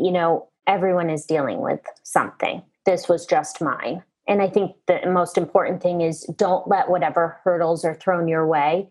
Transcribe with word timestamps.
you 0.00 0.10
know, 0.10 0.48
everyone 0.66 1.10
is 1.10 1.24
dealing 1.26 1.60
with 1.60 1.80
something. 2.02 2.62
This 2.86 3.08
was 3.08 3.26
just 3.26 3.60
mine. 3.60 4.02
And 4.26 4.40
I 4.40 4.48
think 4.48 4.76
the 4.86 5.00
most 5.06 5.36
important 5.36 5.82
thing 5.82 6.00
is 6.00 6.22
don't 6.36 6.66
let 6.68 6.88
whatever 6.88 7.40
hurdles 7.42 7.84
are 7.84 7.94
thrown 7.94 8.28
your 8.28 8.46
way 8.46 8.88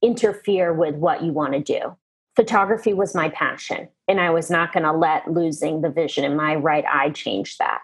interfere 0.00 0.72
with 0.72 0.94
what 0.94 1.22
you 1.22 1.32
want 1.32 1.52
to 1.52 1.60
do. 1.60 1.96
Photography 2.36 2.92
was 2.92 3.16
my 3.16 3.28
passion, 3.30 3.88
and 4.06 4.20
I 4.20 4.30
was 4.30 4.48
not 4.48 4.72
going 4.72 4.84
to 4.84 4.92
let 4.92 5.28
losing 5.28 5.80
the 5.80 5.90
vision 5.90 6.24
in 6.24 6.36
my 6.36 6.54
right 6.54 6.84
eye 6.86 7.10
change 7.10 7.58
that. 7.58 7.80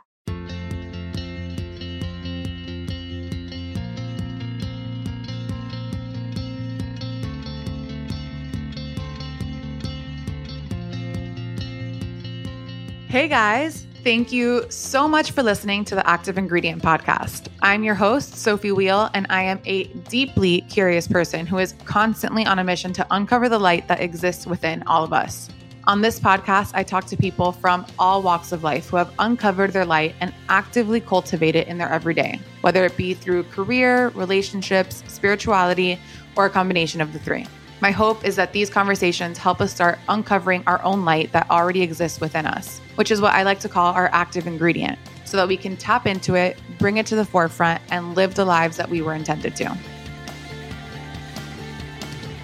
Hey 13.15 13.29
guys, 13.29 13.87
thank 14.03 14.33
you 14.33 14.67
so 14.71 15.07
much 15.07 15.31
for 15.31 15.45
listening 15.45 15.85
to 15.85 15.95
the 15.95 16.05
Active 16.05 16.37
Ingredient 16.37 16.83
Podcast. 16.83 17.47
I'm 17.63 17.85
your 17.85 17.95
host, 17.95 18.35
Sophie 18.35 18.73
Wheel, 18.73 19.09
and 19.15 19.29
I 19.31 19.45
am 19.45 19.61
a 19.67 19.85
deeply 19.85 20.63
curious 20.63 21.07
person 21.07 21.47
who 21.47 21.59
is 21.59 21.75
constantly 21.85 22.45
on 22.45 22.59
a 22.59 22.65
mission 22.65 22.93
to 22.95 23.07
uncover 23.13 23.49
the 23.49 23.61
light 23.61 23.87
that 23.87 24.01
exists 24.01 24.49
within 24.49 24.83
all 24.89 25.05
of 25.05 25.13
us. 25.13 25.49
On 25.87 26.01
this 26.01 26.19
podcast, 26.19 26.73
I 26.75 26.83
talk 26.83 27.05
to 27.05 27.17
people 27.17 27.53
from 27.53 27.87
all 28.01 28.21
walks 28.21 28.51
of 28.51 28.65
life 28.65 28.89
who 28.89 28.97
have 28.97 29.15
uncovered 29.21 29.73
their 29.73 29.87
light 29.87 30.17
and 30.21 30.35
actively 30.49 30.99
cultivate 31.01 31.55
it 31.55 31.69
in 31.69 31.79
their 31.79 31.91
everyday, 31.91 32.41
whether 32.63 32.85
it 32.85 32.97
be 32.97 33.15
through 33.15 33.45
career, 33.45 34.09
relationships, 34.09 35.05
spirituality, 35.07 36.01
or 36.35 36.47
a 36.47 36.51
combination 36.51 37.01
of 37.01 37.13
the 37.13 37.21
three. 37.21 37.47
My 37.85 37.91
hope 37.91 38.25
is 38.25 38.35
that 38.37 38.53
these 38.53 38.71
conversations 38.71 39.37
help 39.37 39.61
us 39.61 39.71
start 39.71 39.99
uncovering 40.09 40.63
our 40.67 40.83
own 40.83 41.05
light 41.05 41.31
that 41.33 41.51
already 41.51 41.83
exists 41.83 42.19
within 42.19 42.47
us 42.47 42.81
which 42.97 43.11
is 43.11 43.21
what 43.21 43.35
I 43.35 43.43
like 43.43 43.61
to 43.61 43.69
call 43.69 43.93
our 43.93 44.09
active 44.13 44.47
ingredient, 44.47 44.99
so 45.25 45.37
that 45.37 45.49
we 45.49 45.57
can 45.57 45.77
tap 45.77 46.07
into 46.07 46.35
it, 46.35 46.59
bring 46.79 46.99
it 46.99 47.07
to 47.07 47.17
the 47.17 47.25
forefront, 47.25 47.83
and 47.91 48.15
live 48.15 48.35
the 48.35 48.45
lives 48.45 48.77
that 48.77 48.89
we 48.89 49.03
were 49.03 49.15
intended 49.15 49.57
to. 49.57 49.77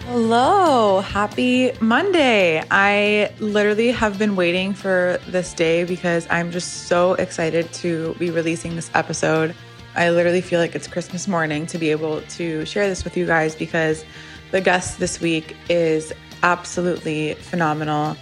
Hello, 0.06 1.00
happy 1.00 1.70
Monday. 1.80 2.64
I 2.70 3.32
literally 3.38 3.92
have 3.92 4.18
been 4.18 4.34
waiting 4.34 4.74
for 4.74 5.20
this 5.28 5.54
day 5.54 5.84
because 5.84 6.26
I'm 6.30 6.50
just 6.50 6.88
so 6.88 7.14
excited 7.14 7.72
to 7.74 8.14
be 8.14 8.30
releasing 8.30 8.74
this 8.74 8.90
episode. 8.94 9.54
I 9.94 10.10
literally 10.10 10.40
feel 10.40 10.58
like 10.58 10.74
it's 10.74 10.88
Christmas 10.88 11.28
morning 11.28 11.66
to 11.66 11.78
be 11.78 11.90
able 11.90 12.22
to 12.22 12.64
share 12.64 12.88
this 12.88 13.04
with 13.04 13.16
you 13.16 13.26
guys 13.26 13.54
because 13.54 14.04
the 14.50 14.60
guest 14.60 14.98
this 14.98 15.20
week 15.20 15.56
is 15.68 16.12
absolutely 16.42 17.34
phenomenal. 17.34 18.16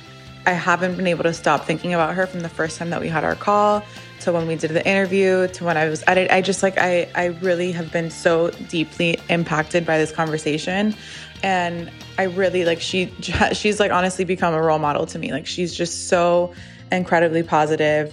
I 0.47 0.53
haven't 0.53 0.97
been 0.97 1.07
able 1.07 1.25
to 1.25 1.33
stop 1.35 1.65
thinking 1.65 1.95
about 1.95 2.15
her 2.15 2.27
from 2.27 2.41
the 2.41 2.49
first 2.49 2.79
time 2.79 2.91
that 2.91 3.01
we 3.01 3.09
had 3.09 3.25
our 3.25 3.35
call 3.35 3.85
to 4.21 4.33
when 4.33 4.47
we 4.47 4.57
did 4.57 4.71
the 4.71 4.87
interview 4.87 5.47
to 5.49 5.65
when 5.65 5.77
I 5.77 5.89
was 5.89 6.03
it. 6.03 6.31
I 6.31 6.41
just 6.41 6.63
like 6.63 6.79
I 6.79 7.09
I 7.15 7.27
really 7.43 7.73
have 7.73 7.93
been 7.93 8.11
so 8.11 8.51
deeply 8.69 9.19
impacted 9.29 9.85
by 9.85 9.99
this 9.99 10.11
conversation 10.11 10.95
and 11.43 11.91
I 12.19 12.25
really 12.25 12.65
like 12.65 12.81
she 12.81 13.13
she's 13.53 13.79
like 13.79 13.93
honestly 13.93 14.25
become 14.25 14.55
a 14.55 14.63
role 14.63 14.79
model 14.79 15.07
to 15.07 15.19
me. 15.19 15.33
Like 15.33 15.47
she's 15.47 15.75
just 15.75 16.09
so 16.09 16.55
incredibly 16.91 17.43
positive. 17.43 18.13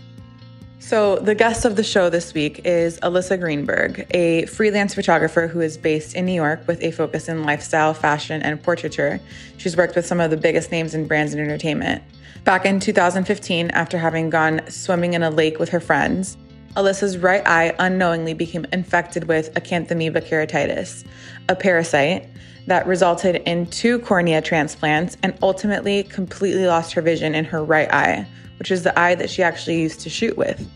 So, 0.80 1.16
the 1.16 1.34
guest 1.34 1.66
of 1.66 1.78
the 1.78 1.84
show 1.84 2.10
this 2.10 2.34
week 2.34 2.62
is 2.66 3.00
Alyssa 3.00 3.40
Greenberg, 3.40 4.06
a 4.12 4.46
freelance 4.46 4.94
photographer 4.94 5.48
who 5.48 5.62
is 5.62 5.78
based 5.78 6.16
in 6.16 6.26
New 6.26 6.34
York 6.34 6.68
with 6.68 6.84
a 6.84 6.92
focus 6.92 7.30
in 7.30 7.44
lifestyle, 7.44 7.94
fashion, 7.94 8.42
and 8.42 8.62
portraiture. 8.62 9.20
She's 9.58 9.78
worked 9.78 9.96
with 9.96 10.06
some 10.06 10.20
of 10.20 10.32
the 10.32 10.38
biggest 10.38 10.72
names 10.72 10.94
in 10.94 11.08
brands 11.08 11.34
and 11.34 11.42
entertainment. 11.42 12.04
Back 12.44 12.66
in 12.66 12.80
2015, 12.80 13.72
after 13.72 13.98
having 13.98 14.30
gone 14.30 14.62
swimming 14.70 15.14
in 15.14 15.24
a 15.24 15.32
lake 15.32 15.60
with 15.60 15.70
her 15.70 15.80
friends, 15.80 16.38
Alyssa's 16.76 17.18
right 17.18 17.42
eye 17.48 17.74
unknowingly 17.80 18.34
became 18.34 18.66
infected 18.74 19.24
with 19.30 19.54
acanthamoeba 19.54 20.28
keratitis, 20.28 21.06
a 21.48 21.56
parasite 21.56 22.28
that 22.68 22.86
resulted 22.86 23.38
in 23.48 23.66
two 23.68 24.00
cornea 24.00 24.42
transplants 24.42 25.16
and 25.24 25.38
ultimately 25.42 26.04
completely 26.04 26.68
lost 26.68 26.94
her 26.94 27.02
vision 27.02 27.34
in 27.34 27.46
her 27.46 27.64
right 27.64 27.92
eye, 27.94 28.28
which 28.60 28.72
is 28.72 28.84
the 28.84 28.98
eye 29.00 29.16
that 29.16 29.30
she 29.30 29.44
actually 29.44 29.82
used 29.82 30.00
to 30.02 30.10
shoot 30.10 30.38
with. 30.38 30.68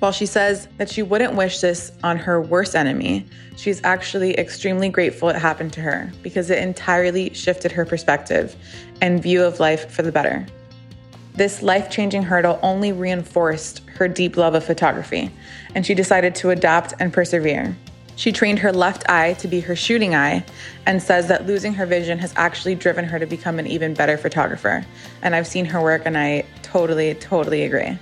While 0.00 0.12
she 0.12 0.24
says 0.24 0.66
that 0.78 0.88
she 0.88 1.02
wouldn't 1.02 1.34
wish 1.34 1.60
this 1.60 1.92
on 2.02 2.16
her 2.16 2.40
worst 2.40 2.74
enemy, 2.74 3.26
she's 3.56 3.84
actually 3.84 4.38
extremely 4.38 4.88
grateful 4.88 5.28
it 5.28 5.36
happened 5.36 5.74
to 5.74 5.82
her 5.82 6.10
because 6.22 6.48
it 6.48 6.58
entirely 6.58 7.34
shifted 7.34 7.70
her 7.72 7.84
perspective 7.84 8.56
and 9.02 9.22
view 9.22 9.44
of 9.44 9.60
life 9.60 9.90
for 9.90 10.00
the 10.02 10.10
better. 10.10 10.46
This 11.34 11.62
life 11.62 11.90
changing 11.90 12.22
hurdle 12.22 12.58
only 12.62 12.92
reinforced 12.92 13.82
her 13.96 14.08
deep 14.08 14.36
love 14.38 14.54
of 14.54 14.64
photography, 14.64 15.30
and 15.74 15.84
she 15.84 15.94
decided 15.94 16.34
to 16.36 16.50
adapt 16.50 16.94
and 16.98 17.12
persevere. 17.12 17.76
She 18.20 18.32
trained 18.32 18.58
her 18.58 18.70
left 18.70 19.08
eye 19.08 19.32
to 19.38 19.48
be 19.48 19.60
her 19.60 19.74
shooting 19.74 20.14
eye 20.14 20.44
and 20.84 21.02
says 21.02 21.28
that 21.28 21.46
losing 21.46 21.72
her 21.72 21.86
vision 21.86 22.18
has 22.18 22.34
actually 22.36 22.74
driven 22.74 23.06
her 23.06 23.18
to 23.18 23.24
become 23.24 23.58
an 23.58 23.66
even 23.66 23.94
better 23.94 24.18
photographer. 24.18 24.84
And 25.22 25.34
I've 25.34 25.46
seen 25.46 25.64
her 25.64 25.80
work 25.80 26.02
and 26.04 26.18
I 26.18 26.44
totally, 26.60 27.14
totally 27.14 27.62
agree. 27.62 27.98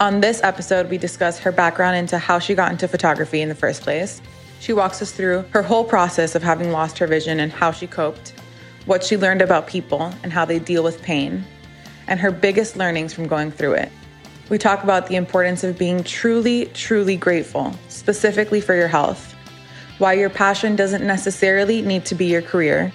On 0.00 0.22
this 0.22 0.42
episode, 0.42 0.88
we 0.88 0.96
discuss 0.96 1.38
her 1.40 1.52
background 1.52 1.98
into 1.98 2.16
how 2.16 2.38
she 2.38 2.54
got 2.54 2.72
into 2.72 2.88
photography 2.88 3.42
in 3.42 3.50
the 3.50 3.54
first 3.54 3.82
place. 3.82 4.22
She 4.60 4.72
walks 4.72 5.02
us 5.02 5.12
through 5.12 5.44
her 5.50 5.62
whole 5.62 5.84
process 5.84 6.34
of 6.34 6.42
having 6.42 6.72
lost 6.72 6.96
her 6.96 7.06
vision 7.06 7.38
and 7.40 7.52
how 7.52 7.72
she 7.72 7.86
coped, 7.86 8.32
what 8.86 9.04
she 9.04 9.18
learned 9.18 9.42
about 9.42 9.66
people 9.66 10.14
and 10.22 10.32
how 10.32 10.46
they 10.46 10.58
deal 10.58 10.82
with 10.82 11.02
pain, 11.02 11.44
and 12.06 12.18
her 12.18 12.30
biggest 12.30 12.74
learnings 12.74 13.12
from 13.12 13.28
going 13.28 13.50
through 13.50 13.74
it. 13.74 13.92
We 14.48 14.58
talk 14.58 14.84
about 14.84 15.08
the 15.08 15.16
importance 15.16 15.64
of 15.64 15.76
being 15.76 16.04
truly, 16.04 16.66
truly 16.66 17.16
grateful, 17.16 17.74
specifically 17.88 18.60
for 18.60 18.76
your 18.76 18.86
health, 18.86 19.34
why 19.98 20.12
your 20.12 20.30
passion 20.30 20.76
doesn't 20.76 21.04
necessarily 21.04 21.82
need 21.82 22.04
to 22.04 22.14
be 22.14 22.26
your 22.26 22.42
career, 22.42 22.92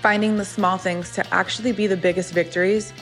finding 0.00 0.36
the 0.36 0.44
small 0.44 0.78
things 0.78 1.10
to 1.14 1.34
actually 1.34 1.72
be 1.72 1.88
the 1.88 1.96
biggest 1.96 2.32
victories, 2.32 2.92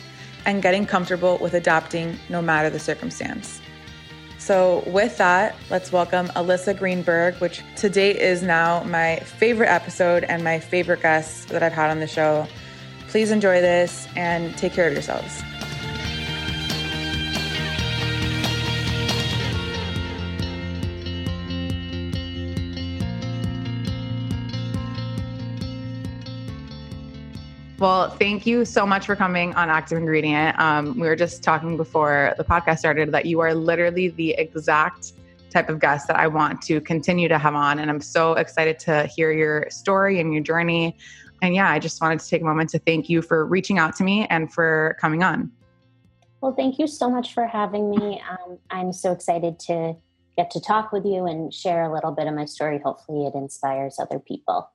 and 0.47 0.62
getting 0.62 0.87
comfortable 0.87 1.37
with 1.43 1.53
adapting 1.53 2.19
no 2.31 2.41
matter 2.41 2.71
the 2.71 2.78
circumstance. 2.78 3.61
So, 4.38 4.82
with 4.87 5.19
that, 5.19 5.55
let's 5.69 5.93
welcome 5.93 6.28
Alyssa 6.28 6.78
Greenberg, 6.78 7.34
which 7.34 7.62
to 7.77 7.91
date 7.91 8.17
is 8.17 8.43
now 8.43 8.82
my 8.84 9.17
favorite 9.17 9.69
episode 9.69 10.25
and 10.25 10.43
my 10.43 10.59
favorite 10.59 11.03
guest 11.03 11.49
that 11.49 11.62
I've 11.62 11.75
had 11.75 11.91
on 11.91 12.00
the 12.00 12.06
show. 12.06 12.49
Please 13.09 13.31
enjoy 13.31 13.61
this 13.61 14.09
and 14.17 14.56
take 14.56 14.72
care 14.72 14.87
of 14.87 14.94
yourselves. 14.94 15.43
Well, 27.81 28.11
thank 28.11 28.45
you 28.45 28.67
so 28.67 28.85
much 28.85 29.07
for 29.07 29.17
coming 29.17 29.55
on 29.55 29.71
Active 29.71 29.97
Ingredient. 29.97 30.59
Um, 30.59 31.01
we 31.01 31.09
were 31.09 31.17
just 31.17 31.43
talking 31.43 31.79
before 31.79 32.35
the 32.37 32.45
podcast 32.45 32.81
started 32.81 33.11
that 33.13 33.25
you 33.25 33.41
are 33.41 33.55
literally 33.55 34.09
the 34.09 34.33
exact 34.33 35.13
type 35.49 35.71
of 35.71 35.81
guest 35.81 36.07
that 36.09 36.17
I 36.17 36.27
want 36.27 36.61
to 36.65 36.83
continue 36.83 37.27
to 37.29 37.39
have 37.39 37.55
on. 37.55 37.79
And 37.79 37.91
I'm 37.91 38.03
so 38.03 38.35
excited 38.35 38.79
to 38.81 39.07
hear 39.07 39.33
your 39.33 39.67
story 39.71 40.21
and 40.21 40.31
your 40.31 40.43
journey. 40.43 40.95
And 41.41 41.55
yeah, 41.55 41.71
I 41.71 41.79
just 41.79 42.03
wanted 42.03 42.21
to 42.21 42.29
take 42.29 42.43
a 42.43 42.45
moment 42.45 42.69
to 42.71 42.79
thank 42.81 43.09
you 43.09 43.23
for 43.23 43.47
reaching 43.47 43.79
out 43.79 43.97
to 43.97 44.05
me 44.05 44.27
and 44.29 44.53
for 44.53 44.99
coming 45.01 45.23
on. 45.23 45.51
Well, 46.43 46.53
thank 46.53 46.79
you 46.79 46.87
so 46.87 47.11
much 47.11 47.33
for 47.33 47.47
having 47.47 47.89
me. 47.89 48.21
Um, 48.29 48.59
I'm 48.71 48.93
so 48.93 49.11
excited 49.11 49.59
to 49.61 49.97
get 50.37 50.51
to 50.51 50.61
talk 50.61 50.93
with 50.93 51.07
you 51.07 51.25
and 51.25 51.53
share 51.53 51.85
a 51.85 51.91
little 51.91 52.12
bit 52.12 52.27
of 52.27 52.35
my 52.35 52.45
story. 52.45 52.79
Hopefully, 52.85 53.27
it 53.27 53.35
inspires 53.35 53.99
other 53.99 54.19
people. 54.19 54.69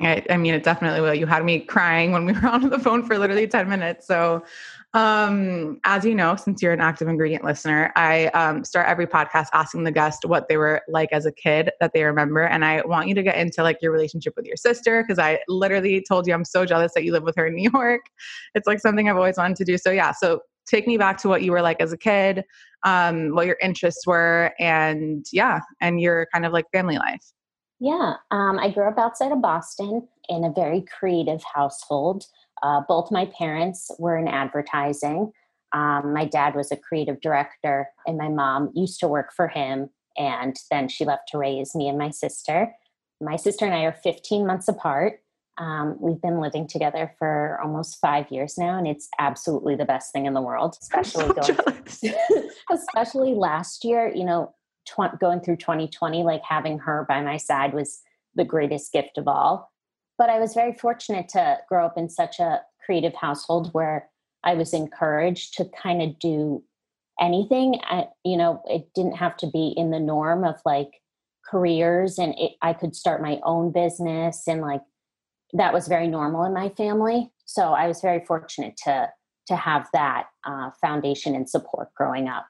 I, 0.00 0.24
I, 0.28 0.36
mean, 0.36 0.54
it 0.54 0.64
definitely 0.64 1.00
will. 1.00 1.14
You 1.14 1.26
had 1.26 1.44
me 1.44 1.60
crying 1.60 2.12
when 2.12 2.26
we 2.26 2.32
were 2.32 2.48
on 2.48 2.68
the 2.68 2.78
phone 2.78 3.04
for 3.04 3.18
literally 3.18 3.46
10 3.46 3.68
minutes. 3.68 4.06
So, 4.06 4.44
um, 4.92 5.80
as 5.84 6.04
you 6.04 6.14
know, 6.14 6.36
since 6.36 6.62
you're 6.62 6.72
an 6.72 6.80
active 6.80 7.08
ingredient 7.08 7.44
listener, 7.44 7.92
I 7.96 8.26
um, 8.28 8.64
start 8.64 8.88
every 8.88 9.06
podcast 9.06 9.48
asking 9.52 9.84
the 9.84 9.90
guest 9.90 10.24
what 10.24 10.48
they 10.48 10.56
were 10.56 10.82
like 10.88 11.08
as 11.12 11.26
a 11.26 11.32
kid 11.32 11.70
that 11.80 11.92
they 11.92 12.04
remember. 12.04 12.42
And 12.42 12.64
I 12.64 12.82
want 12.84 13.08
you 13.08 13.14
to 13.16 13.22
get 13.22 13.36
into 13.36 13.62
like 13.62 13.78
your 13.82 13.92
relationship 13.92 14.34
with 14.36 14.46
your 14.46 14.56
sister 14.56 15.02
because 15.02 15.18
I 15.18 15.40
literally 15.48 16.04
told 16.08 16.26
you 16.26 16.34
I'm 16.34 16.44
so 16.44 16.64
jealous 16.64 16.92
that 16.94 17.04
you 17.04 17.12
live 17.12 17.24
with 17.24 17.34
her 17.36 17.46
in 17.46 17.54
New 17.54 17.70
York. 17.72 18.02
It's 18.54 18.66
like 18.66 18.80
something 18.80 19.08
I've 19.08 19.16
always 19.16 19.36
wanted 19.36 19.56
to 19.58 19.64
do. 19.64 19.78
So, 19.78 19.90
yeah. 19.90 20.12
So, 20.12 20.40
take 20.66 20.86
me 20.86 20.96
back 20.96 21.18
to 21.18 21.28
what 21.28 21.42
you 21.42 21.52
were 21.52 21.60
like 21.60 21.78
as 21.80 21.92
a 21.92 21.98
kid, 21.98 22.42
um, 22.84 23.34
what 23.34 23.46
your 23.46 23.58
interests 23.60 24.06
were, 24.06 24.52
and 24.58 25.26
yeah, 25.30 25.60
and 25.82 26.00
your 26.00 26.26
kind 26.32 26.46
of 26.46 26.52
like 26.54 26.64
family 26.72 26.96
life. 26.96 27.33
Yeah, 27.80 28.14
um, 28.30 28.58
I 28.58 28.70
grew 28.70 28.88
up 28.88 28.98
outside 28.98 29.32
of 29.32 29.42
Boston 29.42 30.08
in 30.28 30.44
a 30.44 30.52
very 30.52 30.82
creative 30.98 31.42
household. 31.54 32.24
Uh, 32.62 32.80
both 32.86 33.10
my 33.10 33.26
parents 33.26 33.90
were 33.98 34.16
in 34.16 34.28
advertising. 34.28 35.32
Um, 35.72 36.14
my 36.14 36.24
dad 36.24 36.54
was 36.54 36.70
a 36.70 36.76
creative 36.76 37.20
director, 37.20 37.88
and 38.06 38.16
my 38.16 38.28
mom 38.28 38.70
used 38.74 39.00
to 39.00 39.08
work 39.08 39.32
for 39.34 39.48
him. 39.48 39.90
And 40.16 40.56
then 40.70 40.88
she 40.88 41.04
left 41.04 41.28
to 41.30 41.38
raise 41.38 41.74
me 41.74 41.88
and 41.88 41.98
my 41.98 42.10
sister. 42.10 42.72
My 43.20 43.36
sister 43.36 43.64
and 43.64 43.74
I 43.74 43.82
are 43.82 43.92
15 43.92 44.46
months 44.46 44.68
apart. 44.68 45.20
Um, 45.58 45.96
we've 46.00 46.20
been 46.20 46.40
living 46.40 46.66
together 46.66 47.14
for 47.18 47.60
almost 47.62 47.98
five 48.00 48.30
years 48.30 48.56
now, 48.56 48.78
and 48.78 48.86
it's 48.86 49.08
absolutely 49.18 49.76
the 49.76 49.84
best 49.84 50.12
thing 50.12 50.26
in 50.26 50.34
the 50.34 50.40
world. 50.40 50.76
Especially 50.82 51.26
so 51.26 51.32
going, 51.32 52.48
especially 52.72 53.34
last 53.34 53.84
year. 53.84 54.12
You 54.14 54.24
know, 54.24 54.54
tw- 54.86 55.18
going 55.20 55.40
through 55.40 55.56
2020, 55.56 56.22
like 56.22 56.42
having 56.42 56.78
her 56.78 57.04
by 57.08 57.20
my 57.22 57.36
side 57.36 57.74
was 57.74 58.00
the 58.34 58.44
greatest 58.44 58.92
gift 58.92 59.18
of 59.18 59.28
all. 59.28 59.72
But 60.18 60.30
I 60.30 60.38
was 60.38 60.54
very 60.54 60.72
fortunate 60.72 61.28
to 61.30 61.58
grow 61.68 61.86
up 61.86 61.98
in 61.98 62.08
such 62.08 62.38
a 62.38 62.60
creative 62.84 63.14
household 63.14 63.70
where 63.72 64.08
I 64.44 64.54
was 64.54 64.72
encouraged 64.74 65.54
to 65.54 65.64
kind 65.64 66.02
of 66.02 66.18
do 66.18 66.62
anything. 67.20 67.80
I, 67.84 68.08
you 68.24 68.36
know, 68.36 68.62
it 68.66 68.88
didn't 68.94 69.16
have 69.16 69.36
to 69.38 69.46
be 69.46 69.74
in 69.76 69.90
the 69.90 70.00
norm 70.00 70.44
of 70.44 70.56
like 70.64 70.90
careers, 71.48 72.18
and 72.18 72.34
it, 72.38 72.52
I 72.62 72.72
could 72.72 72.94
start 72.94 73.22
my 73.22 73.40
own 73.42 73.72
business, 73.72 74.42
and 74.46 74.60
like 74.60 74.82
that 75.52 75.72
was 75.72 75.88
very 75.88 76.08
normal 76.08 76.44
in 76.44 76.52
my 76.52 76.68
family. 76.70 77.30
So 77.46 77.72
I 77.72 77.86
was 77.88 78.00
very 78.00 78.24
fortunate 78.24 78.76
to 78.84 79.10
to 79.46 79.56
have 79.56 79.88
that 79.92 80.26
uh, 80.46 80.70
foundation 80.80 81.34
and 81.34 81.48
support 81.48 81.92
growing 81.94 82.28
up. 82.28 82.46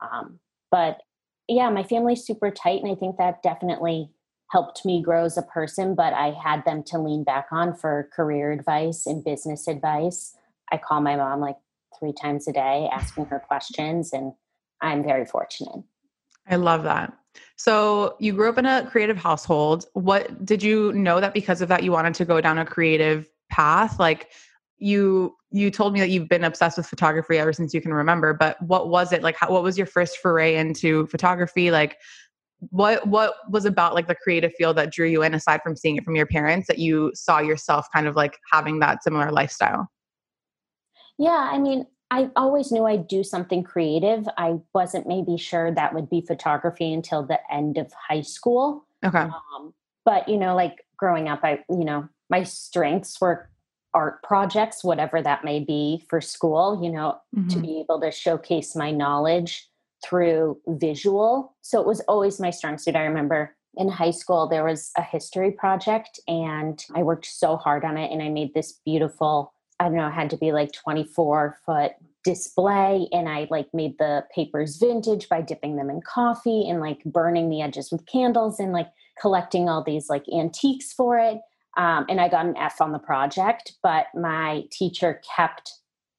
Um, 0.00 0.38
but 0.70 0.98
yeah, 1.48 1.70
my 1.70 1.82
family's 1.82 2.24
super 2.24 2.50
tight, 2.50 2.82
and 2.82 2.90
I 2.90 2.94
think 2.94 3.16
that 3.16 3.42
definitely 3.42 4.10
helped 4.50 4.84
me 4.84 5.02
grow 5.02 5.24
as 5.24 5.36
a 5.36 5.42
person. 5.42 5.94
But 5.94 6.12
I 6.12 6.30
had 6.32 6.64
them 6.64 6.82
to 6.84 6.98
lean 6.98 7.24
back 7.24 7.46
on 7.50 7.74
for 7.74 8.08
career 8.14 8.52
advice 8.52 9.06
and 9.06 9.24
business 9.24 9.68
advice. 9.68 10.34
I 10.72 10.78
call 10.78 11.00
my 11.00 11.16
mom 11.16 11.40
like 11.40 11.56
three 11.98 12.12
times 12.12 12.48
a 12.48 12.52
day 12.52 12.88
asking 12.92 13.26
her 13.26 13.38
questions, 13.38 14.12
and 14.12 14.32
I'm 14.80 15.02
very 15.02 15.24
fortunate. 15.24 15.84
I 16.48 16.56
love 16.56 16.84
that. 16.84 17.12
So, 17.56 18.16
you 18.18 18.32
grew 18.32 18.48
up 18.48 18.58
in 18.58 18.66
a 18.66 18.86
creative 18.90 19.16
household. 19.16 19.86
What 19.92 20.44
did 20.44 20.62
you 20.62 20.92
know 20.92 21.20
that 21.20 21.34
because 21.34 21.60
of 21.60 21.68
that 21.68 21.82
you 21.82 21.92
wanted 21.92 22.14
to 22.14 22.24
go 22.24 22.40
down 22.40 22.58
a 22.58 22.64
creative 22.64 23.28
path? 23.50 23.98
Like 23.98 24.30
you 24.78 25.34
you 25.50 25.70
told 25.70 25.92
me 25.92 26.00
that 26.00 26.10
you've 26.10 26.28
been 26.28 26.44
obsessed 26.44 26.76
with 26.76 26.86
photography 26.86 27.38
ever 27.38 27.52
since 27.52 27.72
you 27.72 27.80
can 27.80 27.94
remember, 27.94 28.34
but 28.34 28.60
what 28.62 28.88
was 28.88 29.12
it? 29.12 29.22
Like 29.22 29.36
how, 29.36 29.50
what 29.50 29.62
was 29.62 29.78
your 29.78 29.86
first 29.86 30.18
foray 30.18 30.56
into 30.56 31.06
photography? 31.06 31.70
Like 31.70 31.96
what 32.70 33.06
what 33.06 33.34
was 33.50 33.64
about 33.64 33.94
like 33.94 34.08
the 34.08 34.14
creative 34.14 34.52
field 34.54 34.76
that 34.76 34.92
drew 34.92 35.06
you 35.06 35.22
in 35.22 35.34
aside 35.34 35.60
from 35.62 35.76
seeing 35.76 35.96
it 35.96 36.04
from 36.04 36.16
your 36.16 36.26
parents 36.26 36.66
that 36.68 36.78
you 36.78 37.12
saw 37.14 37.38
yourself 37.38 37.86
kind 37.92 38.06
of 38.06 38.16
like 38.16 38.38
having 38.52 38.80
that 38.80 39.02
similar 39.02 39.30
lifestyle? 39.30 39.90
Yeah, 41.18 41.48
I 41.50 41.58
mean, 41.58 41.86
I 42.10 42.30
always 42.36 42.70
knew 42.70 42.84
I'd 42.84 43.08
do 43.08 43.24
something 43.24 43.62
creative. 43.62 44.28
I 44.36 44.58
wasn't 44.74 45.08
maybe 45.08 45.36
sure 45.36 45.72
that 45.72 45.94
would 45.94 46.08
be 46.08 46.20
photography 46.20 46.92
until 46.92 47.24
the 47.24 47.40
end 47.52 47.78
of 47.78 47.92
high 47.92 48.20
school. 48.20 48.86
Okay. 49.04 49.18
Um, 49.18 49.74
but, 50.04 50.28
you 50.28 50.36
know, 50.36 50.54
like 50.54 50.86
growing 50.96 51.28
up, 51.28 51.40
I, 51.42 51.64
you 51.68 51.84
know, 51.84 52.08
my 52.30 52.42
strengths 52.44 53.20
were 53.20 53.50
art 53.96 54.22
projects, 54.22 54.84
whatever 54.84 55.22
that 55.22 55.42
may 55.44 55.58
be 55.58 56.04
for 56.08 56.20
school, 56.20 56.80
you 56.82 56.90
know, 56.90 57.18
mm-hmm. 57.34 57.48
to 57.48 57.58
be 57.58 57.80
able 57.80 58.00
to 58.00 58.12
showcase 58.12 58.76
my 58.76 58.90
knowledge 58.90 59.68
through 60.04 60.60
visual. 60.68 61.56
So 61.62 61.80
it 61.80 61.86
was 61.86 62.00
always 62.02 62.38
my 62.38 62.50
strong 62.50 62.76
suit. 62.76 62.94
I 62.94 63.04
remember 63.04 63.56
in 63.76 63.88
high 63.88 64.10
school, 64.10 64.46
there 64.46 64.64
was 64.64 64.90
a 64.98 65.02
history 65.02 65.50
project, 65.50 66.20
and 66.28 66.84
I 66.94 67.02
worked 67.02 67.26
so 67.26 67.56
hard 67.56 67.84
on 67.84 67.96
it, 67.96 68.12
and 68.12 68.22
I 68.22 68.28
made 68.28 68.52
this 68.54 68.80
beautiful 68.84 69.52
I 69.78 69.84
don't 69.84 69.96
know, 69.96 70.08
it 70.08 70.12
had 70.12 70.30
to 70.30 70.38
be 70.38 70.52
like 70.52 70.72
24 70.72 71.58
foot 71.64 71.92
display. 72.24 73.08
And 73.12 73.28
I 73.28 73.46
like 73.50 73.68
made 73.72 73.98
the 73.98 74.24
papers 74.34 74.76
vintage 74.76 75.28
by 75.28 75.42
dipping 75.42 75.76
them 75.76 75.90
in 75.90 76.00
coffee 76.00 76.68
and 76.68 76.80
like 76.80 77.04
burning 77.04 77.50
the 77.50 77.62
edges 77.62 77.92
with 77.92 78.06
candles 78.06 78.58
and 78.58 78.72
like 78.72 78.88
collecting 79.20 79.68
all 79.68 79.82
these 79.82 80.08
like 80.08 80.24
antiques 80.34 80.92
for 80.92 81.18
it. 81.18 81.40
Um, 81.76 82.06
and 82.08 82.20
I 82.20 82.28
got 82.28 82.46
an 82.46 82.56
F 82.56 82.80
on 82.80 82.92
the 82.92 82.98
project, 82.98 83.74
but 83.82 84.06
my 84.14 84.64
teacher 84.70 85.20
kept 85.36 85.72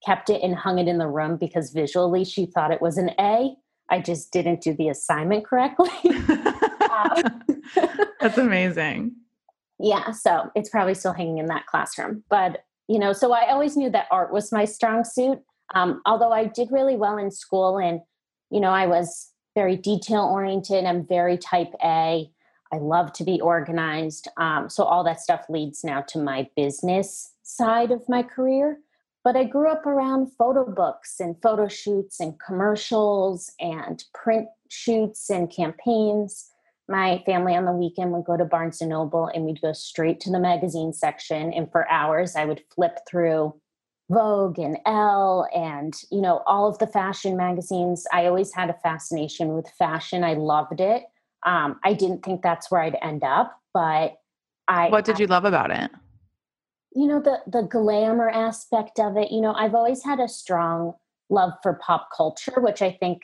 kept 0.05 0.29
it 0.29 0.41
and 0.43 0.55
hung 0.55 0.77
it 0.77 0.87
in 0.87 0.99
the 0.99 1.07
room 1.07 1.37
because 1.37 1.71
visually 1.71 2.23
she 2.23 2.45
thought 2.45 2.71
it 2.71 2.81
was 2.81 2.97
an 2.97 3.11
A. 3.19 3.55
I 3.89 3.99
just 3.99 4.31
didn't 4.31 4.61
do 4.61 4.73
the 4.73 4.89
assignment 4.89 5.45
correctly. 5.45 5.89
um, 6.05 7.43
That's 8.21 8.37
amazing. 8.37 9.15
Yeah, 9.79 10.11
so 10.11 10.51
it's 10.55 10.69
probably 10.69 10.93
still 10.93 11.13
hanging 11.13 11.39
in 11.39 11.47
that 11.47 11.65
classroom. 11.65 12.23
But 12.29 12.63
you 12.87 12.99
know, 12.99 13.13
so 13.13 13.33
I 13.33 13.51
always 13.51 13.75
knew 13.75 13.89
that 13.89 14.07
art 14.11 14.31
was 14.31 14.51
my 14.51 14.65
strong 14.65 15.03
suit. 15.03 15.39
Um, 15.73 16.01
although 16.05 16.31
I 16.31 16.45
did 16.45 16.71
really 16.71 16.95
well 16.95 17.17
in 17.17 17.31
school 17.31 17.77
and, 17.77 17.99
you 18.49 18.61
know, 18.61 18.71
I 18.71 18.87
was 18.87 19.31
very 19.55 19.75
detail 19.75 20.21
oriented. 20.21 20.85
I'm 20.85 21.05
very 21.05 21.37
type 21.37 21.73
A. 21.83 22.31
I 22.71 22.77
love 22.77 23.13
to 23.13 23.23
be 23.23 23.39
organized. 23.41 24.27
Um, 24.37 24.69
so 24.69 24.83
all 24.83 25.03
that 25.05 25.21
stuff 25.21 25.45
leads 25.49 25.83
now 25.83 26.01
to 26.09 26.19
my 26.19 26.49
business 26.55 27.33
side 27.43 27.91
of 27.91 28.07
my 28.09 28.23
career. 28.23 28.79
But 29.23 29.35
I 29.35 29.43
grew 29.43 29.69
up 29.69 29.85
around 29.85 30.31
photo 30.37 30.69
books 30.69 31.19
and 31.19 31.35
photo 31.41 31.67
shoots 31.67 32.19
and 32.19 32.39
commercials 32.39 33.51
and 33.59 34.03
print 34.13 34.47
shoots 34.69 35.29
and 35.29 35.49
campaigns 35.51 36.49
my 36.89 37.21
family 37.25 37.55
on 37.55 37.65
the 37.65 37.71
weekend 37.71 38.11
would 38.11 38.25
go 38.25 38.37
to 38.37 38.45
Barnes 38.45 38.81
and 38.81 38.89
Noble 38.89 39.27
and 39.27 39.43
we'd 39.43 39.61
go 39.61 39.73
straight 39.73 40.19
to 40.21 40.31
the 40.31 40.39
magazine 40.39 40.93
section. 40.93 41.53
And 41.53 41.69
for 41.71 41.89
hours, 41.89 42.35
I 42.35 42.45
would 42.45 42.63
flip 42.73 42.99
through 43.07 43.59
Vogue 44.09 44.57
and 44.57 44.77
Elle 44.85 45.49
and, 45.53 45.93
you 46.11 46.21
know, 46.21 46.43
all 46.47 46.67
of 46.67 46.77
the 46.79 46.87
fashion 46.87 47.35
magazines. 47.35 48.07
I 48.13 48.25
always 48.25 48.53
had 48.53 48.69
a 48.69 48.79
fascination 48.81 49.53
with 49.53 49.69
fashion. 49.77 50.23
I 50.23 50.35
loved 50.35 50.79
it. 50.79 51.03
Um, 51.47 51.79
I 51.83 51.93
didn't 51.93 52.23
think 52.23 52.41
that's 52.43 52.69
where 52.69 52.81
I'd 52.81 52.97
end 53.01 53.23
up, 53.23 53.59
but 53.73 54.17
I. 54.67 54.89
What 54.89 55.05
did 55.05 55.19
you 55.19 55.27
love 55.27 55.45
about 55.45 55.71
it? 55.71 55.89
You 56.93 57.07
know, 57.07 57.21
the, 57.21 57.39
the 57.47 57.63
glamour 57.63 58.29
aspect 58.29 58.99
of 58.99 59.17
it. 59.17 59.31
You 59.31 59.41
know, 59.41 59.53
I've 59.53 59.73
always 59.73 60.03
had 60.03 60.19
a 60.19 60.27
strong 60.27 60.93
love 61.29 61.53
for 61.63 61.79
pop 61.83 62.09
culture, 62.15 62.59
which 62.59 62.81
I 62.81 62.91
think 62.91 63.21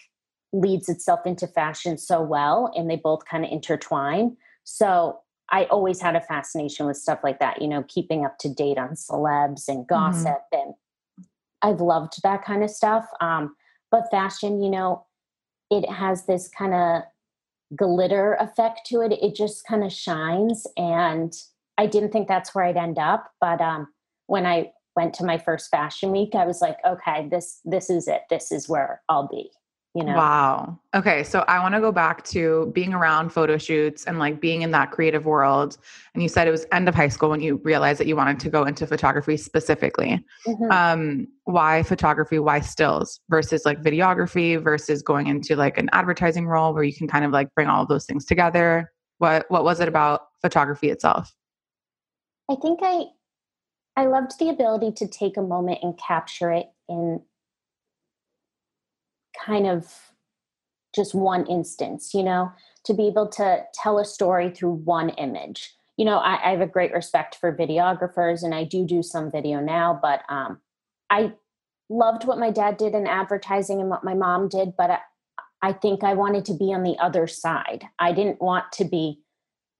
leads 0.53 0.87
itself 0.87 1.25
into 1.25 1.47
fashion 1.47 1.97
so 1.97 2.21
well 2.21 2.71
and 2.75 2.89
they 2.89 2.95
both 2.95 3.25
kind 3.25 3.43
of 3.43 3.51
intertwine 3.51 4.37
so 4.63 5.19
i 5.49 5.65
always 5.65 5.99
had 5.99 6.15
a 6.15 6.21
fascination 6.21 6.85
with 6.85 6.95
stuff 6.95 7.19
like 7.23 7.39
that 7.39 7.59
you 7.59 7.67
know 7.67 7.83
keeping 7.87 8.23
up 8.23 8.37
to 8.37 8.53
date 8.53 8.77
on 8.77 8.89
celebs 8.89 9.67
and 9.67 9.79
mm-hmm. 9.79 9.95
gossip 9.95 10.41
mm-hmm. 10.53 10.69
and 10.69 10.73
i've 11.63 11.81
loved 11.81 12.21
that 12.21 12.45
kind 12.45 12.63
of 12.63 12.69
stuff 12.69 13.05
um, 13.19 13.55
but 13.89 14.03
fashion 14.11 14.61
you 14.61 14.69
know 14.69 15.03
it 15.71 15.89
has 15.89 16.27
this 16.27 16.47
kind 16.47 16.73
of 16.75 17.01
glitter 17.75 18.35
effect 18.39 18.81
to 18.85 19.01
it 19.01 19.11
it 19.11 19.35
just 19.35 19.65
kind 19.65 19.83
of 19.83 19.91
shines 19.91 20.67
and 20.77 21.33
i 21.77 21.85
didn't 21.85 22.11
think 22.11 22.27
that's 22.27 22.53
where 22.53 22.65
i'd 22.65 22.77
end 22.77 22.99
up 22.99 23.31
but 23.39 23.61
um, 23.61 23.87
when 24.27 24.45
i 24.45 24.71
went 24.95 25.13
to 25.13 25.25
my 25.25 25.37
first 25.37 25.69
fashion 25.69 26.11
week 26.11 26.35
i 26.35 26.45
was 26.45 26.61
like 26.61 26.77
okay 26.85 27.27
this 27.29 27.59
this 27.65 27.89
is 27.89 28.07
it. 28.07 28.21
This 28.29 28.51
is 28.51 28.69
where 28.69 29.01
i'll 29.09 29.27
be 29.27 29.51
you 29.95 30.03
know? 30.03 30.15
Wow. 30.15 30.79
Okay 30.95 31.23
so 31.23 31.43
i 31.47 31.59
want 31.59 31.75
to 31.75 31.81
go 31.81 31.91
back 31.91 32.23
to 32.25 32.71
being 32.73 32.93
around 32.93 33.29
photo 33.29 33.57
shoots 33.57 34.05
and 34.05 34.19
like 34.19 34.39
being 34.39 34.61
in 34.61 34.71
that 34.71 34.91
creative 34.91 35.25
world 35.25 35.77
and 36.13 36.21
you 36.21 36.29
said 36.29 36.47
it 36.47 36.51
was 36.51 36.65
end 36.71 36.87
of 36.87 36.95
high 36.95 37.07
school 37.07 37.29
when 37.29 37.41
you 37.41 37.61
realized 37.63 37.99
that 37.99 38.07
you 38.07 38.15
wanted 38.15 38.39
to 38.39 38.49
go 38.49 38.63
into 38.63 38.85
photography 38.87 39.37
specifically. 39.37 40.23
Mm-hmm. 40.47 40.71
um 40.71 41.27
why 41.45 41.83
photography? 41.83 42.39
Why 42.39 42.61
stills? 42.61 43.19
Versus 43.29 43.65
like 43.65 43.81
videography 43.81 44.61
versus 44.61 45.01
going 45.01 45.27
into 45.27 45.55
like 45.55 45.77
an 45.77 45.89
advertising 45.91 46.47
role 46.47 46.73
where 46.73 46.83
you 46.83 46.93
can 46.95 47.07
kind 47.07 47.25
of 47.25 47.31
like 47.31 47.53
bring 47.55 47.67
all 47.67 47.83
of 47.83 47.89
those 47.89 48.05
things 48.05 48.25
together? 48.25 48.91
What 49.17 49.45
what 49.49 49.63
was 49.63 49.79
it 49.79 49.87
about 49.87 50.21
photography 50.41 50.89
itself? 50.89 51.33
I 52.49 52.55
think 52.61 52.79
i 52.81 53.05
i 53.95 54.05
loved 54.05 54.39
the 54.39 54.49
ability 54.49 54.91
to 54.93 55.07
take 55.07 55.37
a 55.37 55.41
moment 55.41 55.79
and 55.83 55.97
capture 55.97 56.51
it 56.51 56.67
in 56.89 57.21
kind 59.45 59.67
of 59.67 60.13
just 60.95 61.15
one 61.15 61.45
instance, 61.47 62.13
you 62.13 62.23
know, 62.23 62.51
to 62.85 62.93
be 62.93 63.07
able 63.07 63.27
to 63.27 63.63
tell 63.73 63.99
a 63.99 64.05
story 64.05 64.49
through 64.49 64.73
one 64.73 65.09
image. 65.09 65.73
You 65.97 66.05
know, 66.05 66.17
I, 66.17 66.39
I 66.47 66.51
have 66.51 66.61
a 66.61 66.67
great 66.67 66.93
respect 66.93 67.35
for 67.35 67.55
videographers 67.55 68.43
and 68.43 68.53
I 68.53 68.63
do 68.63 68.85
do 68.85 69.03
some 69.03 69.31
video 69.31 69.59
now, 69.59 69.97
but 70.01 70.21
um, 70.29 70.59
I 71.09 71.33
loved 71.89 72.25
what 72.25 72.39
my 72.39 72.51
dad 72.51 72.77
did 72.77 72.93
in 72.93 73.07
advertising 73.07 73.79
and 73.79 73.89
what 73.89 74.03
my 74.03 74.13
mom 74.13 74.49
did, 74.49 74.75
but 74.77 74.91
I, 74.91 74.99
I 75.61 75.73
think 75.73 76.03
I 76.03 76.13
wanted 76.13 76.45
to 76.45 76.53
be 76.53 76.73
on 76.73 76.83
the 76.83 76.97
other 76.99 77.27
side. 77.27 77.85
I 77.99 78.11
didn't 78.11 78.41
want 78.41 78.71
to 78.73 78.85
be 78.85 79.21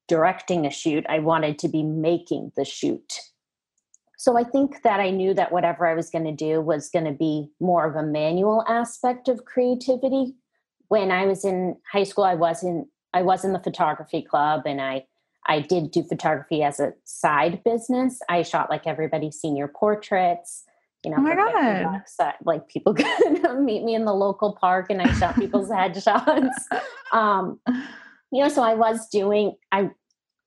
directing 0.07 0.65
a 0.65 0.72
shoot, 0.72 1.05
I 1.07 1.19
wanted 1.19 1.57
to 1.60 1.67
be 1.67 1.83
making 1.83 2.51
the 2.55 2.65
shoot. 2.65 3.19
So 4.24 4.38
I 4.38 4.46
think 4.46 4.84
that 4.84 5.01
I 5.01 5.10
knew 5.10 5.34
that 5.34 5.51
whatever 5.51 5.86
I 5.86 5.96
was 5.96 6.10
going 6.10 6.24
to 6.24 6.32
do 6.32 6.62
was 6.62 6.89
going 6.89 7.03
to 7.03 7.12
be 7.12 7.51
more 7.60 7.86
of 7.86 7.98
a 7.98 8.08
manual 8.08 8.63
aspect 8.70 9.27
of 9.27 9.44
creativity. 9.44 10.34
When 10.88 11.12
I 11.12 11.25
was 11.25 11.44
in 11.44 11.75
high 11.92 12.06
school, 12.06 12.24
I 12.24 12.36
was 12.36 12.63
in 12.63 12.88
I 13.13 13.22
was 13.22 13.44
in 13.44 13.51
the 13.51 13.60
photography 13.60 14.22
club, 14.22 14.62
and 14.65 14.80
I 14.80 15.03
I 15.46 15.60
did 15.60 15.92
do 15.92 16.03
photography 16.03 16.63
as 16.63 16.80
a 16.80 16.94
side 17.03 17.65
business. 17.65 18.22
I 18.30 18.44
shot 18.44 18.70
like 18.70 18.88
everybody's 18.88 19.42
senior 19.42 19.68
portraits. 19.68 20.63
You 21.03 21.12
know, 21.12 21.18
oh 21.18 21.22
my 21.24 21.36
god! 21.36 21.84
Bucks, 21.84 22.15
like 22.46 22.70
people 22.70 22.94
could 22.94 23.60
meet 23.60 23.84
me 23.84 23.94
in 23.94 24.06
the 24.06 24.15
local 24.15 24.53
park, 24.56 24.86
and 24.89 25.01
I 25.01 25.12
shot 25.15 25.36
people's 25.36 25.70
headshots. 25.70 26.48
Um, 27.12 27.60
you 28.32 28.42
know, 28.42 28.48
so 28.48 28.63
I 28.63 28.75
was 28.75 29.06
doing. 29.10 29.58
I 29.74 29.89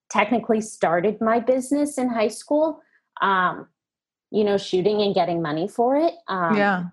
technically 0.08 0.62
started 0.62 1.20
my 1.20 1.40
business 1.40 1.98
in 1.98 2.08
high 2.08 2.28
school 2.28 2.80
um, 3.20 3.68
you 4.30 4.44
know, 4.44 4.58
shooting 4.58 5.00
and 5.02 5.14
getting 5.14 5.42
money 5.42 5.68
for 5.68 5.96
it. 5.96 6.14
Um, 6.28 6.56
yeah. 6.56 6.84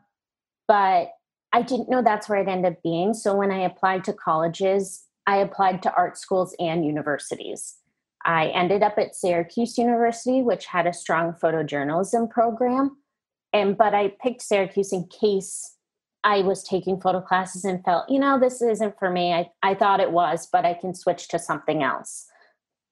But 0.68 1.10
I 1.52 1.62
didn't 1.62 1.90
know 1.90 2.02
that's 2.02 2.28
where 2.28 2.42
it 2.42 2.48
ended 2.48 2.74
up 2.74 2.84
being. 2.84 3.14
So 3.14 3.36
when 3.36 3.52
I 3.52 3.60
applied 3.60 4.04
to 4.06 4.14
colleges, 4.14 5.06
I 5.28 5.38
applied 5.38 5.84
to 5.84 5.94
art 5.94 6.18
schools 6.18 6.56
and 6.60 6.86
universities. 6.86 7.76
I 8.26 8.48
ended 8.48 8.84
up 8.84 8.98
at 8.98 9.16
Syracuse 9.16 9.78
University, 9.78 10.42
which 10.42 10.66
had 10.66 10.88
a 10.88 10.94
strong 10.94 11.34
photojournalism 11.34 12.30
program. 12.30 12.98
And 13.52 13.78
but 13.78 13.94
I 13.94 14.14
picked 14.22 14.42
Syracuse 14.42 14.94
in 14.94 15.08
case 15.08 15.76
I 16.24 16.40
was 16.42 16.64
taking 16.64 17.02
photo 17.02 17.20
classes 17.22 17.66
and 17.66 17.84
felt, 17.84 18.10
you 18.10 18.18
know, 18.18 18.40
this 18.40 18.62
isn't 18.62 18.98
for 18.98 19.10
me. 19.10 19.34
I, 19.34 19.50
I 19.62 19.76
thought 19.76 20.00
it 20.00 20.12
was, 20.12 20.48
but 20.52 20.66
I 20.66 20.74
can 20.74 20.96
switch 20.96 21.28
to 21.30 21.40
something 21.40 21.84
else. 21.84 22.28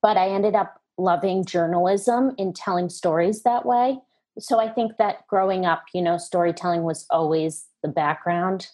But 0.02 0.18
I 0.18 0.30
ended 0.30 0.54
up 0.54 0.81
loving 1.01 1.43
journalism 1.46 2.31
in 2.38 2.53
telling 2.53 2.89
stories 2.89 3.43
that 3.43 3.65
way. 3.65 3.98
So 4.39 4.60
I 4.60 4.70
think 4.70 4.98
that 4.98 5.27
growing 5.27 5.65
up, 5.65 5.84
you 5.93 6.01
know, 6.01 6.17
storytelling 6.17 6.84
was 6.84 7.05
always 7.10 7.65
the 7.84 7.89
background 7.89 8.67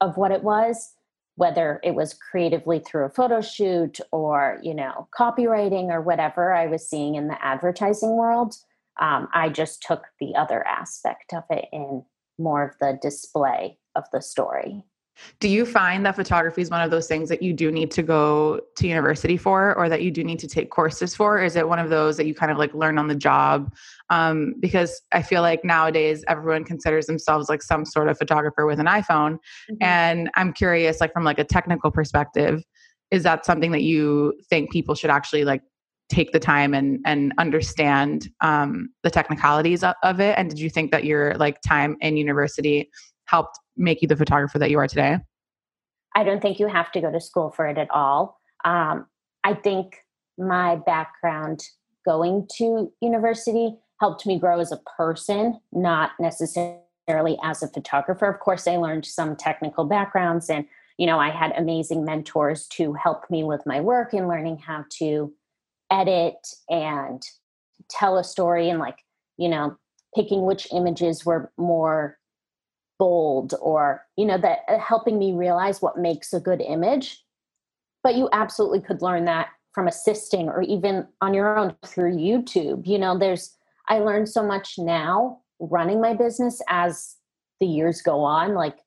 of 0.00 0.16
what 0.16 0.30
it 0.30 0.42
was, 0.42 0.92
whether 1.36 1.80
it 1.82 1.94
was 1.94 2.14
creatively 2.14 2.78
through 2.78 3.04
a 3.04 3.10
photo 3.10 3.40
shoot 3.40 3.98
or, 4.12 4.58
you 4.62 4.74
know, 4.74 5.08
copywriting 5.18 5.90
or 5.90 6.00
whatever 6.00 6.54
I 6.54 6.66
was 6.66 6.88
seeing 6.88 7.16
in 7.16 7.28
the 7.28 7.44
advertising 7.44 8.16
world. 8.16 8.54
Um, 9.00 9.28
I 9.34 9.48
just 9.48 9.82
took 9.82 10.04
the 10.20 10.36
other 10.36 10.66
aspect 10.66 11.34
of 11.34 11.42
it 11.50 11.66
in 11.72 12.04
more 12.38 12.64
of 12.64 12.76
the 12.80 12.98
display 13.02 13.78
of 13.96 14.04
the 14.12 14.22
story. 14.22 14.84
Do 15.40 15.48
you 15.48 15.64
find 15.64 16.04
that 16.04 16.16
photography 16.16 16.62
is 16.62 16.70
one 16.70 16.80
of 16.80 16.90
those 16.90 17.06
things 17.06 17.28
that 17.28 17.42
you 17.42 17.52
do 17.52 17.70
need 17.70 17.90
to 17.92 18.02
go 18.02 18.60
to 18.76 18.88
university 18.88 19.36
for 19.36 19.76
or 19.76 19.88
that 19.88 20.02
you 20.02 20.10
do 20.10 20.24
need 20.24 20.38
to 20.40 20.48
take 20.48 20.70
courses 20.70 21.14
for? 21.14 21.40
Is 21.42 21.56
it 21.56 21.68
one 21.68 21.78
of 21.78 21.90
those 21.90 22.16
that 22.16 22.26
you 22.26 22.34
kind 22.34 22.50
of 22.50 22.58
like 22.58 22.74
learn 22.74 22.98
on 22.98 23.08
the 23.08 23.14
job? 23.14 23.72
Um, 24.10 24.54
because 24.60 25.00
I 25.12 25.22
feel 25.22 25.42
like 25.42 25.64
nowadays 25.64 26.24
everyone 26.28 26.64
considers 26.64 27.06
themselves 27.06 27.48
like 27.48 27.62
some 27.62 27.84
sort 27.84 28.08
of 28.08 28.18
photographer 28.18 28.66
with 28.66 28.80
an 28.80 28.86
iPhone. 28.86 29.34
Mm-hmm. 29.70 29.82
And 29.82 30.30
I'm 30.34 30.52
curious, 30.52 31.00
like 31.00 31.12
from 31.12 31.24
like 31.24 31.38
a 31.38 31.44
technical 31.44 31.90
perspective, 31.90 32.62
is 33.10 33.22
that 33.22 33.46
something 33.46 33.70
that 33.72 33.82
you 33.82 34.34
think 34.50 34.72
people 34.72 34.94
should 34.94 35.10
actually 35.10 35.44
like 35.44 35.62
take 36.10 36.32
the 36.32 36.40
time 36.40 36.74
and 36.74 37.00
and 37.06 37.32
understand 37.38 38.28
um, 38.40 38.88
the 39.02 39.10
technicalities 39.10 39.82
of, 39.82 39.94
of 40.02 40.20
it? 40.20 40.36
And 40.36 40.50
did 40.50 40.58
you 40.58 40.68
think 40.68 40.90
that 40.90 41.04
your 41.04 41.34
like 41.34 41.60
time 41.62 41.96
in 42.00 42.16
university 42.16 42.90
helped 43.34 43.58
make 43.76 44.00
you 44.00 44.06
the 44.06 44.16
photographer 44.16 44.60
that 44.60 44.70
you 44.70 44.78
are 44.78 44.86
today? 44.86 45.18
I 46.14 46.22
don't 46.22 46.40
think 46.40 46.60
you 46.60 46.68
have 46.68 46.92
to 46.92 47.00
go 47.00 47.10
to 47.10 47.20
school 47.20 47.50
for 47.50 47.66
it 47.66 47.78
at 47.78 47.90
all. 47.90 48.38
Um, 48.64 49.06
I 49.42 49.54
think 49.54 49.96
my 50.38 50.76
background 50.76 51.64
going 52.04 52.46
to 52.58 52.92
university 53.00 53.74
helped 54.00 54.24
me 54.24 54.38
grow 54.38 54.60
as 54.60 54.70
a 54.70 54.80
person, 54.96 55.58
not 55.72 56.12
necessarily 56.20 57.36
as 57.42 57.60
a 57.64 57.68
photographer. 57.68 58.26
Of 58.26 58.38
course, 58.38 58.68
I 58.68 58.76
learned 58.76 59.04
some 59.04 59.34
technical 59.34 59.84
backgrounds 59.84 60.48
and 60.48 60.66
you 60.96 61.06
know, 61.08 61.18
I 61.18 61.30
had 61.30 61.50
amazing 61.56 62.04
mentors 62.04 62.68
to 62.68 62.92
help 62.92 63.28
me 63.28 63.42
with 63.42 63.66
my 63.66 63.80
work 63.80 64.12
and 64.12 64.28
learning 64.28 64.58
how 64.58 64.84
to 64.98 65.34
edit 65.90 66.36
and 66.68 67.20
tell 67.90 68.16
a 68.16 68.22
story 68.22 68.70
and 68.70 68.78
like, 68.78 68.98
you 69.36 69.48
know, 69.48 69.76
picking 70.14 70.42
which 70.46 70.68
images 70.72 71.26
were 71.26 71.50
more 71.58 72.16
bold 72.98 73.54
or 73.60 74.04
you 74.16 74.24
know 74.24 74.38
that 74.38 74.60
uh, 74.68 74.78
helping 74.78 75.18
me 75.18 75.32
realize 75.32 75.82
what 75.82 75.98
makes 75.98 76.32
a 76.32 76.40
good 76.40 76.60
image. 76.60 77.22
But 78.02 78.16
you 78.16 78.28
absolutely 78.32 78.80
could 78.80 79.00
learn 79.00 79.24
that 79.24 79.48
from 79.74 79.88
assisting 79.88 80.48
or 80.48 80.62
even 80.62 81.06
on 81.20 81.34
your 81.34 81.58
own 81.58 81.74
through 81.84 82.16
youtube 82.16 82.86
you 82.86 82.98
know 82.98 83.18
there's 83.18 83.56
i 83.88 83.98
learned 83.98 84.28
so 84.28 84.42
much 84.42 84.78
now 84.78 85.40
running 85.58 86.00
my 86.00 86.14
business 86.14 86.62
as 86.68 87.16
the 87.60 87.66
years 87.66 88.00
go 88.00 88.20
on 88.20 88.54
like 88.54 88.78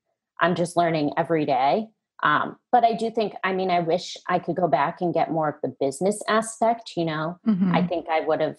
i'm 0.42 0.56
just 0.56 0.78
learning 0.78 1.12
every 1.18 1.46
day. 1.46 1.88
Um, 2.24 2.58
but 2.72 2.84
i 2.84 2.94
do 2.94 3.12
think 3.12 3.34
i 3.44 3.54
mean 3.54 3.70
i 3.70 3.80
wish 3.80 4.18
i 4.28 4.40
could 4.40 4.56
go 4.56 4.68
back 4.68 5.02
and 5.02 5.14
get 5.14 5.32
more 5.32 5.50
of 5.50 5.56
the 5.62 5.76
business 5.80 6.20
aspect 6.28 6.94
you 6.98 7.06
know? 7.06 7.38
Mm-hmm. 7.46 7.76
i 7.76 7.86
think 7.86 8.08
i 8.10 8.22
would 8.22 8.42
have 8.42 8.58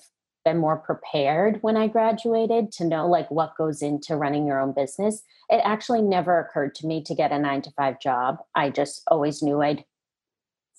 been 0.48 0.58
more 0.58 0.78
prepared 0.78 1.58
when 1.60 1.76
I 1.76 1.88
graduated 1.88 2.72
to 2.72 2.84
know 2.86 3.06
like 3.06 3.30
what 3.30 3.54
goes 3.58 3.82
into 3.82 4.16
running 4.16 4.46
your 4.46 4.58
own 4.58 4.72
business. 4.72 5.22
It 5.50 5.60
actually 5.62 6.00
never 6.00 6.40
occurred 6.40 6.74
to 6.76 6.86
me 6.86 7.02
to 7.02 7.14
get 7.14 7.32
a 7.32 7.38
9 7.38 7.62
to 7.62 7.70
5 7.72 8.00
job. 8.00 8.38
I 8.54 8.70
just 8.70 9.02
always 9.08 9.42
knew 9.42 9.60
I'd 9.60 9.84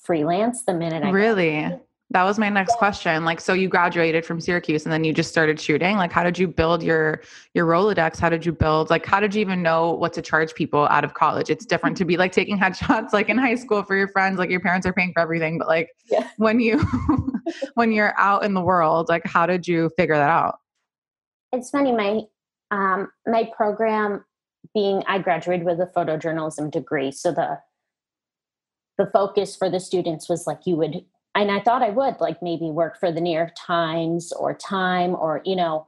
freelance 0.01 0.63
the 0.63 0.73
minute 0.73 1.03
I 1.03 1.11
Really? 1.11 1.79
That 2.11 2.23
was 2.23 2.39
my 2.39 2.49
next 2.49 2.75
question. 2.77 3.23
Like, 3.23 3.39
so 3.39 3.53
you 3.53 3.69
graduated 3.69 4.25
from 4.25 4.41
Syracuse 4.41 4.83
and 4.83 4.91
then 4.91 5.03
you 5.03 5.13
just 5.13 5.29
started 5.29 5.59
shooting. 5.59 5.95
Like, 5.95 6.11
how 6.11 6.23
did 6.23 6.39
you 6.39 6.47
build 6.47 6.81
your 6.81 7.21
your 7.53 7.67
Rolodex? 7.67 8.19
How 8.19 8.29
did 8.29 8.43
you 8.43 8.51
build? 8.51 8.89
Like, 8.89 9.05
how 9.05 9.19
did 9.19 9.35
you 9.35 9.41
even 9.41 9.61
know 9.61 9.91
what 9.93 10.13
to 10.13 10.21
charge 10.23 10.55
people 10.55 10.87
out 10.87 11.03
of 11.03 11.13
college? 11.13 11.51
It's 11.51 11.65
different 11.65 11.95
to 11.97 12.05
be 12.05 12.17
like 12.17 12.31
taking 12.31 12.57
headshots 12.57 13.13
like 13.13 13.29
in 13.29 13.37
high 13.37 13.53
school 13.55 13.83
for 13.83 13.95
your 13.95 14.07
friends. 14.07 14.39
Like, 14.39 14.49
your 14.49 14.59
parents 14.59 14.87
are 14.87 14.93
paying 14.93 15.13
for 15.13 15.19
everything. 15.19 15.59
But 15.59 15.67
like, 15.67 15.89
yeah. 16.09 16.27
when 16.37 16.59
you 16.59 16.83
when 17.75 17.91
you're 17.91 18.15
out 18.17 18.43
in 18.43 18.55
the 18.55 18.61
world, 18.61 19.07
like, 19.07 19.25
how 19.25 19.45
did 19.45 19.67
you 19.67 19.91
figure 19.95 20.15
that 20.15 20.29
out? 20.29 20.55
It's 21.51 21.69
funny. 21.69 21.91
My 21.91 22.21
um, 22.71 23.11
my 23.27 23.51
program 23.55 24.25
being 24.73 25.03
I 25.05 25.19
graduated 25.19 25.63
with 25.63 25.79
a 25.79 25.91
photojournalism 25.95 26.71
degree, 26.71 27.11
so 27.11 27.31
the 27.31 27.59
the 28.97 29.05
focus 29.13 29.55
for 29.55 29.69
the 29.69 29.79
students 29.79 30.27
was 30.27 30.47
like 30.47 30.61
you 30.65 30.75
would 30.75 31.05
and 31.35 31.51
I 31.51 31.59
thought 31.59 31.83
I 31.83 31.89
would 31.89 32.19
like 32.19 32.41
maybe 32.41 32.69
work 32.69 32.99
for 32.99 33.11
the 33.11 33.21
New 33.21 33.35
York 33.35 33.51
Times 33.55 34.31
or 34.33 34.53
Time 34.53 35.15
or, 35.15 35.41
you 35.45 35.55
know, 35.55 35.87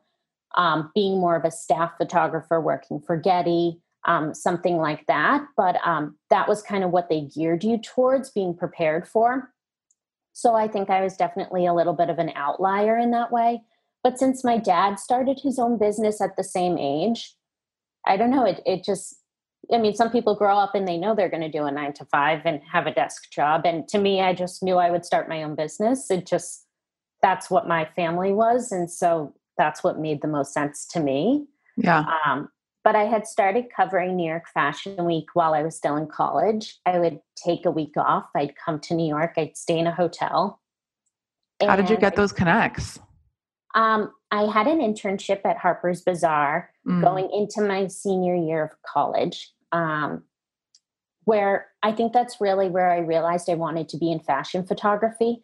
um, 0.56 0.92
being 0.94 1.20
more 1.20 1.36
of 1.36 1.46
a 1.46 1.52
staff 1.52 1.94
photographer 1.98 2.60
working 2.60 3.00
for 3.00 3.18
Getty, 3.18 3.80
um, 4.06 4.34
something 4.34 4.78
like 4.78 5.06
that. 5.08 5.46
But 5.58 5.78
um, 5.86 6.18
that 6.30 6.48
was 6.48 6.62
kind 6.62 6.84
of 6.84 6.92
what 6.92 7.10
they 7.10 7.22
geared 7.22 7.64
you 7.64 7.78
towards 7.78 8.30
being 8.30 8.56
prepared 8.56 9.08
for. 9.08 9.52
So 10.34 10.56
I 10.56 10.68
think 10.68 10.90
I 10.90 11.02
was 11.02 11.18
definitely 11.18 11.66
a 11.66 11.74
little 11.74 11.94
bit 11.94 12.10
of 12.10 12.20
an 12.20 12.32
outlier 12.36 12.98
in 12.98 13.12
that 13.12 13.32
way. 13.32 13.62
But 14.04 14.18
since 14.18 14.44
my 14.44 14.58
dad 14.58 15.00
started 15.00 15.40
his 15.42 15.60
own 15.60 15.78
business 15.78 16.22
at 16.22 16.36
the 16.36 16.44
same 16.44 16.78
age, 16.78 17.36
I 18.06 18.18
don't 18.18 18.32
know, 18.32 18.46
it, 18.46 18.62
it 18.66 18.84
just 18.84 19.21
I 19.74 19.78
mean, 19.78 19.94
some 19.94 20.10
people 20.10 20.36
grow 20.36 20.58
up 20.58 20.76
and 20.76 20.88
they 20.88 20.98
know 20.98 21.16
they're 21.16 21.30
going 21.30 21.42
to 21.42 21.52
do 21.52 21.66
a 21.66 21.72
nine 21.72 21.94
to 21.94 22.06
five 22.06 22.42
and 22.46 22.62
have 22.72 22.88
a 22.88 22.94
desk 22.94 23.32
job. 23.32 23.62
And 23.66 23.88
to 23.90 24.00
me, 24.00 24.22
I 24.22 24.34
just 24.34 24.64
knew 24.64 24.78
I 24.78 24.92
would 24.92 25.06
start 25.06 25.30
my 25.30 25.44
own 25.44 25.56
business. 25.56 26.10
It 26.10 26.26
just, 26.26 26.66
that's 27.22 27.50
what 27.50 27.68
my 27.68 27.88
family 27.96 28.34
was. 28.34 28.72
And 28.72 28.90
so 28.90 29.34
that's 29.58 29.84
what 29.84 30.00
made 30.00 30.22
the 30.22 30.28
most 30.28 30.54
sense 30.54 30.88
to 30.88 31.00
me. 31.00 31.46
Yeah. 31.78 32.06
Um, 32.26 32.50
but 32.84 32.96
I 32.96 33.04
had 33.04 33.28
started 33.28 33.66
covering 33.76 34.16
New 34.16 34.28
York 34.28 34.46
Fashion 34.54 35.06
Week 35.06 35.28
while 35.36 35.54
I 35.54 35.62
was 35.62 35.76
still 35.76 35.96
in 35.96 36.08
college. 36.08 36.80
I 36.86 36.98
would 36.98 37.20
take 37.36 37.66
a 37.66 37.72
week 37.72 37.96
off. 37.96 38.26
I'd 38.36 38.56
come 38.56 38.80
to 38.82 38.96
New 38.96 39.08
York. 39.08 39.34
I'd 39.38 39.56
stay 39.56 39.78
in 39.78 39.86
a 39.86 39.94
hotel. 39.94 40.60
How 41.62 41.76
did 41.76 41.90
you 41.90 41.98
get 41.98 42.16
those 42.16 42.32
connects? 42.32 43.00
Um, 43.76 44.12
I 44.32 44.44
had 44.44 44.68
an 44.68 44.80
internship 44.80 45.42
at 45.46 45.58
Harper's 45.58 46.02
Bazaar 46.02 46.72
mm. 46.88 47.02
going 47.02 47.30
into 47.34 47.62
my 47.62 47.88
senior 47.88 48.36
year 48.36 48.64
of 48.64 48.72
college 48.86 49.52
um, 49.72 50.24
where 51.26 51.68
I 51.84 51.92
think 51.92 52.14
that's 52.14 52.42
really 52.42 52.70
where 52.70 52.92
I 52.92 53.00
realized 53.00 53.50
I 53.50 53.56
wanted 53.56 53.90
to 53.90 53.98
be 53.98 54.12
in 54.12 54.20
fashion 54.20 54.66
photography, 54.66 55.44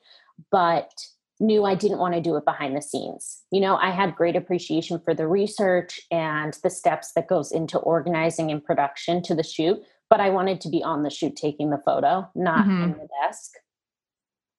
but 0.52 0.92
knew 1.40 1.66
I 1.66 1.76
didn't 1.76 2.00
want 2.00 2.16
to 2.16 2.22
do 2.22 2.36
it 2.36 2.46
behind 2.46 2.76
the 2.76 2.82
scenes. 2.82 3.44
You 3.52 3.62
know, 3.62 3.78
I 3.78 3.92
had 3.92 4.16
great 4.16 4.36
appreciation 4.36 5.00
for 5.00 5.14
the 5.14 5.28
research 5.28 6.00
and 6.10 6.58
the 6.64 6.70
steps 6.70 7.14
that 7.14 7.28
goes 7.28 7.52
into 7.52 7.78
organizing 7.78 8.52
and 8.52 8.64
production 8.64 9.22
to 9.24 9.36
the 9.36 9.44
shoot, 9.44 9.80
but 10.10 10.20
I 10.20 10.30
wanted 10.30 10.62
to 10.62 10.70
be 10.70 10.84
on 10.84 11.04
the 11.04 11.10
shoot 11.10 11.36
taking 11.36 11.70
the 11.70 11.82
photo, 11.86 12.28
not 12.34 12.66
mm-hmm. 12.66 12.84
in 12.84 12.92
the 12.94 13.08
desk. 13.24 13.52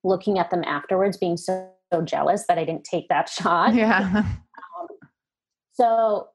Looking 0.04 0.38
at 0.38 0.50
them 0.50 0.62
afterwards, 0.64 1.16
being 1.16 1.36
so, 1.36 1.68
so 1.92 2.02
jealous 2.02 2.44
that 2.48 2.58
I 2.58 2.64
didn't 2.64 2.84
take 2.84 3.08
that 3.08 3.28
shot. 3.28 3.74
Yeah. 3.74 4.24
Um, 4.24 4.88
so 5.72 6.28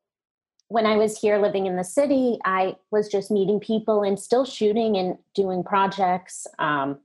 when 0.68 0.86
I 0.86 0.98
was 0.98 1.20
here 1.20 1.38
living 1.38 1.66
in 1.66 1.76
the 1.76 1.84
city, 1.84 2.40
I 2.46 2.76
was 2.92 3.08
just 3.08 3.30
meeting 3.30 3.60
people 3.60 4.04
and 4.04 4.20
still 4.20 4.46
shooting 4.46 4.98
and 4.98 5.18
doing 5.36 5.64
projects. 5.64 6.48
Um, 6.58 7.00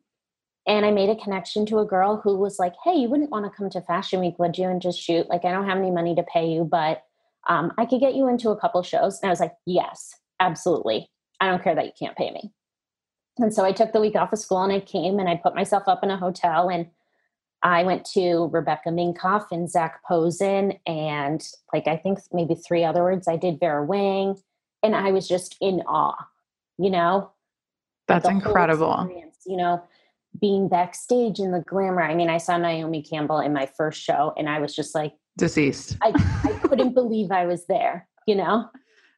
and 0.66 0.84
I 0.84 0.90
made 0.90 1.10
a 1.10 1.22
connection 1.22 1.66
to 1.66 1.78
a 1.78 1.84
girl 1.84 2.20
who 2.22 2.36
was 2.36 2.58
like, 2.58 2.74
Hey, 2.84 2.94
you 2.94 3.08
wouldn't 3.08 3.30
want 3.30 3.44
to 3.44 3.56
come 3.56 3.70
to 3.70 3.80
Fashion 3.82 4.20
Week, 4.20 4.38
would 4.38 4.56
you? 4.56 4.68
And 4.68 4.80
just 4.80 5.00
shoot. 5.00 5.28
Like, 5.28 5.44
I 5.44 5.52
don't 5.52 5.68
have 5.68 5.78
any 5.78 5.90
money 5.90 6.14
to 6.14 6.22
pay 6.22 6.48
you, 6.48 6.64
but 6.64 7.02
um, 7.48 7.72
I 7.78 7.86
could 7.86 8.00
get 8.00 8.14
you 8.14 8.28
into 8.28 8.50
a 8.50 8.60
couple 8.60 8.82
shows. 8.82 9.18
And 9.20 9.28
I 9.28 9.32
was 9.32 9.40
like, 9.40 9.54
Yes, 9.66 10.14
absolutely. 10.40 11.10
I 11.40 11.48
don't 11.48 11.62
care 11.62 11.74
that 11.74 11.86
you 11.86 11.92
can't 11.98 12.16
pay 12.16 12.30
me. 12.30 12.52
And 13.38 13.54
so 13.54 13.64
I 13.64 13.72
took 13.72 13.92
the 13.92 14.00
week 14.00 14.16
off 14.16 14.32
of 14.32 14.38
school 14.38 14.62
and 14.62 14.72
I 14.72 14.80
came 14.80 15.18
and 15.18 15.28
I 15.28 15.36
put 15.36 15.54
myself 15.54 15.84
up 15.86 16.02
in 16.02 16.10
a 16.10 16.16
hotel 16.16 16.68
and 16.68 16.86
I 17.62 17.82
went 17.82 18.04
to 18.12 18.48
Rebecca 18.52 18.90
Minkoff 18.90 19.46
and 19.50 19.68
Zac 19.70 20.04
Posen 20.04 20.74
and 20.86 21.46
like 21.72 21.88
I 21.88 21.96
think 21.96 22.20
maybe 22.32 22.54
three 22.54 22.84
other 22.84 23.02
words. 23.02 23.26
I 23.26 23.36
did 23.36 23.58
Vera 23.58 23.84
Wang 23.84 24.36
and 24.82 24.94
I 24.94 25.10
was 25.10 25.26
just 25.26 25.56
in 25.60 25.82
awe, 25.82 26.26
you 26.78 26.90
know? 26.90 27.32
That's 28.06 28.28
incredible. 28.28 29.10
You 29.46 29.56
know, 29.56 29.82
being 30.40 30.68
backstage 30.68 31.40
in 31.40 31.50
the 31.50 31.60
glamour. 31.60 32.02
I 32.02 32.14
mean, 32.14 32.30
I 32.30 32.38
saw 32.38 32.56
Naomi 32.56 33.02
Campbell 33.02 33.40
in 33.40 33.52
my 33.52 33.66
first 33.66 34.00
show 34.00 34.32
and 34.36 34.48
I 34.48 34.60
was 34.60 34.74
just 34.74 34.94
like, 34.94 35.14
deceased. 35.36 35.96
I, 36.00 36.12
I 36.44 36.52
couldn't 36.68 36.94
believe 36.94 37.30
I 37.30 37.46
was 37.46 37.66
there, 37.66 38.08
you 38.26 38.34
know? 38.34 38.68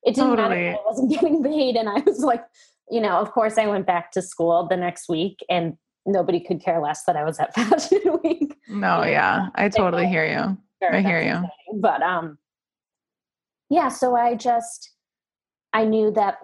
It 0.02 0.14
didn't 0.14 0.30
Totally. 0.30 0.48
matter 0.48 0.78
I 0.78 0.82
wasn't 0.86 1.10
getting 1.20 1.42
paid. 1.42 1.76
And 1.76 1.88
I 1.88 2.00
was 2.00 2.20
like, 2.20 2.42
you 2.90 3.00
know, 3.00 3.18
of 3.18 3.30
course 3.32 3.58
I 3.58 3.66
went 3.66 3.86
back 3.86 4.12
to 4.12 4.22
school 4.22 4.66
the 4.66 4.76
next 4.76 5.08
week 5.08 5.44
and 5.48 5.76
nobody 6.06 6.40
could 6.40 6.60
care 6.62 6.80
less 6.80 7.04
that 7.04 7.16
I 7.16 7.24
was 7.24 7.38
at 7.38 7.54
Fashion 7.56 8.00
Week. 8.24 8.56
No, 8.68 9.02
Yeah. 9.02 9.48
I 9.54 9.68
totally 9.68 10.06
hear 10.06 10.24
you. 10.26 10.56
Sure, 10.82 10.94
I 10.94 11.00
hear 11.02 11.20
you. 11.20 11.30
exciting. 11.34 11.80
But 11.80 12.02
um 12.02 12.38
yeah, 13.68 13.88
so 13.88 14.16
I 14.16 14.34
just 14.34 14.92
I 15.72 15.84
knew 15.84 16.10
that 16.12 16.38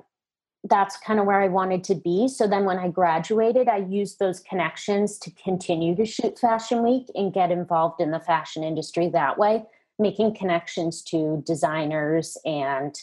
that's 0.69 0.97
kind 0.97 1.21
of 1.21 1.27
where 1.27 1.41
I 1.41 1.49
wanted 1.49 1.85
to 1.85 1.95
be. 1.95 2.27
So 2.29 2.47
then 2.49 2.65
when 2.65 2.79
I 2.79 2.89
graduated, 2.89 3.69
I 3.69 3.77
used 3.79 4.19
those 4.19 4.41
connections 4.41 5.17
to 5.21 5.31
continue 5.33 5.95
to 5.97 6.05
shoot 6.05 6.39
Fashion 6.39 6.83
Week 6.83 7.07
and 7.15 7.33
get 7.33 7.51
involved 7.53 8.01
in 8.01 8.11
the 8.11 8.19
fashion 8.21 8.65
industry 8.65 9.09
that 9.11 9.39
way, 9.39 9.65
making 10.01 10.35
connections 10.35 11.03
to 11.05 11.43
designers 11.47 12.37
and 12.45 12.95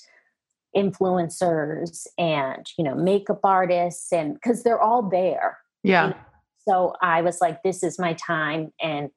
influencers 0.76 2.06
and, 2.18 2.70
you 2.78 2.84
know, 2.84 2.96
makeup 2.96 3.40
artists 3.44 4.12
and 4.12 4.42
cuz 4.42 4.64
they're 4.64 4.82
all 4.82 5.04
there. 5.04 5.58
Yeah. 5.84 6.14
So 6.67 6.93
I 7.01 7.22
was 7.22 7.39
like 7.41 7.62
this 7.63 7.84
is 7.84 8.00
my 8.00 8.13
time 8.13 8.72
and 8.82 9.10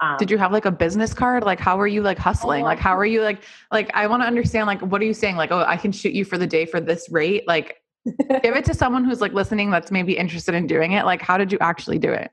um, 0.00 0.16
Did 0.18 0.30
you 0.30 0.38
have 0.38 0.52
like 0.52 0.64
a 0.64 0.72
business 0.72 1.14
card? 1.14 1.44
Like, 1.44 1.60
how 1.60 1.76
were 1.76 1.86
you 1.86 2.02
like 2.02 2.18
hustling? 2.18 2.62
Oh. 2.62 2.66
Like, 2.66 2.80
how 2.80 2.96
are 2.96 3.06
you 3.06 3.22
like, 3.22 3.44
like, 3.70 3.90
I 3.94 4.08
want 4.08 4.22
to 4.22 4.26
understand, 4.26 4.66
like, 4.66 4.80
what 4.80 5.00
are 5.00 5.04
you 5.04 5.14
saying? 5.14 5.36
Like, 5.36 5.52
oh, 5.52 5.64
I 5.66 5.76
can 5.76 5.92
shoot 5.92 6.12
you 6.12 6.24
for 6.24 6.36
the 6.36 6.48
day 6.48 6.66
for 6.66 6.80
this 6.80 7.08
rate. 7.10 7.46
Like, 7.46 7.76
give 8.04 8.56
it 8.56 8.64
to 8.66 8.74
someone 8.74 9.04
who's 9.04 9.20
like 9.20 9.32
listening 9.32 9.70
that's 9.70 9.90
maybe 9.90 10.16
interested 10.16 10.54
in 10.54 10.66
doing 10.66 10.92
it. 10.92 11.04
Like, 11.04 11.22
how 11.22 11.38
did 11.38 11.52
you 11.52 11.58
actually 11.60 11.98
do 11.98 12.12
it? 12.12 12.30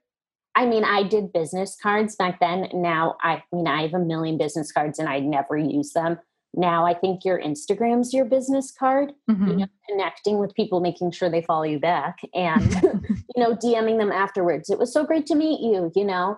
I 0.55 0.65
mean, 0.65 0.83
I 0.83 1.03
did 1.03 1.31
business 1.31 1.77
cards 1.81 2.15
back 2.15 2.39
then. 2.39 2.67
Now, 2.73 3.15
I 3.21 3.41
mean, 3.53 3.67
I 3.67 3.83
have 3.83 3.93
a 3.93 3.99
million 3.99 4.37
business 4.37 4.71
cards 4.71 4.99
and 4.99 5.07
I 5.07 5.19
never 5.19 5.57
use 5.57 5.93
them. 5.93 6.19
Now, 6.53 6.85
I 6.85 6.93
think 6.93 7.23
your 7.23 7.39
Instagram's 7.39 8.13
your 8.13 8.25
business 8.25 8.71
card. 8.77 9.13
Mhm. 9.29 9.47
You 9.47 9.55
know, 9.57 9.67
connecting 9.89 10.39
with 10.39 10.53
people, 10.53 10.81
making 10.81 11.11
sure 11.11 11.29
they 11.29 11.41
follow 11.41 11.63
you 11.63 11.79
back, 11.79 12.19
and 12.33 12.61
you 13.35 13.43
know, 13.43 13.55
DMing 13.55 13.97
them 13.97 14.11
afterwards. 14.11 14.69
It 14.69 14.77
was 14.77 14.91
so 14.93 15.05
great 15.05 15.25
to 15.27 15.35
meet 15.35 15.61
you. 15.61 15.91
You 15.95 16.05
know, 16.05 16.37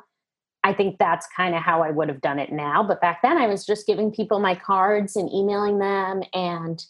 I 0.64 0.74
think 0.74 0.98
that's 1.00 1.28
kind 1.36 1.56
of 1.56 1.62
how 1.62 1.82
I 1.82 1.92
would 1.92 2.10
have 2.10 2.22
done 2.22 2.40
it 2.40 2.52
now. 2.52 2.84
But 2.84 3.02
back 3.02 3.22
then, 3.24 3.38
I 3.38 3.48
was 3.48 3.66
just 3.66 3.88
giving 3.88 4.12
people 4.12 4.40
my 4.40 4.56
cards 4.56 5.16
and 5.16 5.32
emailing 5.34 5.80
them, 5.80 6.22
and 6.34 6.84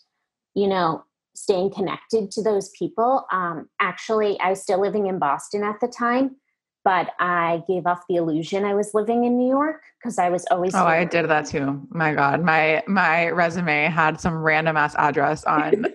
you 0.53 0.67
know, 0.67 1.03
staying 1.35 1.71
connected 1.71 2.29
to 2.31 2.43
those 2.43 2.69
people. 2.77 3.25
Um, 3.31 3.69
actually, 3.79 4.39
I 4.39 4.49
was 4.49 4.61
still 4.61 4.81
living 4.81 5.07
in 5.07 5.17
Boston 5.17 5.63
at 5.63 5.79
the 5.79 5.87
time 5.87 6.35
but 6.83 7.11
I 7.19 7.63
gave 7.67 7.87
off 7.87 8.01
the 8.09 8.15
illusion 8.15 8.65
I 8.65 8.73
was 8.73 8.93
living 8.93 9.23
in 9.23 9.37
New 9.37 9.47
York 9.47 9.81
because 9.99 10.17
I 10.17 10.29
was 10.29 10.45
always. 10.51 10.75
Oh, 10.75 10.85
I 10.85 11.05
did 11.05 11.27
that 11.29 11.45
too. 11.45 11.81
My 11.89 12.13
God, 12.13 12.43
my 12.43 12.83
my 12.87 13.29
resume 13.29 13.85
had 13.85 14.19
some 14.19 14.35
random 14.35 14.75
ass 14.77 14.95
address 14.95 15.43
on 15.45 15.71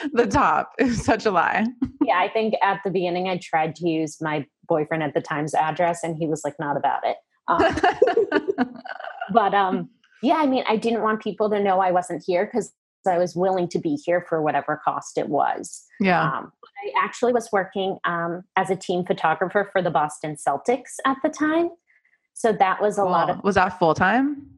the 0.12 0.26
top. 0.26 0.72
It 0.78 0.84
was 0.84 1.04
such 1.04 1.26
a 1.26 1.30
lie. 1.30 1.66
yeah, 2.04 2.18
I 2.18 2.28
think 2.28 2.54
at 2.62 2.80
the 2.84 2.90
beginning 2.90 3.28
I 3.28 3.38
tried 3.38 3.74
to 3.76 3.88
use 3.88 4.18
my 4.20 4.46
boyfriend 4.68 5.02
at 5.02 5.14
the 5.14 5.22
time's 5.22 5.54
address, 5.54 6.00
and 6.02 6.16
he 6.16 6.26
was 6.26 6.42
like, 6.44 6.54
"Not 6.58 6.76
about 6.76 7.00
it." 7.04 7.16
Um, 7.48 8.66
but 9.32 9.54
um, 9.54 9.90
yeah, 10.22 10.36
I 10.36 10.46
mean, 10.46 10.64
I 10.68 10.76
didn't 10.76 11.02
want 11.02 11.22
people 11.22 11.50
to 11.50 11.60
know 11.60 11.80
I 11.80 11.90
wasn't 11.90 12.22
here 12.26 12.44
because 12.44 12.72
I 13.06 13.18
was 13.18 13.34
willing 13.34 13.68
to 13.68 13.78
be 13.78 13.96
here 13.96 14.24
for 14.28 14.42
whatever 14.42 14.80
cost 14.84 15.18
it 15.18 15.28
was. 15.28 15.84
yeah. 16.00 16.22
Um, 16.22 16.52
I 16.84 17.04
actually 17.04 17.32
was 17.32 17.48
working 17.52 17.98
um, 18.04 18.42
as 18.56 18.70
a 18.70 18.76
team 18.76 19.04
photographer 19.04 19.68
for 19.70 19.82
the 19.82 19.90
Boston 19.90 20.36
Celtics 20.36 20.96
at 21.06 21.16
the 21.22 21.28
time, 21.28 21.70
so 22.34 22.52
that 22.52 22.82
was 22.82 22.98
a 22.98 23.04
lot 23.04 23.30
of 23.30 23.42
was 23.44 23.54
that 23.54 23.78
full 23.78 23.94
time? 23.94 24.52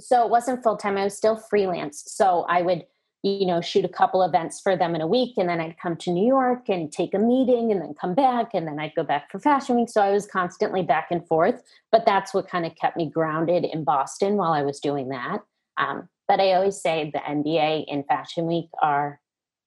so 0.00 0.24
it 0.24 0.30
wasn't 0.30 0.62
full 0.62 0.76
time 0.76 0.96
i 0.96 1.04
was 1.04 1.16
still 1.16 1.36
freelance 1.36 2.02
so 2.06 2.44
i 2.48 2.62
would 2.62 2.84
you 3.22 3.46
know 3.46 3.60
shoot 3.60 3.84
a 3.84 3.88
couple 3.88 4.22
events 4.22 4.60
for 4.60 4.76
them 4.76 4.94
in 4.94 5.00
a 5.00 5.06
week 5.06 5.34
and 5.36 5.48
then 5.48 5.60
i'd 5.60 5.78
come 5.78 5.96
to 5.96 6.10
new 6.10 6.26
york 6.26 6.68
and 6.68 6.92
take 6.92 7.14
a 7.14 7.18
meeting 7.18 7.72
and 7.72 7.80
then 7.80 7.94
come 8.00 8.14
back 8.14 8.50
and 8.54 8.66
then 8.66 8.78
i'd 8.78 8.94
go 8.94 9.02
back 9.02 9.30
for 9.30 9.38
fashion 9.38 9.76
week 9.76 9.88
so 9.88 10.00
i 10.00 10.10
was 10.10 10.26
constantly 10.26 10.82
back 10.82 11.08
and 11.10 11.26
forth 11.26 11.62
but 11.90 12.06
that's 12.06 12.32
what 12.32 12.48
kind 12.48 12.64
of 12.64 12.74
kept 12.76 12.96
me 12.96 13.10
grounded 13.10 13.64
in 13.64 13.84
boston 13.84 14.36
while 14.36 14.52
i 14.52 14.62
was 14.62 14.80
doing 14.80 15.08
that 15.08 15.40
um, 15.78 16.08
but 16.28 16.38
i 16.40 16.52
always 16.52 16.80
say 16.80 17.10
the 17.12 17.18
nba 17.20 17.84
and 17.90 18.04
fashion 18.06 18.46
week 18.46 18.68
are 18.82 19.20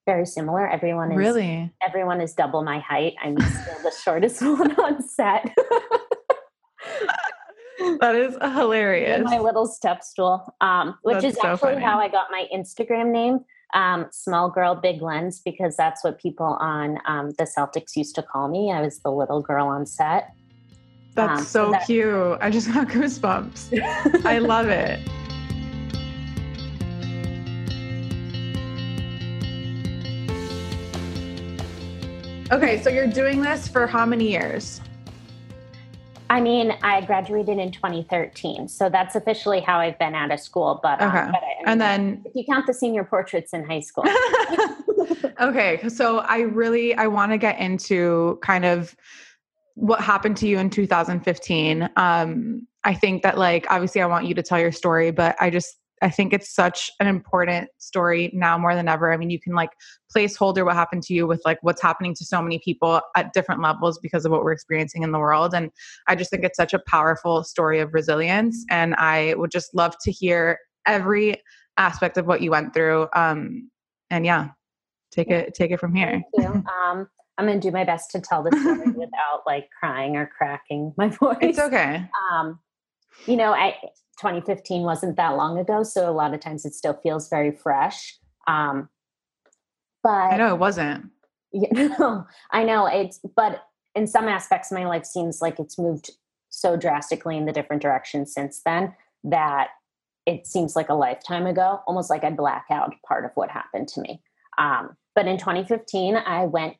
very 0.06 0.26
similar 0.26 0.68
everyone 0.70 1.12
is 1.12 1.18
Really? 1.18 1.72
everyone 1.88 2.22
is 2.22 2.34
double 2.34 2.64
my 2.64 2.80
height 2.80 3.14
i'm 3.24 3.38
still 3.40 3.82
the 3.84 3.92
shortest 4.04 4.42
one 4.60 4.72
on 4.80 5.02
set 5.02 5.54
That 8.00 8.16
is 8.16 8.36
hilarious. 8.56 9.24
my 9.24 9.40
little 9.40 9.66
step 9.66 10.04
stool, 10.04 10.54
um, 10.62 11.00
which 11.02 11.22
That's 11.22 11.36
is 11.36 11.42
so 11.42 11.48
actually 11.54 11.74
funny. 11.74 11.86
how 11.86 12.00
I 12.00 12.10
got 12.10 12.28
my 12.30 12.46
Instagram 12.54 13.12
name, 13.12 13.40
um, 13.74 14.06
Small 14.12 14.52
Girl 14.52 14.76
Big 14.76 15.02
Lens, 15.02 15.42
because 15.44 15.76
that's 15.78 16.04
what 16.04 16.20
people 16.20 16.46
on 16.60 17.00
um, 17.08 17.32
the 17.40 17.46
Celtics 17.46 17.96
used 17.96 18.14
to 18.16 18.22
call 18.24 18.50
me. 18.50 18.72
I 18.72 18.82
was 18.82 19.00
the 19.00 19.10
little 19.12 19.42
girl 19.42 19.68
on 19.68 19.88
set. 19.88 20.30
That's 21.16 21.40
um, 21.40 21.46
so 21.46 21.66
so 21.66 21.72
that- 21.72 21.86
cute. 21.88 22.38
I 22.40 22.52
just 22.52 22.72
got 22.72 22.88
goosebumps. 22.96 24.26
I 24.26 24.38
love 24.38 24.68
it. 24.70 25.00
Okay, 32.52 32.82
so 32.82 32.90
you're 32.90 33.08
doing 33.08 33.42
this 33.42 33.70
for 33.70 33.88
how 33.88 34.06
many 34.06 34.30
years? 34.30 34.82
I 36.30 36.42
mean, 36.42 36.74
I 36.84 37.00
graduated 37.00 37.58
in 37.58 37.72
2013, 37.72 38.68
so 38.68 38.90
that's 38.90 39.16
officially 39.16 39.62
how 39.62 39.80
I've 39.80 39.98
been 40.00 40.16
out 40.16 40.32
of 40.32 40.40
school. 40.42 40.82
But, 40.84 41.02
um, 41.02 41.10
Okay. 41.10 41.28
but 41.28 41.36
I, 41.36 41.38
I 41.38 41.60
mean, 41.60 41.68
And 41.68 41.82
then 41.82 42.22
if 42.26 42.34
you 42.36 42.44
count 42.46 42.68
the 42.68 42.74
senior 42.74 43.06
portraits 43.06 43.54
in 43.54 43.64
high 43.64 43.80
school, 43.80 44.04
okay, 45.42 45.88
so 45.88 46.20
I 46.20 46.40
really 46.42 46.94
I 46.96 47.08
want 47.08 47.32
to 47.32 47.38
get 47.38 47.58
into 47.58 48.38
kind 48.42 48.66
of 48.66 48.96
what 49.76 50.02
happened 50.02 50.36
to 50.38 50.48
you 50.48 50.60
in 50.60 50.70
2015. 50.70 51.90
Um, 51.96 52.68
I 52.84 52.94
think 52.94 53.24
that 53.24 53.38
like 53.38 53.66
obviously 53.70 54.02
I 54.02 54.08
want 54.08 54.26
you 54.26 54.34
to 54.36 54.44
tell 54.44 54.60
your 54.60 54.74
story, 54.74 55.12
but 55.12 55.38
I 55.40 55.50
just 55.50 55.78
I 56.02 56.10
think 56.10 56.34
it's 56.34 56.54
such 56.54 56.92
an 57.00 57.08
important 57.08 57.70
story 57.78 58.32
now 58.34 58.58
more 58.58 58.76
than 58.76 58.88
ever. 58.88 59.14
I 59.14 59.18
mean, 59.18 59.30
you 59.30 59.40
can 59.40 59.54
like 59.54 59.72
placeholder 60.16 60.66
what 60.66 60.76
happened 60.76 61.04
to 61.04 61.14
you 61.14 61.28
with 61.28 61.42
like 61.46 61.60
what's 61.62 61.82
happening 61.82 62.16
to 62.16 62.26
so 62.26 62.42
many 62.42 62.60
people 62.60 63.02
at 63.16 63.34
different 63.34 63.62
levels 63.62 64.00
because 64.00 64.26
of 64.26 64.32
what 64.32 64.44
we're 64.44 64.52
experiencing 64.52 65.04
in 65.04 65.12
the 65.12 65.20
world. 65.20 65.54
And 65.54 65.70
I 66.08 66.16
just 66.16 66.32
think 66.32 66.44
it's 66.44 66.58
such 66.58 66.74
a 66.74 66.80
powerful 66.88 67.44
story 67.44 67.80
of 67.80 67.94
resilience. 67.94 68.66
And 68.70 68.96
I 68.96 69.36
would 69.38 69.52
just 69.52 69.76
love 69.76 69.96
to 70.02 70.12
hear 70.12 70.60
every 70.88 71.42
aspect 71.78 72.18
of 72.18 72.26
what 72.26 72.42
you 72.42 72.52
went 72.52 72.74
through. 72.74 73.08
Um, 73.16 73.70
and 74.10 74.26
yeah, 74.26 74.50
take 75.12 75.30
it 75.30 75.54
take 75.54 75.72
it 75.72 75.80
from 75.80 75.96
here. 75.96 76.22
Um, 76.38 77.08
I'm 77.38 77.48
going 77.48 77.60
to 77.60 77.68
do 77.68 77.72
my 77.72 77.86
best 77.86 78.12
to 78.12 78.22
tell 78.22 78.44
the 78.44 78.52
story 78.52 78.92
without 78.96 79.44
like 79.48 79.70
crying 79.80 80.16
or 80.16 80.30
cracking 80.38 80.94
my 80.98 81.08
voice. 81.20 81.38
It's 81.42 81.60
okay. 81.60 82.06
um, 82.32 82.60
you 83.26 83.36
know, 83.36 83.52
I 83.52 83.76
2015 84.22 84.84
wasn't 84.84 85.16
that 85.18 85.36
long 85.36 85.58
ago, 85.58 85.82
so 85.82 86.08
a 86.08 86.14
lot 86.14 86.34
of 86.34 86.40
times 86.40 86.64
it 86.64 86.76
still 86.76 86.94
feels 86.94 87.28
very 87.28 87.52
fresh. 87.52 88.18
Um, 88.48 88.88
but 90.04 90.10
I 90.34 90.38
know 90.38 90.54
it 90.54 90.60
wasn't. 90.60 91.10
you 91.52 91.68
know, 91.72 92.26
I 92.52 92.64
know 92.64 92.86
it's, 92.86 93.20
but 93.36 93.64
in 93.96 94.06
some 94.06 94.28
aspects, 94.28 94.72
my 94.72 94.86
life 94.86 95.06
seems 95.06 95.42
like 95.42 95.60
it's 95.60 95.80
moved 95.80 96.12
so 96.50 96.78
drastically 96.78 97.36
in 97.36 97.46
the 97.46 97.52
different 97.52 97.82
direction 97.82 98.26
since 98.28 98.62
then 98.64 98.94
that 99.24 99.70
it 100.28 100.46
seems 100.46 100.76
like 100.76 100.90
a 100.90 100.94
lifetime 100.94 101.48
ago, 101.48 101.82
almost 101.88 102.12
like 102.12 102.24
I 102.24 102.30
black 102.30 102.66
out 102.70 102.94
part 103.06 103.26
of 103.26 103.32
what 103.34 103.50
happened 103.50 103.88
to 103.90 104.02
me. 104.02 104.22
Um, 104.60 104.96
but 105.16 105.28
in 105.28 105.38
2015, 105.38 106.16
I 106.16 106.46
went 106.46 106.78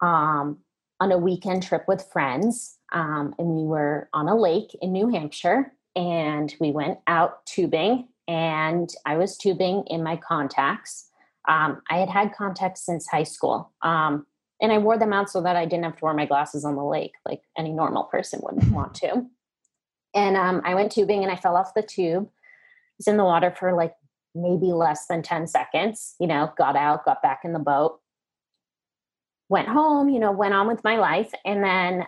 um, 0.00 0.58
on 1.00 1.10
a 1.10 1.18
weekend 1.18 1.64
trip 1.64 1.84
with 1.88 2.06
friends, 2.12 2.78
um, 2.92 3.34
and 3.38 3.48
we 3.48 3.64
were 3.64 4.08
on 4.12 4.28
a 4.28 4.36
lake 4.36 4.76
in 4.80 4.92
New 4.92 5.08
Hampshire, 5.08 5.72
and 5.96 6.54
we 6.60 6.70
went 6.70 6.98
out 7.06 7.44
tubing, 7.46 8.08
and 8.28 8.90
I 9.06 9.16
was 9.16 9.36
tubing 9.36 9.84
in 9.86 10.02
my 10.02 10.16
contacts. 10.16 11.08
Um, 11.48 11.82
I 11.90 11.98
had 11.98 12.08
had 12.08 12.34
contacts 12.34 12.84
since 12.84 13.08
high 13.08 13.24
school, 13.24 13.72
um, 13.82 14.26
and 14.60 14.72
I 14.72 14.78
wore 14.78 14.98
them 14.98 15.12
out 15.12 15.30
so 15.30 15.42
that 15.42 15.56
I 15.56 15.64
didn't 15.64 15.84
have 15.84 15.96
to 15.96 16.04
wear 16.04 16.14
my 16.14 16.26
glasses 16.26 16.64
on 16.64 16.76
the 16.76 16.84
lake 16.84 17.12
like 17.26 17.42
any 17.56 17.72
normal 17.72 18.04
person 18.04 18.40
wouldn't 18.42 18.72
want 18.72 18.94
to. 18.96 19.26
And 20.14 20.36
um, 20.36 20.62
I 20.64 20.74
went 20.74 20.92
tubing, 20.92 21.22
and 21.22 21.32
I 21.32 21.36
fell 21.36 21.56
off 21.56 21.74
the 21.74 21.82
tube. 21.82 22.26
I 22.26 22.94
was 22.98 23.08
in 23.08 23.16
the 23.16 23.24
water 23.24 23.50
for 23.50 23.72
like 23.72 23.94
maybe 24.34 24.66
less 24.66 25.06
than 25.06 25.22
10 25.22 25.46
seconds, 25.46 26.14
you 26.20 26.26
know, 26.26 26.52
got 26.56 26.76
out, 26.76 27.04
got 27.04 27.22
back 27.22 27.40
in 27.44 27.52
the 27.52 27.58
boat, 27.58 28.00
went 29.48 29.68
home, 29.68 30.08
you 30.08 30.20
know, 30.20 30.32
went 30.32 30.54
on 30.54 30.66
with 30.66 30.84
my 30.84 30.96
life. 30.96 31.32
And 31.44 31.62
then 31.62 32.06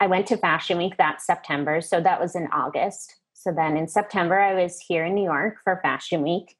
I 0.00 0.06
went 0.06 0.26
to 0.28 0.36
Fashion 0.36 0.78
Week 0.78 0.96
that 0.98 1.20
September. 1.20 1.80
So 1.80 2.00
that 2.00 2.20
was 2.20 2.34
in 2.34 2.48
August. 2.52 3.16
So 3.34 3.52
then 3.52 3.76
in 3.76 3.88
September, 3.88 4.38
I 4.38 4.62
was 4.62 4.78
here 4.80 5.04
in 5.04 5.14
New 5.14 5.24
York 5.24 5.56
for 5.64 5.80
Fashion 5.82 6.22
Week. 6.22 6.56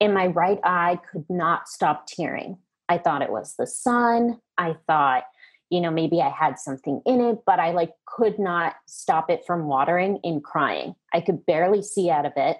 And 0.00 0.14
my 0.14 0.28
right 0.28 0.60
eye 0.64 0.98
could 1.10 1.26
not 1.28 1.68
stop 1.68 2.06
tearing. 2.06 2.58
I 2.88 2.98
thought 2.98 3.22
it 3.22 3.30
was 3.30 3.54
the 3.58 3.66
sun. 3.66 4.40
I 4.56 4.76
thought, 4.86 5.24
you 5.68 5.80
know, 5.80 5.90
maybe 5.90 6.20
I 6.20 6.30
had 6.30 6.58
something 6.58 7.02
in 7.04 7.20
it, 7.20 7.38
but 7.46 7.60
I 7.60 7.72
like 7.72 7.92
could 8.06 8.38
not 8.38 8.74
stop 8.88 9.30
it 9.30 9.44
from 9.46 9.66
watering 9.66 10.18
and 10.24 10.42
crying. 10.42 10.94
I 11.12 11.20
could 11.20 11.44
barely 11.46 11.82
see 11.82 12.10
out 12.10 12.26
of 12.26 12.32
it. 12.36 12.56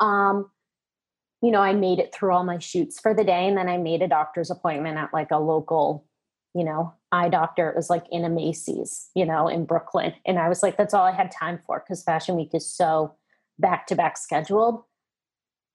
Um, 0.00 0.50
you 1.42 1.50
know, 1.50 1.60
I 1.60 1.74
made 1.74 1.98
it 1.98 2.12
through 2.12 2.32
all 2.32 2.44
my 2.44 2.58
shoots 2.58 2.98
for 2.98 3.14
the 3.14 3.22
day 3.22 3.46
and 3.46 3.56
then 3.56 3.68
I 3.68 3.76
made 3.76 4.02
a 4.02 4.08
doctor's 4.08 4.50
appointment 4.50 4.98
at 4.98 5.12
like 5.12 5.30
a 5.30 5.38
local, 5.38 6.04
you 6.58 6.64
know, 6.64 6.92
eye 7.12 7.28
doctor. 7.28 7.70
It 7.70 7.76
was 7.76 7.88
like 7.88 8.04
in 8.10 8.24
a 8.24 8.28
Macy's, 8.28 9.10
you 9.14 9.24
know, 9.24 9.46
in 9.46 9.64
Brooklyn. 9.64 10.12
And 10.26 10.40
I 10.40 10.48
was 10.48 10.60
like, 10.60 10.76
that's 10.76 10.92
all 10.92 11.04
I 11.04 11.12
had 11.12 11.30
time 11.30 11.60
for 11.64 11.78
because 11.78 12.02
Fashion 12.02 12.34
Week 12.34 12.50
is 12.52 12.68
so 12.68 13.14
back 13.60 13.86
to 13.86 13.94
back 13.94 14.18
scheduled. 14.18 14.82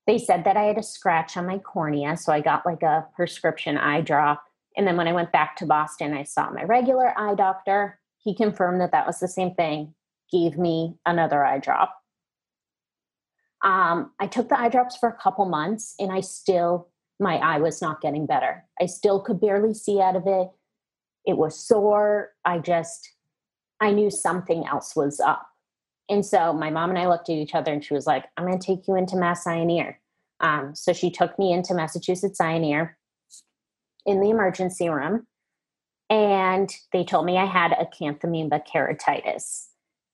They 0.06 0.18
said 0.18 0.44
that 0.44 0.58
I 0.58 0.64
had 0.64 0.78
a 0.78 0.84
scratch 0.84 1.38
on 1.38 1.48
my 1.48 1.58
cornea. 1.60 2.18
So 2.18 2.34
I 2.34 2.42
got 2.42 2.66
like 2.66 2.84
a 2.84 3.08
prescription 3.16 3.78
eye 3.78 4.02
drop. 4.02 4.44
And 4.76 4.86
then 4.86 4.98
when 4.98 5.08
I 5.08 5.14
went 5.14 5.32
back 5.32 5.56
to 5.58 5.66
Boston, 5.66 6.14
I 6.14 6.24
saw 6.24 6.50
my 6.50 6.64
regular 6.64 7.18
eye 7.18 7.36
doctor. 7.36 8.00
He 8.18 8.36
confirmed 8.36 8.82
that 8.82 8.92
that 8.92 9.08
was 9.08 9.20
the 9.20 9.30
same 9.30 9.54
thing, 9.56 9.94
gave 10.30 10.58
me 10.58 10.96
another 11.06 11.46
eye 11.46 11.60
drop. 11.60 11.94
Um, 13.64 14.12
I 14.20 14.28
took 14.28 14.50
the 14.50 14.60
eye 14.60 14.68
drops 14.68 14.98
for 14.98 15.08
a 15.08 15.18
couple 15.18 15.46
months 15.46 15.96
and 15.98 16.12
I 16.12 16.20
still, 16.20 16.90
my 17.22 17.38
eye 17.38 17.60
was 17.60 17.82
not 17.82 18.02
getting 18.02 18.26
better. 18.26 18.66
I 18.82 18.88
still 18.88 19.22
could 19.22 19.40
barely 19.40 19.74
see 19.74 20.02
out 20.02 20.18
of 20.18 20.24
it. 20.28 20.50
It 21.26 21.38
was 21.38 21.60
sore. 21.60 22.32
I 22.46 22.60
just, 22.60 23.10
I 23.80 23.92
knew 23.92 24.10
something 24.10 24.66
else 24.68 24.96
was 24.96 25.20
up. 25.20 25.48
And 26.10 26.26
so 26.26 26.54
my 26.54 26.70
mom 26.70 26.90
and 26.90 27.00
I 27.00 27.08
looked 27.08 27.30
at 27.30 27.36
each 27.36 27.56
other 27.56 27.72
and 27.72 27.84
she 27.84 27.94
was 27.94 28.06
like, 28.06 28.26
I'm 28.38 28.46
going 28.46 28.60
to 28.60 28.66
take 28.66 28.88
you 28.88 28.96
into 28.96 29.16
Mass 29.16 29.48
Ear. 29.48 30.00
Um, 30.42 30.76
so 30.76 30.92
she 30.92 31.10
took 31.10 31.38
me 31.40 31.54
into 31.54 31.74
Massachusetts 31.74 32.42
Ear 32.42 32.98
in 34.06 34.20
the 34.20 34.30
emergency 34.30 34.90
room. 34.90 35.26
And 36.10 36.70
they 36.92 37.04
told 37.04 37.26
me 37.26 37.38
I 37.38 37.46
had 37.46 37.72
acanthamoeba 37.72 38.62
keratitis. 38.68 39.68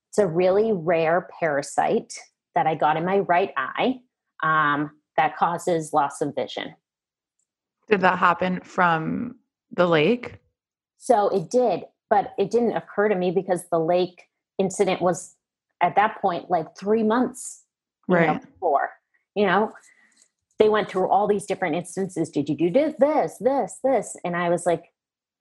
It's 0.10 0.18
a 0.18 0.28
really 0.28 0.72
rare 0.72 1.28
parasite 1.40 2.14
that 2.56 2.68
I 2.68 2.76
got 2.76 2.98
in 2.98 3.06
my 3.06 3.20
right 3.20 3.52
eye 3.58 4.00
um, 4.44 4.92
that 5.18 5.36
causes 5.36 5.92
loss 5.92 6.22
of 6.22 6.34
vision. 6.36 6.76
Did 7.88 8.02
that 8.02 8.20
happen 8.20 8.62
from 8.62 9.36
the 9.72 9.88
lake? 9.88 10.38
So 11.00 11.30
it 11.30 11.50
did, 11.50 11.86
but 12.10 12.34
it 12.38 12.52
didn't 12.52 12.76
occur 12.76 13.10
to 13.10 13.16
me 13.16 13.32
because 13.32 13.64
the 13.72 13.80
lake 13.80 14.24
incident 14.60 15.02
was 15.02 15.36
at 15.82 15.96
that 15.96 16.22
point 16.22 16.52
like 16.52 16.78
three 16.78 17.04
months 17.04 17.64
right. 18.08 18.28
know, 18.28 18.40
before. 18.40 18.92
You 19.34 19.48
know, 19.48 19.72
they 20.60 20.70
went 20.70 20.90
through 20.90 21.08
all 21.10 21.28
these 21.28 21.46
different 21.46 21.76
instances. 21.76 22.30
Did 22.30 22.50
you 22.50 22.58
do 22.58 22.70
this, 22.70 22.94
this, 23.00 23.38
this, 23.40 23.80
this? 23.84 24.18
And 24.26 24.36
I 24.36 24.50
was 24.50 24.66
like, 24.66 24.92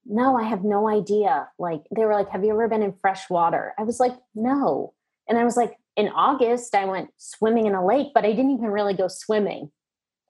no, 0.07 0.38
I 0.38 0.44
have 0.44 0.64
no 0.64 0.88
idea. 0.88 1.49
Like, 1.59 1.83
they 1.94 2.05
were 2.05 2.14
like, 2.14 2.31
have 2.31 2.44
you 2.44 2.53
ever 2.53 2.68
been 2.68 2.83
in 2.83 2.92
fresh 2.92 3.29
water? 3.29 3.75
I 3.79 3.83
was 3.83 3.99
like, 3.99 4.14
no. 4.35 4.94
And 5.29 5.37
I 5.37 5.44
was 5.44 5.57
like, 5.57 5.77
in 5.97 6.09
August, 6.09 6.75
I 6.75 6.85
went 6.85 7.11
swimming 7.18 7.66
in 7.66 7.75
a 7.75 7.85
lake, 7.85 8.09
but 8.14 8.25
I 8.25 8.31
didn't 8.31 8.53
even 8.53 8.71
really 8.71 8.94
go 8.94 9.09
swimming. 9.09 9.71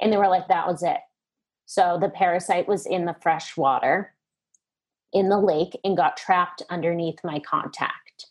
And 0.00 0.10
they 0.10 0.16
were 0.16 0.28
like, 0.28 0.48
that 0.48 0.66
was 0.66 0.82
it. 0.82 0.98
So 1.66 1.98
the 2.00 2.08
parasite 2.08 2.66
was 2.66 2.86
in 2.86 3.04
the 3.04 3.16
fresh 3.20 3.56
water 3.56 4.14
in 5.12 5.28
the 5.28 5.38
lake 5.38 5.78
and 5.84 5.96
got 5.96 6.16
trapped 6.16 6.62
underneath 6.70 7.18
my 7.24 7.40
contact. 7.40 8.26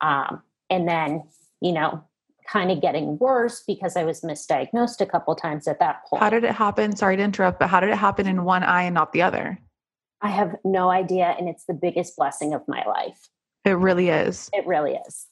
Um, 0.00 0.42
and 0.70 0.88
then, 0.88 1.24
you 1.60 1.72
know, 1.72 2.04
kind 2.50 2.70
of 2.70 2.80
getting 2.80 3.18
worse 3.18 3.62
because 3.66 3.96
I 3.96 4.04
was 4.04 4.22
misdiagnosed 4.22 5.00
a 5.00 5.06
couple 5.06 5.34
times 5.34 5.68
at 5.68 5.78
that 5.80 6.04
point. 6.06 6.22
How 6.22 6.30
did 6.30 6.44
it 6.44 6.54
happen? 6.54 6.96
Sorry 6.96 7.16
to 7.16 7.22
interrupt, 7.22 7.58
but 7.58 7.68
how 7.68 7.80
did 7.80 7.90
it 7.90 7.98
happen 7.98 8.26
in 8.26 8.44
one 8.44 8.62
eye 8.62 8.84
and 8.84 8.94
not 8.94 9.12
the 9.12 9.22
other? 9.22 9.58
I 10.22 10.30
have 10.30 10.56
no 10.64 10.90
idea. 10.90 11.34
And 11.38 11.48
it's 11.48 11.64
the 11.64 11.74
biggest 11.74 12.16
blessing 12.16 12.54
of 12.54 12.62
my 12.66 12.84
life. 12.86 13.28
It 13.64 13.76
really 13.76 14.08
is. 14.08 14.48
It 14.52 14.66
really 14.66 14.98
is. 15.06 15.26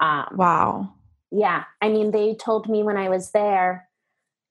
Um, 0.00 0.26
wow. 0.32 0.92
Yeah. 1.30 1.64
I 1.80 1.88
mean, 1.88 2.10
they 2.10 2.34
told 2.34 2.68
me 2.68 2.82
when 2.82 2.96
I 2.96 3.08
was 3.08 3.30
there, 3.30 3.88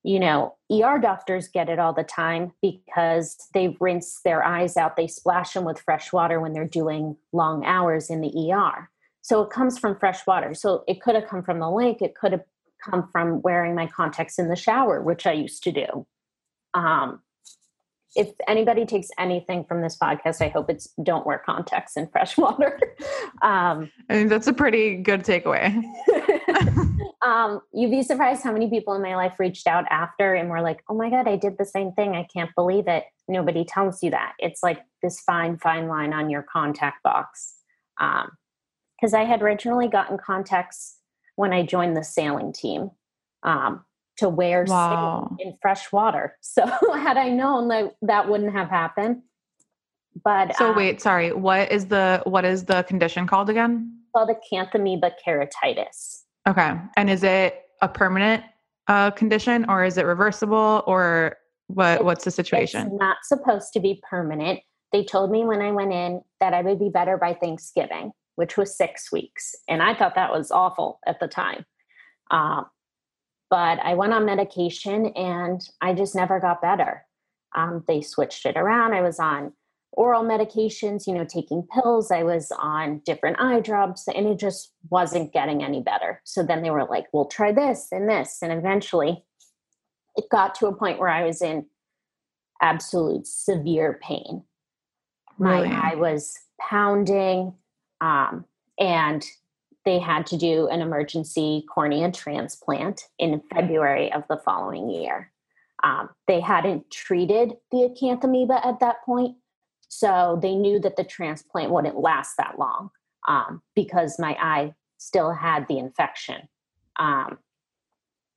you 0.06 0.20
know, 0.20 0.54
ER 0.72 1.00
doctors 1.00 1.48
get 1.48 1.68
it 1.68 1.80
all 1.80 1.92
the 1.92 2.04
time 2.04 2.52
because 2.62 3.36
they 3.54 3.76
rinse 3.80 4.20
their 4.24 4.44
eyes 4.44 4.76
out. 4.76 4.94
They 4.94 5.08
splash 5.08 5.52
them 5.52 5.64
with 5.64 5.80
fresh 5.80 6.12
water 6.12 6.40
when 6.40 6.52
they're 6.52 6.64
doing 6.64 7.16
long 7.32 7.64
hours 7.64 8.08
in 8.08 8.20
the 8.20 8.52
ER. 8.52 8.88
So 9.22 9.42
it 9.42 9.50
comes 9.50 9.80
from 9.80 9.98
fresh 9.98 10.24
water. 10.24 10.54
So 10.54 10.84
it 10.86 11.02
could 11.02 11.16
have 11.16 11.26
come 11.26 11.42
from 11.42 11.58
the 11.58 11.68
lake. 11.68 12.00
It 12.00 12.14
could 12.14 12.30
have 12.30 12.44
come 12.88 13.08
from 13.10 13.42
wearing 13.42 13.74
my 13.74 13.88
contacts 13.88 14.38
in 14.38 14.48
the 14.48 14.54
shower, 14.54 15.02
which 15.02 15.26
I 15.26 15.32
used 15.32 15.64
to 15.64 15.72
do. 15.72 16.06
Um, 16.72 17.20
if 18.14 18.28
anybody 18.46 18.86
takes 18.86 19.08
anything 19.18 19.64
from 19.64 19.82
this 19.82 19.98
podcast, 20.00 20.40
I 20.40 20.48
hope 20.50 20.70
it's 20.70 20.88
don't 21.02 21.26
wear 21.26 21.42
contacts 21.44 21.96
in 21.96 22.06
fresh 22.06 22.38
water. 22.38 22.78
um, 23.42 23.90
I 24.08 24.14
mean, 24.14 24.28
that's 24.28 24.46
a 24.46 24.52
pretty 24.52 24.98
good 24.98 25.24
takeaway. 25.24 25.82
um, 27.22 27.60
you'd 27.72 27.90
be 27.90 28.02
surprised 28.02 28.42
how 28.42 28.52
many 28.52 28.68
people 28.68 28.94
in 28.94 29.02
my 29.02 29.16
life 29.16 29.38
reached 29.38 29.66
out 29.66 29.84
after 29.90 30.34
and 30.34 30.48
were 30.48 30.60
like, 30.60 30.82
oh 30.88 30.94
my 30.94 31.10
God, 31.10 31.28
I 31.28 31.36
did 31.36 31.58
the 31.58 31.64
same 31.64 31.92
thing. 31.92 32.14
I 32.14 32.26
can't 32.32 32.54
believe 32.54 32.88
it. 32.88 33.04
Nobody 33.28 33.64
tells 33.64 34.02
you 34.02 34.10
that. 34.10 34.34
It's 34.38 34.62
like 34.62 34.80
this 35.02 35.20
fine, 35.20 35.58
fine 35.58 35.88
line 35.88 36.12
on 36.12 36.30
your 36.30 36.42
contact 36.42 37.02
box. 37.02 37.54
Um, 38.00 38.30
because 39.00 39.12
I 39.12 39.24
had 39.24 39.42
originally 39.42 39.88
gotten 39.88 40.16
contacts 40.16 40.96
when 41.34 41.52
I 41.52 41.64
joined 41.64 41.96
the 41.96 42.04
sailing 42.04 42.52
team 42.52 42.90
um, 43.42 43.84
to 44.18 44.28
wear 44.28 44.64
wow. 44.66 45.36
in 45.38 45.56
fresh 45.60 45.92
water. 45.92 46.36
So 46.42 46.64
had 46.94 47.18
I 47.18 47.28
known 47.28 47.68
that 47.68 47.94
that 48.02 48.28
wouldn't 48.28 48.52
have 48.52 48.70
happened. 48.70 49.22
But 50.24 50.56
so 50.56 50.70
um, 50.70 50.76
wait, 50.76 51.02
sorry. 51.02 51.32
What 51.32 51.70
is 51.70 51.86
the 51.86 52.22
what 52.24 52.46
is 52.46 52.64
the 52.64 52.82
condition 52.84 53.26
called 53.26 53.50
again? 53.50 53.98
Called 54.14 54.30
acanthamoeba 54.30 55.12
keratitis. 55.24 56.22
Okay, 56.46 56.74
and 56.96 57.10
is 57.10 57.22
it 57.22 57.62
a 57.82 57.88
permanent 57.88 58.44
uh, 58.88 59.10
condition 59.10 59.66
or 59.68 59.84
is 59.84 59.98
it 59.98 60.02
reversible 60.02 60.82
or 60.86 61.36
what? 61.66 62.04
what's 62.04 62.24
the 62.24 62.30
situation? 62.30 62.86
It's 62.86 63.00
not 63.00 63.18
supposed 63.24 63.72
to 63.72 63.80
be 63.80 64.00
permanent. 64.08 64.60
They 64.92 65.04
told 65.04 65.30
me 65.30 65.44
when 65.44 65.60
I 65.60 65.72
went 65.72 65.92
in 65.92 66.22
that 66.40 66.54
I 66.54 66.62
would 66.62 66.78
be 66.78 66.88
better 66.88 67.16
by 67.16 67.34
Thanksgiving 67.34 68.12
which 68.36 68.56
was 68.56 68.76
six 68.76 69.10
weeks. 69.10 69.54
And 69.66 69.82
I 69.82 69.94
thought 69.94 70.14
that 70.14 70.32
was 70.32 70.50
awful 70.50 71.00
at 71.06 71.18
the 71.18 71.26
time. 71.26 71.64
Um, 72.30 72.66
but 73.50 73.78
I 73.80 73.94
went 73.94 74.12
on 74.12 74.24
medication 74.24 75.06
and 75.08 75.60
I 75.80 75.94
just 75.94 76.14
never 76.14 76.38
got 76.38 76.62
better. 76.62 77.04
Um, 77.54 77.84
they 77.88 78.02
switched 78.02 78.46
it 78.46 78.56
around. 78.56 78.92
I 78.92 79.00
was 79.00 79.18
on 79.18 79.52
oral 79.96 80.22
medications, 80.22 81.06
you 81.06 81.14
know, 81.14 81.24
taking 81.24 81.66
pills. 81.72 82.10
I 82.10 82.22
was 82.22 82.52
on 82.58 83.00
different 83.04 83.40
eye 83.40 83.60
drops, 83.60 84.06
and 84.06 84.26
it 84.26 84.38
just 84.38 84.72
wasn't 84.90 85.32
getting 85.32 85.64
any 85.64 85.80
better. 85.80 86.20
So 86.24 86.42
then 86.42 86.62
they 86.62 86.70
were 86.70 86.84
like, 86.84 87.06
we'll 87.12 87.26
try 87.26 87.52
this 87.52 87.88
and 87.90 88.08
this. 88.08 88.38
And 88.42 88.52
eventually 88.52 89.24
it 90.16 90.26
got 90.30 90.54
to 90.56 90.66
a 90.66 90.74
point 90.74 90.98
where 90.98 91.08
I 91.08 91.24
was 91.24 91.42
in 91.42 91.66
absolute 92.62 93.26
severe 93.26 93.98
pain. 94.02 94.42
Really? 95.38 95.68
My 95.68 95.90
eye 95.90 95.94
was 95.96 96.34
pounding. 96.60 97.54
Um, 98.00 98.44
and 98.78 99.24
they 99.84 99.98
had 99.98 100.26
to 100.26 100.36
do 100.36 100.68
an 100.68 100.80
emergency 100.80 101.64
cornea 101.72 102.10
transplant 102.10 103.04
in 103.18 103.40
February 103.54 104.12
of 104.12 104.24
the 104.28 104.38
following 104.38 104.90
year. 104.90 105.32
Um, 105.84 106.08
they 106.26 106.40
hadn't 106.40 106.90
treated 106.90 107.52
the 107.70 107.88
acanthamoeba 107.88 108.64
at 108.64 108.80
that 108.80 109.04
point, 109.04 109.36
so 109.88 110.38
they 110.40 110.54
knew 110.54 110.80
that 110.80 110.96
the 110.96 111.04
transplant 111.04 111.70
wouldn't 111.70 111.98
last 111.98 112.36
that 112.38 112.58
long 112.58 112.90
um, 113.28 113.62
because 113.74 114.18
my 114.18 114.36
eye 114.40 114.74
still 114.98 115.32
had 115.32 115.66
the 115.68 115.78
infection. 115.78 116.48
Um, 116.98 117.38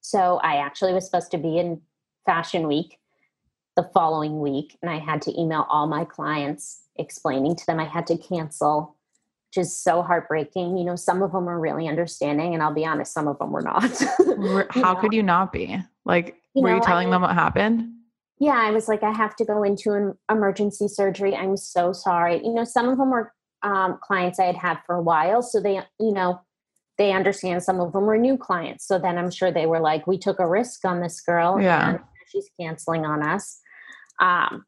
so 0.01 0.39
I 0.43 0.57
actually 0.57 0.93
was 0.93 1.05
supposed 1.05 1.31
to 1.31 1.37
be 1.37 1.57
in 1.57 1.81
Fashion 2.25 2.67
Week 2.67 2.97
the 3.75 3.89
following 3.93 4.41
week, 4.41 4.77
and 4.81 4.91
I 4.91 4.99
had 4.99 5.21
to 5.23 5.39
email 5.39 5.65
all 5.69 5.87
my 5.87 6.03
clients 6.03 6.81
explaining 6.97 7.55
to 7.55 7.65
them 7.65 7.79
I 7.79 7.85
had 7.85 8.07
to 8.07 8.17
cancel 8.17 8.97
which 9.49 9.63
is 9.63 9.75
so 9.75 10.03
heartbreaking. 10.03 10.77
You 10.77 10.83
know, 10.83 10.95
some 10.95 11.23
of 11.23 11.31
them 11.31 11.49
are 11.49 11.59
really 11.59 11.87
understanding, 11.87 12.53
and 12.53 12.61
I'll 12.61 12.73
be 12.73 12.85
honest, 12.85 13.13
some 13.13 13.27
of 13.27 13.39
them 13.39 13.51
were 13.51 13.61
not. 13.61 13.81
How 14.69 14.93
know? 14.93 15.01
could 15.01 15.13
you 15.13 15.23
not 15.23 15.51
be? 15.51 15.79
Like, 16.05 16.35
you 16.53 16.61
were 16.61 16.69
know, 16.69 16.75
you 16.75 16.81
telling 16.81 17.07
I, 17.07 17.11
them 17.11 17.21
what 17.23 17.33
happened? 17.33 17.91
Yeah, 18.39 18.57
I 18.57 18.71
was 18.71 18.87
like, 18.87 19.03
I 19.03 19.11
have 19.11 19.35
to 19.37 19.45
go 19.45 19.63
into 19.63 19.91
an 19.91 20.13
emergency 20.31 20.87
surgery. 20.87 21.35
I'm 21.35 21.57
so 21.57 21.91
sorry. 21.91 22.41
You 22.43 22.53
know, 22.53 22.63
some 22.63 22.87
of 22.87 22.97
them 22.97 23.09
were 23.09 23.33
um, 23.63 23.99
clients 24.01 24.39
I 24.39 24.45
had 24.45 24.55
had 24.55 24.79
for 24.85 24.95
a 24.95 25.01
while, 25.01 25.41
so 25.41 25.59
they, 25.59 25.81
you 25.99 26.13
know, 26.13 26.41
they 26.97 27.11
understand. 27.11 27.63
Some 27.63 27.79
of 27.79 27.91
them 27.91 28.03
were 28.05 28.17
new 28.17 28.37
clients, 28.37 28.87
so 28.87 28.97
then 28.97 29.17
I'm 29.17 29.31
sure 29.31 29.51
they 29.51 29.65
were 29.65 29.79
like, 29.79 30.07
we 30.07 30.17
took 30.17 30.39
a 30.39 30.47
risk 30.47 30.85
on 30.85 31.01
this 31.01 31.19
girl, 31.21 31.59
yeah, 31.59 31.97
she's 32.31 32.49
canceling 32.59 33.05
on 33.05 33.21
us. 33.23 33.59
Um, 34.21 34.65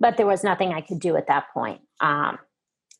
but 0.00 0.16
there 0.16 0.26
was 0.26 0.44
nothing 0.44 0.72
I 0.72 0.80
could 0.80 1.00
do 1.00 1.16
at 1.16 1.26
that 1.26 1.46
point. 1.52 1.80
Um, 2.00 2.38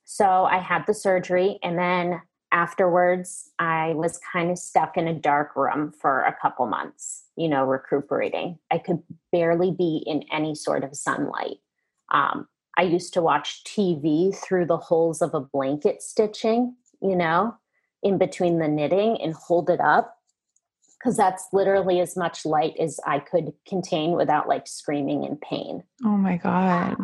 so 0.05 0.45
I 0.45 0.59
had 0.59 0.85
the 0.87 0.95
surgery, 0.95 1.59
and 1.63 1.79
then 1.79 2.23
afterwards, 2.51 3.51
I 3.59 3.93
was 3.95 4.19
kind 4.33 4.51
of 4.51 4.59
stuck 4.59 4.97
in 4.97 5.07
a 5.07 5.15
dark 5.15 5.55
room 5.55 5.93
for 5.93 6.23
a 6.23 6.37
couple 6.41 6.67
months, 6.67 7.25
you 7.39 7.49
know, 7.49 7.65
recuperating. 7.65 8.59
I 8.71 8.79
could 8.79 9.03
barely 9.31 9.71
be 9.71 10.03
in 10.07 10.25
any 10.33 10.55
sort 10.55 10.83
of 10.83 10.97
sunlight. 10.97 11.59
Um, 12.11 12.49
I 12.77 12.83
used 12.83 13.15
to 13.15 13.23
watch 13.23 13.63
TV 13.65 14.37
through 14.37 14.67
the 14.67 14.77
holes 14.77 15.23
of 15.23 15.35
a 15.35 15.41
blanket 15.41 16.03
stitching, 16.03 16.75
you 17.01 17.15
know, 17.15 17.57
in 18.03 18.19
between 18.19 18.59
the 18.59 18.69
knitting 18.69 19.21
and 19.21 19.35
hold 19.35 19.71
it 19.71 19.81
up 19.81 20.19
because 20.99 21.17
that's 21.17 21.47
literally 21.53 22.01
as 22.01 22.17
much 22.17 22.45
light 22.45 22.75
as 22.79 22.99
I 23.07 23.21
could 23.21 23.53
contain 23.67 24.13
without 24.13 24.49
like 24.49 24.67
screaming 24.67 25.23
in 25.23 25.37
pain. 25.37 25.85
Oh 26.05 26.17
my 26.17 26.37
God. 26.39 26.97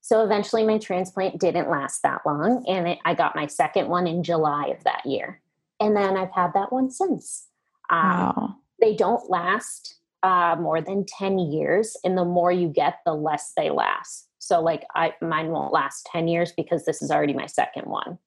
So 0.00 0.24
eventually 0.24 0.64
my 0.64 0.78
transplant 0.78 1.40
didn't 1.40 1.70
last 1.70 2.02
that 2.02 2.22
long. 2.26 2.64
And 2.68 2.88
it, 2.88 2.98
I 3.04 3.14
got 3.14 3.36
my 3.36 3.46
second 3.46 3.88
one 3.88 4.06
in 4.06 4.22
July 4.22 4.66
of 4.76 4.82
that 4.84 5.06
year. 5.06 5.40
And 5.80 5.96
then 5.96 6.16
I've 6.16 6.32
had 6.32 6.52
that 6.54 6.72
one 6.72 6.90
since. 6.90 7.46
Um, 7.90 8.08
wow. 8.08 8.56
They 8.80 8.94
don't 8.94 9.30
last 9.30 9.96
uh, 10.22 10.56
more 10.58 10.80
than 10.80 11.04
10 11.06 11.38
years. 11.38 11.96
And 12.04 12.16
the 12.16 12.24
more 12.24 12.52
you 12.52 12.68
get, 12.68 12.98
the 13.04 13.14
less 13.14 13.52
they 13.56 13.70
last. 13.70 14.28
So 14.38 14.60
like 14.60 14.84
I, 14.94 15.14
mine 15.20 15.50
won't 15.50 15.72
last 15.72 16.08
10 16.12 16.28
years 16.28 16.52
because 16.56 16.84
this 16.84 17.02
is 17.02 17.10
already 17.10 17.32
my 17.32 17.46
second 17.46 17.86
one. 17.86 18.18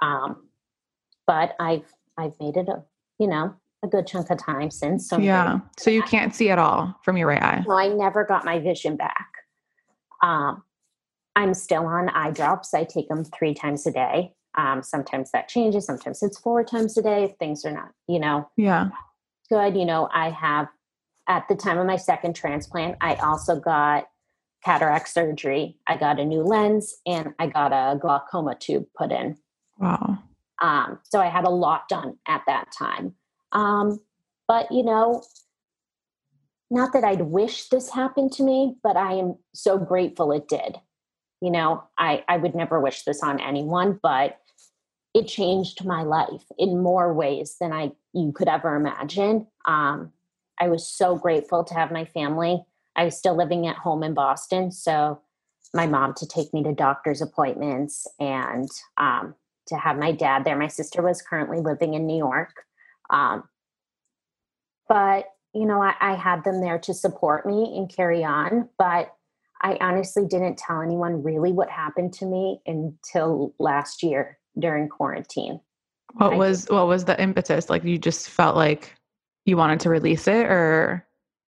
Um, 0.00 0.48
but 1.26 1.54
I've, 1.60 1.84
I've 2.18 2.38
made 2.40 2.56
it 2.56 2.68
a, 2.68 2.82
you 3.18 3.26
know, 3.26 3.54
a 3.84 3.88
good 3.88 4.06
chunk 4.06 4.30
of 4.30 4.38
time 4.38 4.70
since. 4.70 5.08
So 5.08 5.18
yeah. 5.18 5.60
So 5.78 5.90
you 5.90 6.02
can't 6.02 6.34
see 6.34 6.50
at 6.50 6.58
all 6.58 6.94
from 7.04 7.16
your 7.16 7.28
right 7.28 7.42
eye. 7.42 7.64
No, 7.66 7.74
I 7.74 7.88
never 7.88 8.24
got 8.24 8.44
my 8.44 8.58
vision 8.58 8.96
back. 8.96 9.28
Um, 10.22 10.62
I'm 11.34 11.54
still 11.54 11.86
on 11.86 12.08
eye 12.10 12.30
drops. 12.30 12.74
I 12.74 12.84
take 12.84 13.08
them 13.08 13.24
three 13.24 13.54
times 13.54 13.86
a 13.86 13.92
day. 13.92 14.34
Um, 14.56 14.82
sometimes 14.82 15.30
that 15.32 15.48
changes. 15.48 15.86
Sometimes 15.86 16.22
it's 16.22 16.38
four 16.38 16.62
times 16.62 16.96
a 16.98 17.02
day 17.02 17.24
if 17.24 17.32
things 17.38 17.64
are 17.64 17.72
not, 17.72 17.90
you 18.06 18.18
know, 18.18 18.48
yeah, 18.56 18.90
good. 19.52 19.76
You 19.76 19.84
know, 19.84 20.08
I 20.10 20.30
have 20.30 20.68
at 21.28 21.46
the 21.48 21.54
time 21.54 21.78
of 21.78 21.86
my 21.86 21.96
second 21.96 22.34
transplant, 22.34 22.96
I 23.02 23.16
also 23.16 23.60
got 23.60 24.06
cataract 24.64 25.08
surgery. 25.08 25.76
I 25.86 25.96
got 25.98 26.18
a 26.18 26.24
new 26.24 26.42
lens 26.42 26.94
and 27.06 27.34
I 27.38 27.48
got 27.48 27.72
a 27.72 27.98
glaucoma 27.98 28.56
tube 28.58 28.86
put 28.96 29.12
in. 29.12 29.36
Wow. 29.78 30.18
Um, 30.62 31.00
so 31.04 31.20
I 31.20 31.26
had 31.26 31.44
a 31.44 31.50
lot 31.50 31.88
done 31.88 32.16
at 32.26 32.42
that 32.46 32.68
time. 32.76 33.14
Um, 33.52 34.00
but 34.48 34.72
you 34.72 34.84
know, 34.84 35.22
not 36.70 36.94
that 36.94 37.04
I'd 37.04 37.22
wish 37.22 37.68
this 37.68 37.90
happened 37.90 38.32
to 38.32 38.42
me, 38.42 38.76
but 38.82 38.96
I 38.96 39.14
am 39.14 39.36
so 39.52 39.76
grateful 39.76 40.32
it 40.32 40.48
did. 40.48 40.76
You 41.42 41.50
know, 41.50 41.84
I, 41.98 42.24
I 42.26 42.38
would 42.38 42.54
never 42.54 42.80
wish 42.80 43.02
this 43.02 43.22
on 43.22 43.38
anyone, 43.38 44.00
but 44.02 44.38
it 45.14 45.28
changed 45.28 45.84
my 45.84 46.02
life 46.02 46.44
in 46.58 46.82
more 46.82 47.12
ways 47.12 47.56
than 47.60 47.72
I 47.72 47.92
you 48.12 48.32
could 48.32 48.48
ever 48.48 48.76
imagine. 48.76 49.46
Um, 49.66 50.12
I 50.58 50.68
was 50.68 50.86
so 50.86 51.16
grateful 51.16 51.64
to 51.64 51.74
have 51.74 51.90
my 51.90 52.04
family. 52.04 52.62
I 52.96 53.04
was 53.04 53.16
still 53.16 53.36
living 53.36 53.66
at 53.66 53.76
home 53.76 54.02
in 54.02 54.14
Boston, 54.14 54.70
so 54.70 55.20
my 55.74 55.86
mom 55.86 56.14
to 56.14 56.26
take 56.26 56.52
me 56.52 56.62
to 56.62 56.72
doctor's 56.72 57.22
appointments 57.22 58.06
and 58.20 58.68
um, 58.98 59.34
to 59.66 59.76
have 59.76 59.98
my 59.98 60.12
dad 60.12 60.44
there. 60.44 60.56
My 60.56 60.68
sister 60.68 61.02
was 61.02 61.22
currently 61.22 61.60
living 61.60 61.94
in 61.94 62.06
New 62.06 62.18
York, 62.18 62.64
um, 63.10 63.44
but 64.88 65.26
you 65.54 65.66
know, 65.66 65.82
I, 65.82 65.94
I 66.00 66.14
had 66.14 66.44
them 66.44 66.60
there 66.62 66.78
to 66.78 66.94
support 66.94 67.44
me 67.44 67.76
and 67.76 67.94
carry 67.94 68.24
on. 68.24 68.70
But 68.78 69.14
I 69.60 69.76
honestly 69.80 70.26
didn't 70.26 70.56
tell 70.58 70.80
anyone 70.80 71.22
really 71.22 71.52
what 71.52 71.68
happened 71.68 72.14
to 72.14 72.26
me 72.26 72.60
until 72.66 73.54
last 73.58 74.02
year 74.02 74.38
during 74.58 74.88
quarantine. 74.88 75.60
What 76.14 76.34
I 76.34 76.36
was 76.36 76.66
what 76.68 76.86
was 76.86 77.04
the 77.04 77.20
impetus? 77.20 77.70
Like 77.70 77.84
you 77.84 77.98
just 77.98 78.28
felt 78.28 78.56
like 78.56 78.94
you 79.44 79.56
wanted 79.56 79.80
to 79.80 79.90
release 79.90 80.28
it 80.28 80.46
or 80.46 81.06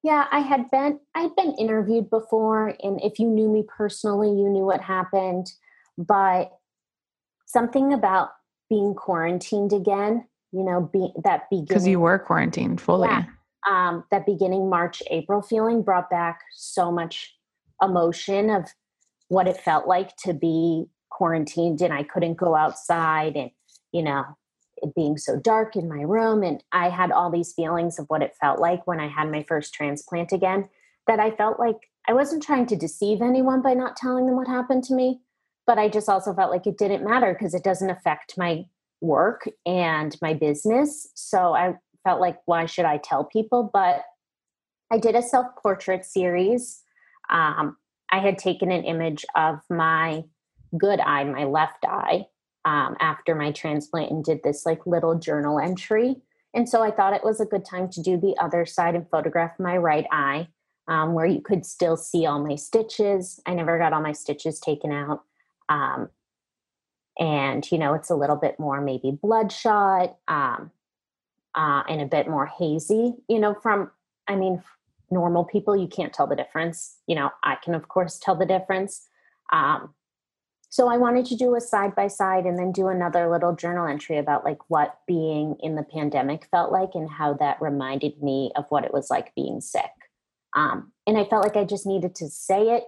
yeah, 0.02 0.26
I 0.30 0.40
had 0.40 0.70
been 0.70 0.98
I'd 1.14 1.34
been 1.36 1.54
interviewed 1.58 2.10
before 2.10 2.74
and 2.82 3.00
if 3.02 3.18
you 3.18 3.28
knew 3.28 3.48
me 3.48 3.64
personally, 3.66 4.28
you 4.28 4.48
knew 4.48 4.64
what 4.64 4.80
happened, 4.80 5.46
but 5.96 6.52
something 7.46 7.92
about 7.92 8.30
being 8.68 8.94
quarantined 8.94 9.72
again 9.72 10.26
you 10.52 10.62
know, 10.62 10.88
be, 10.92 11.12
that 11.24 11.48
beginning 11.50 11.66
because 11.66 11.88
you 11.88 11.98
were 11.98 12.18
quarantined 12.18 12.80
fully. 12.80 13.08
Yeah, 13.08 13.24
um, 13.68 14.04
that 14.10 14.26
beginning 14.26 14.68
March 14.68 15.02
April 15.10 15.42
feeling 15.42 15.82
brought 15.82 16.10
back 16.10 16.40
so 16.54 16.92
much 16.92 17.34
emotion 17.80 18.50
of 18.50 18.68
what 19.28 19.48
it 19.48 19.56
felt 19.56 19.88
like 19.88 20.14
to 20.18 20.34
be 20.34 20.84
quarantined 21.22 21.80
and 21.80 21.94
I 21.94 22.02
couldn't 22.02 22.34
go 22.34 22.56
outside 22.56 23.36
and 23.36 23.50
you 23.92 24.02
know 24.02 24.24
it 24.78 24.92
being 24.96 25.16
so 25.16 25.38
dark 25.38 25.76
in 25.76 25.88
my 25.88 26.02
room 26.02 26.42
and 26.42 26.62
I 26.72 26.88
had 26.88 27.12
all 27.12 27.30
these 27.30 27.52
feelings 27.52 28.00
of 28.00 28.06
what 28.08 28.22
it 28.22 28.34
felt 28.40 28.58
like 28.58 28.86
when 28.88 28.98
I 28.98 29.06
had 29.06 29.30
my 29.30 29.44
first 29.44 29.72
transplant 29.72 30.32
again 30.32 30.68
that 31.06 31.20
I 31.20 31.30
felt 31.30 31.60
like 31.60 31.76
I 32.08 32.12
wasn't 32.12 32.42
trying 32.42 32.66
to 32.66 32.76
deceive 32.76 33.22
anyone 33.22 33.62
by 33.62 33.74
not 33.74 33.96
telling 33.96 34.26
them 34.26 34.34
what 34.34 34.48
happened 34.48 34.82
to 34.84 34.94
me 34.94 35.20
but 35.64 35.78
I 35.78 35.88
just 35.88 36.08
also 36.08 36.34
felt 36.34 36.50
like 36.50 36.66
it 36.66 36.76
didn't 36.76 37.08
matter 37.08 37.32
because 37.32 37.54
it 37.54 37.62
doesn't 37.62 37.90
affect 37.90 38.36
my 38.36 38.64
work 39.00 39.48
and 39.64 40.16
my 40.20 40.34
business. 40.34 41.08
So 41.14 41.54
I 41.54 41.74
felt 42.04 42.20
like, 42.20 42.38
why 42.46 42.66
should 42.66 42.84
I 42.84 42.98
tell 42.98 43.24
people? 43.24 43.70
But 43.72 44.02
I 44.90 44.98
did 44.98 45.14
a 45.14 45.22
self 45.22 45.46
portrait 45.62 46.04
series. 46.04 46.82
Um, 47.30 47.76
I 48.10 48.18
had 48.18 48.38
taken 48.38 48.72
an 48.72 48.84
image 48.84 49.24
of 49.36 49.60
my 49.70 50.24
good 50.78 51.00
eye, 51.00 51.24
my 51.24 51.44
left 51.44 51.84
eye, 51.84 52.26
um, 52.64 52.96
after 53.00 53.34
my 53.34 53.52
transplant 53.52 54.10
and 54.10 54.24
did 54.24 54.42
this 54.42 54.64
like 54.64 54.86
little 54.86 55.18
journal 55.18 55.58
entry. 55.58 56.16
And 56.54 56.68
so 56.68 56.82
I 56.82 56.90
thought 56.90 57.14
it 57.14 57.24
was 57.24 57.40
a 57.40 57.46
good 57.46 57.64
time 57.64 57.88
to 57.90 58.02
do 58.02 58.16
the 58.16 58.36
other 58.40 58.66
side 58.66 58.94
and 58.94 59.08
photograph 59.08 59.58
my 59.58 59.76
right 59.76 60.06
eye, 60.12 60.48
um, 60.88 61.14
where 61.14 61.26
you 61.26 61.40
could 61.40 61.64
still 61.64 61.96
see 61.96 62.26
all 62.26 62.44
my 62.44 62.56
stitches. 62.56 63.40
I 63.46 63.54
never 63.54 63.78
got 63.78 63.92
all 63.92 64.02
my 64.02 64.12
stitches 64.12 64.60
taken 64.60 64.92
out. 64.92 65.22
Um, 65.68 66.10
and 67.18 67.70
you 67.70 67.78
know 67.78 67.94
it's 67.94 68.10
a 68.10 68.14
little 68.14 68.36
bit 68.36 68.58
more 68.58 68.80
maybe 68.80 69.10
bloodshot 69.10 70.16
um, 70.28 70.70
uh, 71.54 71.82
and 71.88 72.00
a 72.00 72.06
bit 72.06 72.28
more 72.28 72.46
hazy 72.46 73.14
you 73.28 73.38
know 73.38 73.54
from 73.54 73.90
i 74.28 74.34
mean 74.34 74.62
normal 75.10 75.44
people 75.44 75.76
you 75.76 75.86
can't 75.86 76.12
tell 76.12 76.26
the 76.26 76.36
difference 76.36 76.96
you 77.06 77.14
know 77.14 77.30
i 77.42 77.56
can 77.62 77.74
of 77.74 77.88
course 77.88 78.18
tell 78.18 78.34
the 78.34 78.46
difference 78.46 79.08
um, 79.52 79.92
so 80.72 80.88
i 80.88 80.96
wanted 80.96 81.26
to 81.26 81.36
do 81.36 81.54
a 81.54 81.60
side 81.60 81.94
by 81.94 82.08
side 82.08 82.46
and 82.46 82.58
then 82.58 82.72
do 82.72 82.88
another 82.88 83.30
little 83.30 83.54
journal 83.54 83.86
entry 83.86 84.16
about 84.16 84.44
like 84.44 84.58
what 84.68 84.98
being 85.06 85.54
in 85.60 85.76
the 85.76 85.82
pandemic 85.82 86.48
felt 86.50 86.72
like 86.72 86.90
and 86.94 87.10
how 87.10 87.34
that 87.34 87.60
reminded 87.60 88.20
me 88.22 88.50
of 88.56 88.64
what 88.70 88.84
it 88.84 88.92
was 88.92 89.10
like 89.10 89.34
being 89.34 89.60
sick 89.60 89.90
um, 90.56 90.90
and 91.06 91.18
i 91.18 91.24
felt 91.24 91.44
like 91.44 91.56
i 91.56 91.64
just 91.64 91.86
needed 91.86 92.14
to 92.14 92.28
say 92.28 92.70
it 92.70 92.84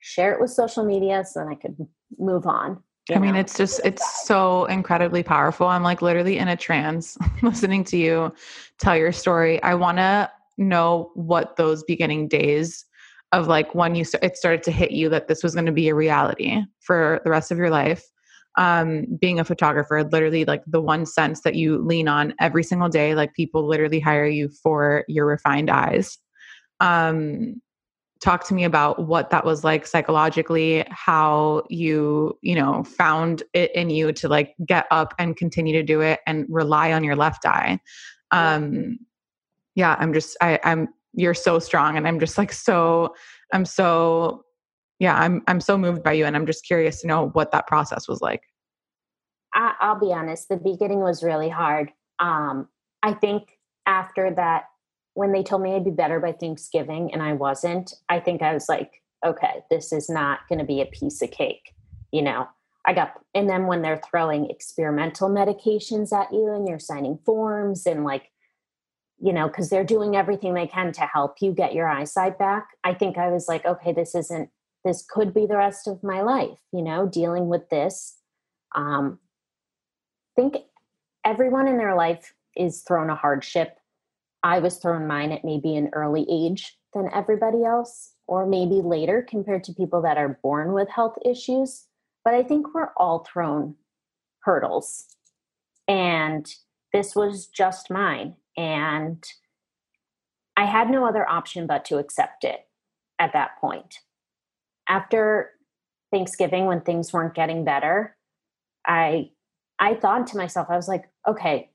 share 0.00 0.32
it 0.32 0.40
with 0.40 0.50
social 0.50 0.84
media 0.84 1.24
so 1.24 1.40
then 1.40 1.48
i 1.48 1.54
could 1.54 1.76
move 2.18 2.46
on 2.46 2.82
I 3.12 3.18
mean, 3.18 3.34
it's 3.34 3.56
just, 3.56 3.80
it's 3.84 4.24
so 4.24 4.66
incredibly 4.66 5.24
powerful. 5.24 5.66
I'm 5.66 5.82
like 5.82 6.02
literally 6.02 6.38
in 6.38 6.46
a 6.46 6.56
trance 6.56 7.18
listening 7.42 7.82
to 7.86 7.96
you 7.96 8.32
tell 8.78 8.96
your 8.96 9.10
story. 9.10 9.60
I 9.64 9.74
want 9.74 9.98
to 9.98 10.30
know 10.56 11.10
what 11.14 11.56
those 11.56 11.82
beginning 11.82 12.28
days 12.28 12.84
of 13.32 13.48
like 13.48 13.74
when 13.74 13.94
you 13.94 14.04
it 14.20 14.36
started 14.36 14.62
to 14.64 14.70
hit 14.70 14.92
you 14.92 15.08
that 15.08 15.28
this 15.28 15.42
was 15.42 15.54
going 15.54 15.66
to 15.66 15.72
be 15.72 15.88
a 15.88 15.94
reality 15.94 16.60
for 16.80 17.20
the 17.24 17.30
rest 17.30 17.50
of 17.50 17.58
your 17.58 17.70
life. 17.70 18.04
Um 18.58 19.06
being 19.20 19.40
a 19.40 19.44
photographer 19.44 20.04
literally 20.04 20.44
like 20.44 20.62
the 20.66 20.80
one 20.80 21.06
sense 21.06 21.40
that 21.40 21.54
you 21.54 21.78
lean 21.78 22.08
on 22.08 22.34
every 22.38 22.62
single 22.62 22.90
day 22.90 23.14
like 23.14 23.32
people 23.32 23.66
literally 23.66 24.00
hire 24.00 24.26
you 24.26 24.50
for 24.62 25.04
your 25.08 25.26
refined 25.26 25.70
eyes. 25.70 26.18
Um 26.80 27.60
talk 28.20 28.46
to 28.46 28.54
me 28.54 28.62
about 28.62 29.06
what 29.06 29.30
that 29.30 29.44
was 29.44 29.64
like 29.64 29.84
psychologically 29.84 30.84
how 30.90 31.64
you 31.68 32.38
you 32.42 32.54
know 32.54 32.84
found 32.84 33.42
it 33.52 33.74
in 33.74 33.90
you 33.90 34.12
to 34.12 34.28
like 34.28 34.54
get 34.66 34.86
up 34.90 35.12
and 35.18 35.36
continue 35.36 35.72
to 35.72 35.82
do 35.82 36.00
it 36.00 36.20
and 36.26 36.46
rely 36.48 36.92
on 36.92 37.02
your 37.02 37.16
left 37.16 37.46
eye. 37.46 37.80
Um 38.30 38.98
yeah 39.74 39.96
i'm 39.98 40.12
just 40.12 40.36
i 40.40 40.58
i'm 40.64 40.88
you're 41.14 41.34
so 41.34 41.58
strong 41.58 41.96
and 41.96 42.06
i'm 42.06 42.20
just 42.20 42.38
like 42.38 42.52
so 42.52 43.14
i'm 43.52 43.64
so 43.64 44.44
yeah 44.98 45.16
i'm 45.16 45.42
i'm 45.46 45.60
so 45.60 45.76
moved 45.76 46.02
by 46.02 46.12
you 46.12 46.24
and 46.24 46.36
i'm 46.36 46.46
just 46.46 46.64
curious 46.64 47.00
to 47.00 47.06
know 47.06 47.28
what 47.30 47.50
that 47.52 47.66
process 47.66 48.08
was 48.08 48.20
like 48.20 48.42
I, 49.54 49.74
i'll 49.80 50.00
be 50.00 50.12
honest 50.12 50.48
the 50.48 50.56
beginning 50.56 51.00
was 51.00 51.22
really 51.22 51.48
hard 51.48 51.90
um 52.18 52.68
i 53.02 53.12
think 53.12 53.58
after 53.86 54.32
that 54.34 54.64
when 55.14 55.32
they 55.32 55.42
told 55.42 55.62
me 55.62 55.74
I'd 55.74 55.84
be 55.84 55.90
better 55.90 56.20
by 56.20 56.32
Thanksgiving 56.32 57.12
and 57.12 57.22
I 57.22 57.34
wasn't, 57.34 57.92
I 58.08 58.20
think 58.20 58.42
I 58.42 58.54
was 58.54 58.68
like, 58.68 59.02
okay, 59.24 59.62
this 59.70 59.92
is 59.92 60.08
not 60.08 60.40
going 60.48 60.58
to 60.58 60.64
be 60.64 60.80
a 60.80 60.86
piece 60.86 61.20
of 61.22 61.30
cake. 61.30 61.74
You 62.12 62.22
know, 62.22 62.48
I 62.86 62.94
got, 62.94 63.12
and 63.34 63.48
then 63.48 63.66
when 63.66 63.82
they're 63.82 64.00
throwing 64.10 64.50
experimental 64.50 65.28
medications 65.28 66.12
at 66.12 66.32
you 66.32 66.52
and 66.52 66.66
you're 66.66 66.78
signing 66.78 67.18
forms 67.24 67.86
and 67.86 68.04
like, 68.04 68.30
you 69.22 69.32
know, 69.32 69.46
because 69.46 69.70
they're 69.70 69.84
doing 69.84 70.16
everything 70.16 70.54
they 70.54 70.66
can 70.66 70.92
to 70.92 71.02
help 71.02 71.36
you 71.40 71.52
get 71.52 71.74
your 71.74 71.88
eyesight 71.88 72.38
back. 72.38 72.68
I 72.84 72.92
think 72.92 73.16
I 73.16 73.30
was 73.30 73.46
like, 73.48 73.64
okay, 73.64 73.92
this 73.92 74.14
isn't, 74.14 74.50
this 74.84 75.04
could 75.08 75.32
be 75.32 75.46
the 75.46 75.56
rest 75.56 75.86
of 75.86 76.02
my 76.02 76.22
life, 76.22 76.58
you 76.72 76.82
know, 76.82 77.06
dealing 77.06 77.48
with 77.48 77.68
this. 77.70 78.18
Um, 78.74 79.20
think 80.34 80.56
everyone 81.24 81.68
in 81.68 81.78
their 81.78 81.94
life 81.94 82.34
is 82.56 82.82
thrown 82.82 83.10
a 83.10 83.14
hardship 83.14 83.78
I 84.44 84.58
was 84.58 84.78
thrown 84.78 85.06
mine 85.06 85.30
at 85.30 85.44
maybe 85.44 85.76
an 85.76 85.90
early 85.92 86.26
age 86.28 86.76
than 86.94 87.08
everybody 87.14 87.62
else. 87.62 88.12
or 88.26 88.46
maybe 88.46 88.76
later 88.76 89.26
compared 89.28 89.64
to 89.64 89.74
people 89.74 90.00
that 90.02 90.16
are 90.16 90.38
born 90.42 90.72
with 90.72 90.88
health 90.88 91.16
issues. 91.24 91.86
But 92.24 92.34
I 92.34 92.42
think 92.42 92.72
we're 92.72 92.92
all 92.96 93.20
thrown 93.30 93.74
hurdles. 94.40 95.04
And 95.88 96.46
this 96.92 97.14
was 97.14 97.46
just 97.46 97.90
mine. 97.90 98.36
And 98.56 99.24
I 100.56 100.66
had 100.66 100.90
no 100.90 101.06
other 101.06 101.28
option 101.28 101.66
but 101.66 101.84
to 101.86 101.98
accept 101.98 102.44
it 102.44 102.66
at 103.18 103.32
that 103.32 103.58
point. 103.60 104.00
After 104.88 105.50
Thanksgiving, 106.10 106.66
when 106.66 106.80
things 106.80 107.12
weren't 107.12 107.34
getting 107.34 107.64
better, 107.64 108.16
I 108.86 109.30
I 109.78 109.94
thought 109.94 110.26
to 110.28 110.36
myself, 110.36 110.68
I 110.70 110.76
was 110.76 110.88
like, 110.88 111.08
okay, 111.26 111.70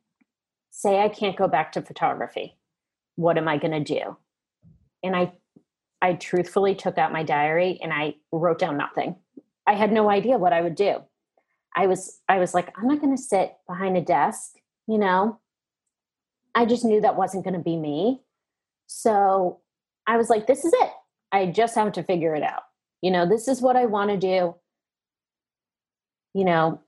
say 0.71 0.99
I 0.99 1.09
can't 1.09 1.35
go 1.35 1.47
back 1.47 1.71
to 1.73 1.81
photography. 1.81 2.57
What 3.15 3.37
am 3.37 3.47
I 3.47 3.57
going 3.57 3.83
to 3.83 3.93
do? 3.99 4.17
And 5.03 5.15
I 5.15 5.33
I 6.01 6.13
truthfully 6.13 6.75
took 6.75 6.97
out 6.97 7.11
my 7.11 7.23
diary 7.23 7.79
and 7.81 7.91
I 7.91 8.15
wrote 8.31 8.59
down 8.59 8.77
nothing. 8.77 9.15
I 9.65 9.73
had 9.73 9.91
no 9.91 10.09
idea 10.09 10.37
what 10.37 10.53
I 10.53 10.61
would 10.61 10.75
do. 10.75 11.01
I 11.75 11.87
was 11.87 12.19
I 12.29 12.39
was 12.39 12.53
like, 12.53 12.73
I'm 12.77 12.87
not 12.87 13.01
going 13.01 13.15
to 13.15 13.21
sit 13.21 13.55
behind 13.67 13.97
a 13.97 14.01
desk, 14.01 14.53
you 14.87 14.97
know. 14.97 15.39
I 16.57 16.65
just 16.65 16.83
knew 16.83 16.99
that 17.01 17.15
wasn't 17.15 17.43
going 17.43 17.53
to 17.53 17.59
be 17.59 17.77
me. 17.77 18.19
So 18.87 19.59
I 20.07 20.17
was 20.17 20.27
like, 20.27 20.47
this 20.47 20.65
is 20.65 20.73
it. 20.73 20.89
I 21.31 21.45
just 21.45 21.75
have 21.75 21.91
to 21.91 22.03
figure 22.03 22.33
it 22.33 22.41
out. 22.41 22.63
You 23.03 23.11
know, 23.11 23.29
this 23.29 23.47
is 23.47 23.61
what 23.61 23.75
I 23.75 23.85
want 23.85 24.09
to 24.09 24.17
do. 24.17 24.55
You 26.33 26.45
know, 26.45 26.81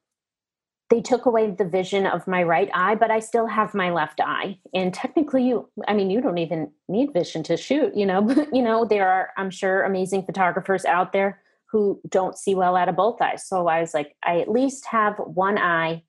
they 0.89 1.01
took 1.01 1.27
away 1.27 1.51
the 1.51 1.65
vision 1.65 2.07
of 2.07 2.27
my 2.27 2.41
right 2.41 2.71
eye, 2.73 2.95
but 2.95 3.11
I 3.11 3.19
still 3.19 3.45
have 3.45 3.75
my 3.75 3.91
left 3.91 4.19
eye. 4.19 4.57
And 4.73 4.91
technically, 4.91 5.47
you, 5.47 5.69
I 5.87 5.93
mean, 5.93 6.09
you 6.09 6.19
don't 6.19 6.39
even 6.39 6.71
need 6.87 7.13
vision 7.13 7.43
to 7.43 7.55
shoot, 7.55 7.95
you 7.95 8.07
know, 8.07 8.21
but, 8.23 8.47
you 8.51 8.63
know, 8.63 8.85
there 8.85 9.07
are, 9.07 9.29
I'm 9.37 9.51
sure, 9.51 9.83
amazing 9.83 10.23
photographers 10.25 10.83
out 10.83 11.13
there 11.13 11.43
who 11.67 12.01
don't 12.09 12.35
see 12.35 12.55
well 12.55 12.75
out 12.75 12.89
of 12.89 12.95
both 12.95 13.21
eyes. 13.21 13.47
So 13.47 13.67
I 13.67 13.81
was 13.81 13.93
like, 13.93 14.15
I 14.23 14.39
at 14.39 14.49
least 14.49 14.87
have 14.87 15.13
one 15.19 15.59
eye 15.59 16.01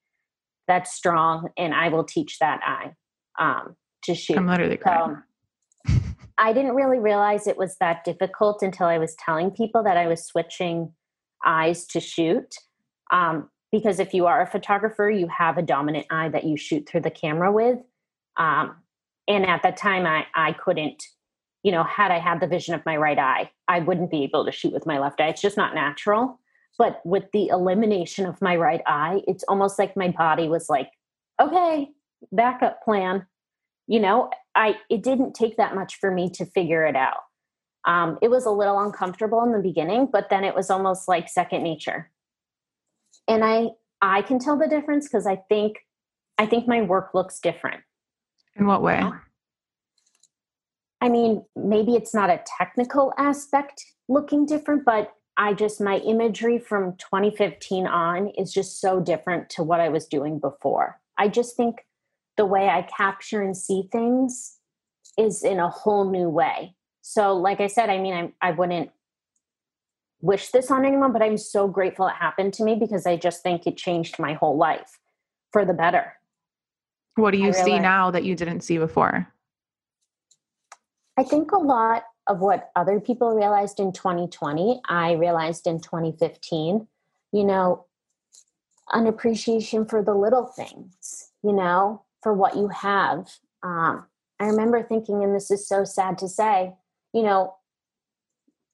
that's 0.67 0.95
strong, 0.95 1.51
and 1.59 1.75
I 1.75 1.91
will 1.91 2.05
teach 2.05 2.39
that 2.39 2.63
eye 2.65 2.95
um, 3.41 3.75
to 4.05 4.15
shoot. 4.15 4.37
I'm 4.37 4.47
literally 4.47 4.77
crying. 4.77 5.23
So, 5.87 5.95
I 6.39 6.53
didn't 6.53 6.75
really 6.75 6.99
realize 6.99 7.47
it 7.47 7.59
was 7.59 7.77
that 7.81 8.05
difficult 8.05 8.63
until 8.63 8.87
I 8.87 8.99
was 8.99 9.17
telling 9.17 9.51
people 9.51 9.83
that 9.83 9.97
I 9.97 10.07
was 10.07 10.25
switching 10.25 10.93
eyes 11.45 11.87
to 11.89 12.01
shoot. 12.01 12.55
Um, 13.11 13.51
because 13.73 13.99
if 13.99 14.15
you 14.15 14.27
are 14.27 14.43
a 14.43 14.47
photographer, 14.47 15.11
you 15.11 15.29
have 15.29 15.59
a 15.59 15.63
dominant 15.63 16.07
eye 16.11 16.29
that 16.29 16.45
you 16.45 16.57
shoot 16.57 16.89
through 16.89 17.03
the 17.03 17.11
camera 17.11 17.53
with. 17.53 17.79
Um, 18.37 18.77
and 19.29 19.47
at 19.47 19.63
that 19.63 19.77
time, 19.77 20.07
I, 20.07 20.27
I 20.35 20.53
couldn't, 20.53 21.03
you 21.63 21.71
know, 21.73 21.85
had 21.85 22.11
I 22.11 22.19
had 22.19 22.41
the 22.41 22.47
vision 22.47 22.75
of 22.75 22.85
my 22.85 22.97
right 22.97 23.19
eye, 23.19 23.51
I 23.69 23.81
wouldn't 23.81 24.11
be 24.11 24.25
able 24.25 24.45
to 24.45 24.53
shoot 24.53 24.73
with 24.73 24.87
my 24.87 24.99
left 24.99 25.21
eye. 25.21 25.29
It's 25.29 25.43
just 25.43 25.57
not 25.57 25.75
natural. 25.75 26.41
But 26.79 27.01
with 27.05 27.25
the 27.33 27.49
elimination 27.49 28.27
of 28.27 28.41
my 28.41 28.57
right 28.57 28.81
eye, 28.87 29.21
it's 29.29 29.45
almost 29.45 29.79
like 29.79 29.97
my 29.97 30.09
body 30.09 30.49
was 30.49 30.69
like, 30.69 30.91
okay, 31.41 31.89
backup 32.33 32.83
plan. 32.83 33.27
You 33.91 33.99
know, 33.99 34.31
I 34.55 34.77
it 34.89 35.03
didn't 35.03 35.35
take 35.35 35.57
that 35.57 35.75
much 35.75 35.97
for 35.97 36.13
me 36.13 36.31
to 36.35 36.47
figure 36.47 36.87
it 36.87 36.95
out. 36.95 37.23
Um, 37.85 38.19
it 38.23 38.31
was 38.31 38.47
a 38.47 38.51
little 38.53 38.79
uncomfortable 38.79 39.43
in 39.43 39.51
the 39.51 39.59
beginning, 39.59 40.09
but 40.13 40.31
then 40.31 40.45
it 40.45 40.55
was 40.55 40.71
almost 40.71 41.09
like 41.09 41.29
second 41.29 41.65
nature. 41.65 42.09
And 43.27 43.45
i 43.45 43.71
i 44.01 44.23
can 44.23 44.39
tell 44.39 44.57
the 44.57 44.69
difference 44.69 45.09
because 45.09 45.27
i 45.27 45.37
think 45.49 45.79
i 46.39 46.47
think 46.47 46.69
my 46.69 46.83
work 46.83 47.15
looks 47.15 47.41
different. 47.41 47.83
In 48.55 48.69
what 48.69 48.81
way? 48.81 49.03
I 51.01 51.09
mean 51.09 51.45
maybe 51.57 51.97
it's 51.97 52.15
not 52.15 52.31
a 52.31 52.45
technical 52.59 53.13
aspect 53.19 53.85
looking 54.09 54.47
different 54.47 54.85
but 54.85 55.15
i 55.37 55.53
just 55.53 55.81
my 55.81 55.97
imagery 55.99 56.61
from 56.61 56.97
2015 56.99 57.89
on 57.89 58.29
is 58.39 58.53
just 58.53 58.81
so 58.81 59.01
different 59.01 59.51
to 59.51 59.65
what 59.65 59.81
i 59.81 59.89
was 59.89 60.07
doing 60.07 60.39
before. 60.39 61.01
I 61.19 61.27
just 61.27 61.57
think 61.57 61.85
the 62.41 62.47
way 62.47 62.69
i 62.69 62.81
capture 62.97 63.43
and 63.43 63.55
see 63.55 63.83
things 63.93 64.57
is 65.19 65.45
in 65.45 65.61
a 65.61 65.69
whole 65.69 66.11
new 66.11 66.29
way 66.29 66.75
so 67.03 67.37
like 67.37 67.61
i 67.61 67.67
said 67.67 67.91
i 67.91 67.99
mean 67.99 68.15
i, 68.15 68.49
I 68.49 68.51
wouldn't 68.53 68.91
wish 70.21 70.49
this 70.49 70.71
on 70.71 70.85
anyone, 70.85 71.13
but 71.13 71.23
I'm 71.23 71.39
so 71.39 71.69
grateful 71.69 72.07
it 72.07 72.15
happened 72.15 72.53
to 72.55 72.65
me 72.65 72.75
because 72.75 73.07
I 73.07 73.17
just 73.17 73.43
think 73.43 73.67
it 73.67 73.77
changed 73.77 74.19
my 74.19 74.35
whole 74.35 74.57
life 74.57 74.99
for 75.53 75.65
the 75.65 75.75
better. 75.75 76.15
What 77.17 77.33
do 77.33 77.39
you 77.39 77.53
see 77.53 77.79
now 77.79 78.11
that 78.11 78.25
you 78.25 78.35
didn't 78.35 78.61
see 78.61 78.79
before? 78.79 79.29
I 81.17 81.25
think 81.25 81.53
a 81.53 81.59
lot 81.59 82.05
of 82.27 82.41
what 82.41 82.71
other 82.77 83.01
people 83.01 83.35
realized 83.35 83.81
in 83.81 83.93
2020, 83.93 84.81
I 84.89 85.13
realized 85.13 85.67
in 85.67 85.81
2015. 85.81 86.87
You 87.33 87.45
know, 87.45 87.87
an 88.93 89.07
appreciation 89.07 89.85
for 89.85 90.03
the 90.03 90.15
little 90.15 90.47
things, 90.47 91.31
you 91.45 91.53
know, 91.53 92.03
for 92.23 92.33
what 92.35 92.57
you 92.57 92.69
have. 92.69 93.29
Um, 93.63 94.07
I 94.39 94.47
remember 94.47 94.83
thinking, 94.83 95.23
and 95.23 95.35
this 95.35 95.51
is 95.51 95.69
so 95.69 95.85
sad 95.85 96.19
to 96.19 96.29
say, 96.29 96.73
you 97.13 97.23
know, 97.23 97.55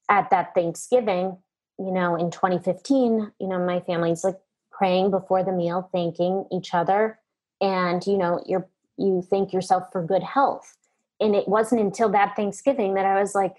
at 0.08 0.30
that 0.30 0.54
Thanksgiving, 0.54 1.36
you 1.78 1.90
know, 1.90 2.16
in 2.16 2.30
2015, 2.30 3.32
you 3.40 3.48
know, 3.48 3.58
my 3.58 3.80
family's 3.80 4.24
like 4.24 4.38
praying 4.70 5.10
before 5.10 5.42
the 5.42 5.52
meal, 5.52 5.88
thanking 5.92 6.46
each 6.52 6.74
other, 6.74 7.18
and 7.60 8.06
you 8.06 8.16
know, 8.16 8.42
you're 8.46 8.68
you 8.96 9.22
thank 9.28 9.52
yourself 9.52 9.84
for 9.92 10.02
good 10.02 10.22
health. 10.22 10.76
And 11.20 11.34
it 11.34 11.48
wasn't 11.48 11.80
until 11.80 12.08
that 12.10 12.36
Thanksgiving 12.36 12.94
that 12.94 13.06
I 13.06 13.20
was 13.20 13.34
like, 13.34 13.56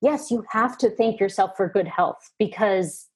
yes, 0.00 0.30
you 0.30 0.44
have 0.50 0.76
to 0.78 0.90
thank 0.90 1.20
yourself 1.20 1.52
for 1.56 1.68
good 1.68 1.88
health 1.88 2.32
because 2.38 3.08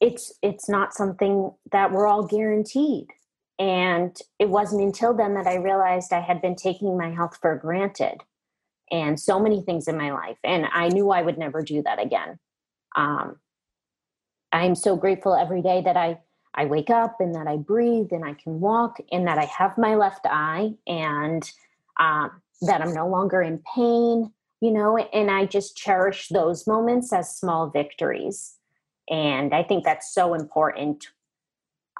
it's 0.00 0.32
it's 0.42 0.68
not 0.68 0.94
something 0.94 1.52
that 1.72 1.92
we're 1.92 2.06
all 2.06 2.26
guaranteed. 2.26 3.08
And 3.58 4.16
it 4.38 4.48
wasn't 4.48 4.82
until 4.82 5.14
then 5.14 5.34
that 5.34 5.46
I 5.46 5.56
realized 5.56 6.12
I 6.12 6.20
had 6.20 6.40
been 6.40 6.54
taking 6.54 6.96
my 6.96 7.10
health 7.10 7.38
for 7.40 7.56
granted 7.56 8.22
and 8.90 9.18
so 9.18 9.40
many 9.40 9.62
things 9.62 9.88
in 9.88 9.96
my 9.96 10.12
life. 10.12 10.38
And 10.44 10.66
I 10.72 10.88
knew 10.88 11.10
I 11.10 11.22
would 11.22 11.38
never 11.38 11.62
do 11.62 11.82
that 11.82 12.00
again. 12.00 12.38
Um, 12.96 13.36
I'm 14.52 14.74
so 14.74 14.96
grateful 14.96 15.34
every 15.34 15.62
day 15.62 15.82
that 15.82 15.96
I 15.96 16.20
I 16.54 16.64
wake 16.64 16.90
up 16.90 17.20
and 17.20 17.34
that 17.36 17.46
I 17.46 17.56
breathe 17.56 18.08
and 18.10 18.24
I 18.24 18.34
can 18.34 18.58
walk 18.58 18.98
and 19.12 19.28
that 19.28 19.38
I 19.38 19.44
have 19.44 19.78
my 19.78 19.94
left 19.94 20.26
eye 20.28 20.74
and 20.88 21.48
um, 22.00 22.42
that 22.62 22.80
I'm 22.80 22.92
no 22.92 23.06
longer 23.06 23.40
in 23.42 23.62
pain, 23.76 24.32
you 24.60 24.72
know, 24.72 24.96
and 24.96 25.30
I 25.30 25.46
just 25.46 25.76
cherish 25.76 26.28
those 26.28 26.66
moments 26.66 27.12
as 27.12 27.36
small 27.36 27.68
victories. 27.68 28.56
And 29.08 29.54
I 29.54 29.62
think 29.62 29.84
that's 29.84 30.12
so 30.12 30.34
important 30.34 31.06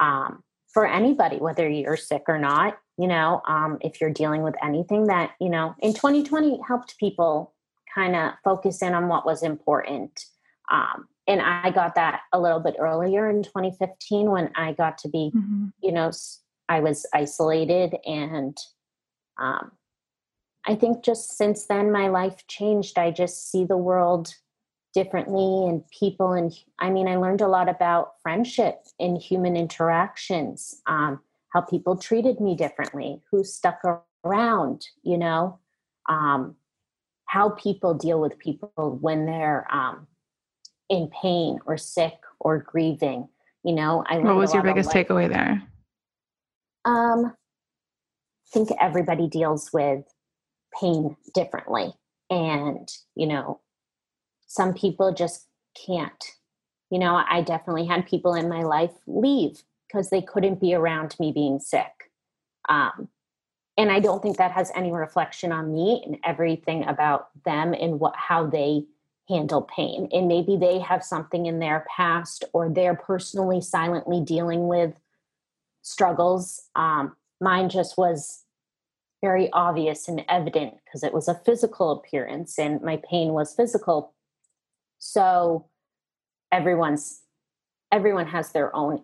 um, 0.01 0.42
for 0.78 0.86
anybody, 0.86 1.38
whether 1.38 1.68
you're 1.68 1.96
sick 1.96 2.22
or 2.28 2.38
not 2.38 2.78
you 2.98 3.06
know 3.06 3.40
um, 3.48 3.78
if 3.80 4.00
you're 4.00 4.10
dealing 4.10 4.42
with 4.42 4.54
anything 4.62 5.06
that 5.06 5.30
you 5.40 5.48
know 5.48 5.74
in 5.80 5.94
2020 5.94 6.60
helped 6.66 6.98
people 6.98 7.54
kind 7.94 8.14
of 8.14 8.32
focus 8.44 8.82
in 8.82 8.92
on 8.92 9.08
what 9.08 9.24
was 9.24 9.42
important 9.42 10.24
um, 10.70 11.06
and 11.26 11.40
i 11.40 11.70
got 11.70 11.94
that 11.94 12.20
a 12.32 12.40
little 12.40 12.60
bit 12.60 12.76
earlier 12.78 13.30
in 13.30 13.42
2015 13.42 14.30
when 14.30 14.50
i 14.56 14.72
got 14.72 14.98
to 14.98 15.08
be 15.08 15.30
mm-hmm. 15.34 15.66
you 15.82 15.92
know 15.92 16.10
i 16.68 16.80
was 16.80 17.06
isolated 17.14 17.96
and 18.04 18.58
um, 19.38 19.70
i 20.66 20.74
think 20.74 21.02
just 21.02 21.38
since 21.38 21.66
then 21.66 21.90
my 21.90 22.08
life 22.08 22.46
changed 22.48 22.98
i 22.98 23.10
just 23.10 23.50
see 23.50 23.64
the 23.64 23.76
world 23.76 24.34
differently 25.02 25.68
and 25.68 25.82
people 25.90 26.32
and 26.32 26.52
i 26.78 26.90
mean 26.90 27.06
i 27.06 27.16
learned 27.16 27.40
a 27.40 27.48
lot 27.48 27.68
about 27.68 28.14
friendship 28.22 28.76
and 28.98 29.18
human 29.18 29.56
interactions 29.56 30.82
um, 30.87 31.20
how 31.50 31.61
people 31.61 31.96
treated 31.96 32.40
me 32.40 32.54
differently, 32.54 33.20
who 33.30 33.44
stuck 33.44 33.80
around, 34.24 34.87
you 35.02 35.18
know, 35.18 35.58
um, 36.08 36.56
how 37.26 37.50
people 37.50 37.94
deal 37.94 38.20
with 38.20 38.38
people 38.38 38.98
when 39.00 39.26
they're 39.26 39.66
um, 39.72 40.06
in 40.88 41.11
pain 41.22 41.58
or 41.66 41.76
sick 41.76 42.14
or 42.40 42.58
grieving. 42.58 43.28
You 43.64 43.74
know, 43.74 44.04
I 44.08 44.18
what 44.18 44.37
was 44.37 44.54
your 44.54 44.62
biggest 44.62 44.90
takeaway 44.90 45.28
there? 45.28 45.62
Um, 46.84 47.26
I 47.26 48.50
think 48.52 48.70
everybody 48.81 49.29
deals 49.29 49.70
with 49.73 50.04
pain 50.81 51.16
differently, 51.35 51.92
and 52.31 52.88
you 53.14 53.27
know, 53.27 53.60
some 54.49 54.75
people 54.75 55.15
just 55.15 55.46
can't. 55.87 56.25
You 56.90 56.99
know, 56.99 57.23
I 57.29 57.42
definitely 57.42 57.87
had 57.87 58.07
people 58.07 58.35
in 58.35 58.49
my 58.49 58.63
life 58.63 58.92
leave 59.07 59.63
because 59.87 60.11
they 60.11 60.23
couldn't 60.23 60.61
be 60.61 60.75
around 60.75 61.15
me 61.21 61.33
being 61.33 61.61
sick. 61.61 62.11
Um, 62.69 63.09
and 63.77 63.92
I 63.92 64.01
don't 64.01 64.21
think 64.21 64.38
that 64.38 64.51
has 64.53 64.73
any 64.75 64.90
reflection 64.90 65.53
on 65.53 65.73
me 65.73 66.03
and 66.05 66.19
everything 66.25 66.85
about 66.87 67.29
them 67.44 67.75
and 67.75 68.01
what 68.01 68.17
how 68.17 68.46
they 68.46 68.85
handle 69.29 69.63
pain. 69.63 70.09
And 70.13 70.27
maybe 70.27 70.57
they 70.57 70.79
have 70.81 71.05
something 71.05 71.46
in 71.46 71.61
their 71.61 71.87
past 71.94 72.44
or 72.53 72.69
they're 72.69 72.96
personally 72.96 73.61
silently 73.61 74.21
dealing 74.21 74.67
with 74.67 74.94
struggles. 75.83 76.63
Um, 76.75 77.15
mine 77.40 77.69
just 77.69 77.96
was 77.96 78.44
very 79.23 79.51
obvious 79.53 80.09
and 80.09 80.25
evident 80.29 80.75
because 80.85 81.03
it 81.03 81.13
was 81.13 81.29
a 81.29 81.40
physical 81.44 81.92
appearance 81.92 82.59
and 82.59 82.81
my 82.81 83.01
pain 83.09 83.33
was 83.33 83.55
physical. 83.55 84.15
So 84.99 85.69
everyone's 86.53 87.23
everyone 87.92 88.27
has 88.27 88.53
their 88.53 88.75
own 88.75 89.03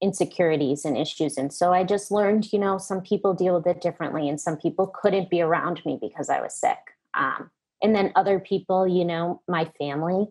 insecurities 0.00 0.84
and 0.84 0.96
issues. 0.96 1.36
And 1.36 1.52
so 1.52 1.72
i 1.72 1.82
just 1.84 2.10
learned 2.10 2.52
you 2.52 2.58
know 2.58 2.78
some 2.78 3.00
people 3.00 3.34
deal 3.34 3.56
with 3.56 3.66
it 3.66 3.80
differently 3.80 4.28
and 4.28 4.40
some 4.40 4.56
people 4.56 4.86
couldn't 4.86 5.30
be 5.30 5.40
around 5.40 5.84
me 5.84 5.98
because 6.00 6.30
i 6.30 6.40
was 6.40 6.54
sick. 6.54 6.78
Um, 7.14 7.50
and 7.82 7.94
then 7.94 8.12
other 8.14 8.38
people 8.38 8.86
you 8.86 9.04
know 9.04 9.42
my 9.48 9.70
family 9.78 10.28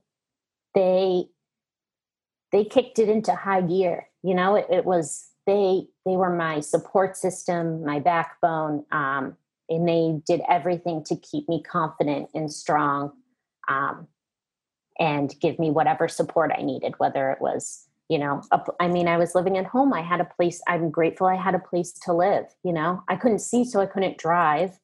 they 0.74 1.26
they 2.52 2.64
kicked 2.64 3.00
it 3.00 3.10
into 3.10 3.36
high 3.36 3.62
gear. 3.62 4.08
You 4.24 4.36
know 4.36 4.56
it, 4.56 4.68
it 4.70 4.86
was 4.86 5.28
they 5.46 5.88
they 6.06 6.16
were 6.16 6.34
my 6.34 6.60
support 6.60 7.18
system 7.18 7.84
my 7.86 8.00
backbone 8.00 8.86
um, 8.92 9.36
and 9.70 9.88
they 9.88 10.22
did 10.26 10.42
everything 10.50 11.04
to 11.06 11.16
keep 11.16 11.50
me 11.50 11.62
confident 11.62 12.30
and 12.34 12.52
strong. 12.52 13.12
Um, 13.68 14.08
and 15.00 15.36
give 15.39 15.60
me 15.60 15.70
whatever 15.72 16.08
support 16.08 16.52
i 16.58 16.62
needed 16.62 16.93
whether 16.98 17.32
it 17.32 17.41
was 17.41 17.88
you 18.10 18.18
know 18.18 18.41
a, 18.52 18.62
I 18.80 18.88
mean 18.88 19.08
i 19.08 19.18
was 19.18 19.36
living 19.36 19.58
at 19.58 19.66
home 19.66 19.93
i 19.93 20.02
had 20.02 20.22
a 20.22 20.26
place 20.26 20.62
i'm 20.68 20.89
grateful 20.89 21.28
i 21.28 21.36
had 21.36 21.56
a 21.56 21.60
place 21.60 21.91
to 22.04 22.14
live 22.14 22.45
you 22.64 22.74
know? 22.74 23.04
I 23.08 23.16
couldn't 23.16 23.39
see 23.39 23.64
so 23.64 23.80
i 23.80 23.86
couldn't 23.86 24.18
drive. 24.18 24.80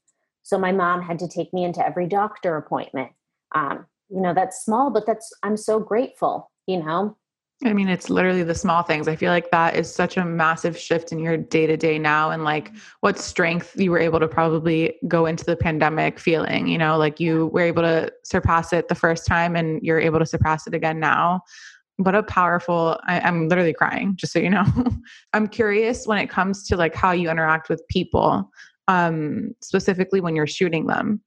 So 0.46 0.60
my 0.60 0.74
mom 0.74 1.02
had 1.02 1.20
to 1.20 1.28
take 1.30 1.54
me 1.54 1.64
into 1.64 1.86
every 1.86 2.06
doctor 2.06 2.58
appointment. 2.58 3.12
Um, 3.56 3.86
you 4.14 4.22
know 4.22 4.34
that's 4.34 4.64
small 4.64 4.90
but 4.92 5.06
that's 5.06 5.34
i'm 5.42 5.58
so 5.58 5.80
grateful 5.80 6.52
you 6.68 6.78
know 6.78 7.18
I 7.66 7.74
mean, 7.74 7.88
it's 7.88 8.10
literally 8.10 8.44
the 8.44 8.56
small 8.56 8.84
things. 8.84 9.08
I 9.08 9.16
feel 9.16 9.32
like 9.32 9.52
that 9.52 9.76
is 9.76 9.94
such 9.94 10.18
a 10.18 10.26
massive 10.26 10.78
shift 10.78 11.12
in 11.12 11.20
your 11.20 11.38
day 11.38 11.66
to 11.68 11.78
day 11.78 11.98
now, 11.98 12.32
and 12.32 12.44
like 12.44 12.70
mm-hmm. 12.70 12.78
what 13.02 13.18
strength 13.20 13.74
you 13.80 13.92
were 13.92 14.00
able 14.00 14.20
to 14.20 14.28
probably 14.28 14.96
go 15.08 15.26
into 15.26 15.46
the 15.46 15.56
pandemic 15.56 16.20
feeling. 16.20 16.68
You 16.68 16.78
know, 16.78 16.98
like 16.98 17.20
you 17.20 17.48
were 17.48 17.62
able 17.62 17.84
to 17.84 18.12
surpass 18.24 18.74
it 18.74 18.88
the 18.88 18.96
first 18.96 19.26
time, 19.26 19.56
and 19.56 19.82
you're 19.82 20.00
able 20.00 20.20
to 20.20 20.26
surpass 20.26 20.68
it 20.68 20.74
again 20.74 21.00
now 21.00 21.42
what 21.98 22.16
a 22.16 22.24
powerful 22.24 23.00
I, 23.06 23.20
am 23.28 23.48
literally 23.48 23.74
crying 23.74 24.16
just 24.16 24.34
so 24.34 24.40
you 24.40 24.50
know 24.50 24.66
i'm 25.34 25.48
curious 25.48 26.08
when 26.08 26.18
it 26.18 26.30
comes 26.30 26.64
to 26.68 26.76
like 26.76 26.96
how 26.96 27.12
you 27.12 27.30
interact 27.30 27.70
with 27.70 27.88
people 27.88 28.50
um 28.88 29.54
specifically 29.62 30.20
when 30.20 30.36
you're 30.36 30.48
shooting 30.48 30.88
them 30.88 31.22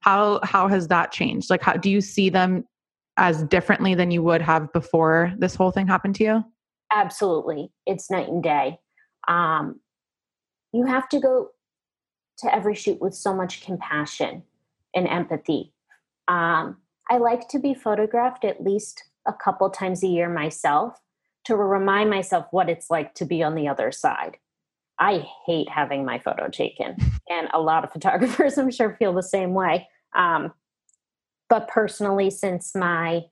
how 0.00 0.40
how 0.42 0.68
has 0.68 0.88
that 0.88 1.12
changed 1.12 1.50
like 1.50 1.62
how 1.62 1.74
do 1.74 1.90
you 1.90 2.00
see 2.00 2.30
them 2.30 2.64
as 3.18 3.42
differently 3.44 3.94
than 3.94 4.10
you 4.10 4.22
would 4.22 4.40
have 4.40 4.72
before 4.72 5.32
this 5.38 5.54
whole 5.54 5.70
thing 5.70 5.86
happened 5.86 6.14
to 6.14 6.24
you 6.24 6.44
absolutely 6.92 7.70
it's 7.86 8.10
night 8.10 8.28
and 8.28 8.42
day 8.42 8.78
um 9.28 9.78
you 10.72 10.86
have 10.86 11.08
to 11.08 11.20
go 11.20 11.50
to 12.38 12.54
every 12.54 12.74
shoot 12.74 13.00
with 13.00 13.14
so 13.14 13.34
much 13.34 13.62
compassion 13.62 14.42
and 14.94 15.06
empathy 15.08 15.72
um 16.28 16.76
i 17.10 17.18
like 17.18 17.48
to 17.48 17.58
be 17.58 17.74
photographed 17.74 18.44
at 18.44 18.62
least 18.62 19.04
a 19.26 19.32
couple 19.32 19.68
times 19.68 20.02
a 20.02 20.06
year 20.06 20.28
myself 20.28 20.98
to 21.48 21.56
remind 21.56 22.10
myself 22.10 22.46
what 22.50 22.68
it's 22.68 22.90
like 22.90 23.14
to 23.14 23.24
be 23.24 23.42
on 23.42 23.54
the 23.54 23.68
other 23.68 23.90
side. 23.90 24.36
I 24.98 25.24
hate 25.46 25.70
having 25.70 26.04
my 26.04 26.18
photo 26.18 26.48
taken, 26.48 26.96
and 27.30 27.48
a 27.54 27.60
lot 27.60 27.84
of 27.84 27.92
photographers, 27.92 28.58
I'm 28.58 28.70
sure, 28.70 28.96
feel 28.98 29.14
the 29.14 29.22
same 29.22 29.54
way. 29.54 29.88
Um, 30.14 30.52
but 31.48 31.68
personally, 31.68 32.30
since 32.30 32.74
my 32.74 33.24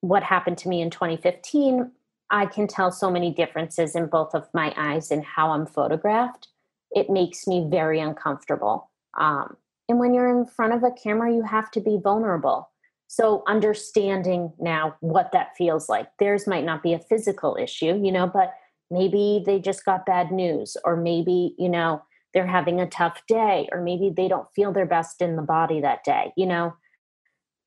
what 0.00 0.22
happened 0.22 0.58
to 0.58 0.68
me 0.68 0.80
in 0.80 0.90
2015, 0.90 1.90
I 2.30 2.46
can 2.46 2.66
tell 2.66 2.92
so 2.92 3.10
many 3.10 3.32
differences 3.32 3.94
in 3.96 4.06
both 4.06 4.34
of 4.34 4.48
my 4.52 4.72
eyes 4.76 5.10
and 5.10 5.24
how 5.24 5.50
I'm 5.50 5.66
photographed. 5.66 6.48
It 6.90 7.10
makes 7.10 7.46
me 7.46 7.66
very 7.70 8.00
uncomfortable. 8.00 8.90
Um, 9.18 9.56
and 9.88 9.98
when 9.98 10.14
you're 10.14 10.30
in 10.30 10.46
front 10.46 10.74
of 10.74 10.82
a 10.82 10.90
camera, 10.90 11.32
you 11.32 11.42
have 11.42 11.70
to 11.72 11.80
be 11.80 11.98
vulnerable. 12.02 12.70
So 13.08 13.44
understanding 13.46 14.52
now 14.58 14.96
what 15.00 15.30
that 15.32 15.56
feels 15.56 15.88
like. 15.88 16.08
Theirs 16.18 16.46
might 16.46 16.64
not 16.64 16.82
be 16.82 16.92
a 16.92 16.98
physical 16.98 17.56
issue, 17.60 18.00
you 18.02 18.10
know, 18.10 18.26
but 18.26 18.54
maybe 18.90 19.42
they 19.46 19.60
just 19.60 19.84
got 19.84 20.06
bad 20.06 20.32
news 20.32 20.76
or 20.84 20.96
maybe, 20.96 21.54
you 21.58 21.68
know, 21.68 22.02
they're 22.36 22.46
having 22.46 22.82
a 22.82 22.86
tough 22.86 23.22
day 23.26 23.66
or 23.72 23.80
maybe 23.80 24.12
they 24.14 24.28
don't 24.28 24.52
feel 24.54 24.70
their 24.70 24.84
best 24.84 25.22
in 25.22 25.36
the 25.36 25.42
body 25.42 25.80
that 25.80 26.04
day, 26.04 26.34
you 26.36 26.44
know. 26.44 26.76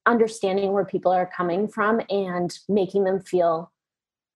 Understanding 0.05 0.74
where 0.74 0.86
people 0.86 1.11
are 1.11 1.28
coming 1.36 1.67
from 1.67 1.99
and 2.07 2.55
making 2.70 3.03
them 3.03 3.20
feel 3.20 3.72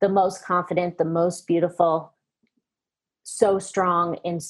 the 0.01 0.09
most 0.09 0.43
confident, 0.43 0.97
the 0.97 1.05
most 1.05 1.45
beautiful, 1.45 2.15
so 3.21 3.59
strong 3.59 4.17
and 4.25 4.41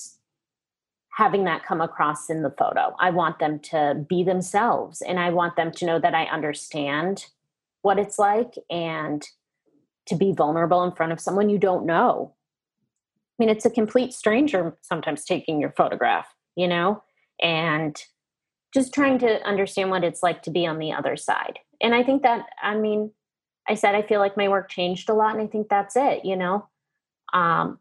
having 1.09 1.43
that 1.43 1.65
come 1.65 1.81
across 1.81 2.29
in 2.29 2.43
the 2.43 2.55
photo. 2.57 2.95
I 3.01 3.09
want 3.09 3.39
them 3.39 3.59
to 3.59 4.05
be 4.07 4.23
themselves 4.23 5.01
and 5.01 5.19
I 5.19 5.31
want 5.31 5.57
them 5.57 5.73
to 5.73 5.85
know 5.85 5.99
that 5.99 6.15
I 6.15 6.23
understand 6.27 7.25
what 7.81 7.99
it's 7.99 8.17
like 8.17 8.53
and 8.69 9.21
to 10.05 10.15
be 10.15 10.31
vulnerable 10.31 10.81
in 10.85 10.93
front 10.93 11.11
of 11.11 11.19
someone 11.19 11.49
you 11.49 11.57
don't 11.57 11.85
know. 11.85 12.35
I 13.39 13.43
mean, 13.43 13.49
it's 13.49 13.65
a 13.65 13.69
complete 13.69 14.13
stranger 14.13 14.77
sometimes 14.81 15.25
taking 15.25 15.59
your 15.59 15.71
photograph, 15.71 16.27
you 16.55 16.67
know, 16.67 17.03
and 17.41 17.99
just 18.73 18.93
trying 18.93 19.19
to 19.19 19.41
understand 19.47 19.89
what 19.89 20.03
it's 20.03 20.23
like 20.23 20.43
to 20.43 20.51
be 20.51 20.65
on 20.65 20.79
the 20.79 20.93
other 20.93 21.15
side. 21.15 21.59
And 21.81 21.93
I 21.95 22.03
think 22.03 22.23
that, 22.23 22.45
I 22.61 22.75
mean, 22.75 23.11
I 23.67 23.75
said 23.75 23.95
I 23.95 24.01
feel 24.01 24.19
like 24.19 24.37
my 24.37 24.49
work 24.49 24.69
changed 24.69 25.09
a 25.09 25.13
lot, 25.13 25.33
and 25.33 25.41
I 25.41 25.47
think 25.47 25.69
that's 25.69 25.95
it, 25.95 26.25
you 26.25 26.35
know. 26.35 26.67
Um, 27.33 27.79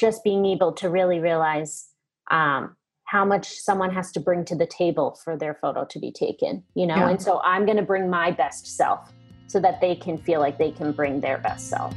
just 0.00 0.24
being 0.24 0.46
able 0.46 0.72
to 0.72 0.88
really 0.88 1.20
realize 1.20 1.88
um, 2.30 2.76
how 3.04 3.24
much 3.24 3.48
someone 3.58 3.92
has 3.92 4.10
to 4.12 4.20
bring 4.20 4.44
to 4.46 4.56
the 4.56 4.66
table 4.66 5.18
for 5.22 5.36
their 5.36 5.54
photo 5.54 5.84
to 5.84 5.98
be 5.98 6.10
taken, 6.10 6.64
you 6.74 6.86
know? 6.86 6.96
Yeah. 6.96 7.10
And 7.10 7.22
so 7.22 7.40
I'm 7.42 7.64
going 7.64 7.76
to 7.76 7.82
bring 7.82 8.08
my 8.08 8.30
best 8.30 8.66
self 8.66 9.12
so 9.46 9.60
that 9.60 9.80
they 9.80 9.94
can 9.94 10.18
feel 10.18 10.40
like 10.40 10.58
they 10.58 10.72
can 10.72 10.92
bring 10.92 11.20
their 11.20 11.38
best 11.38 11.68
self. 11.68 11.94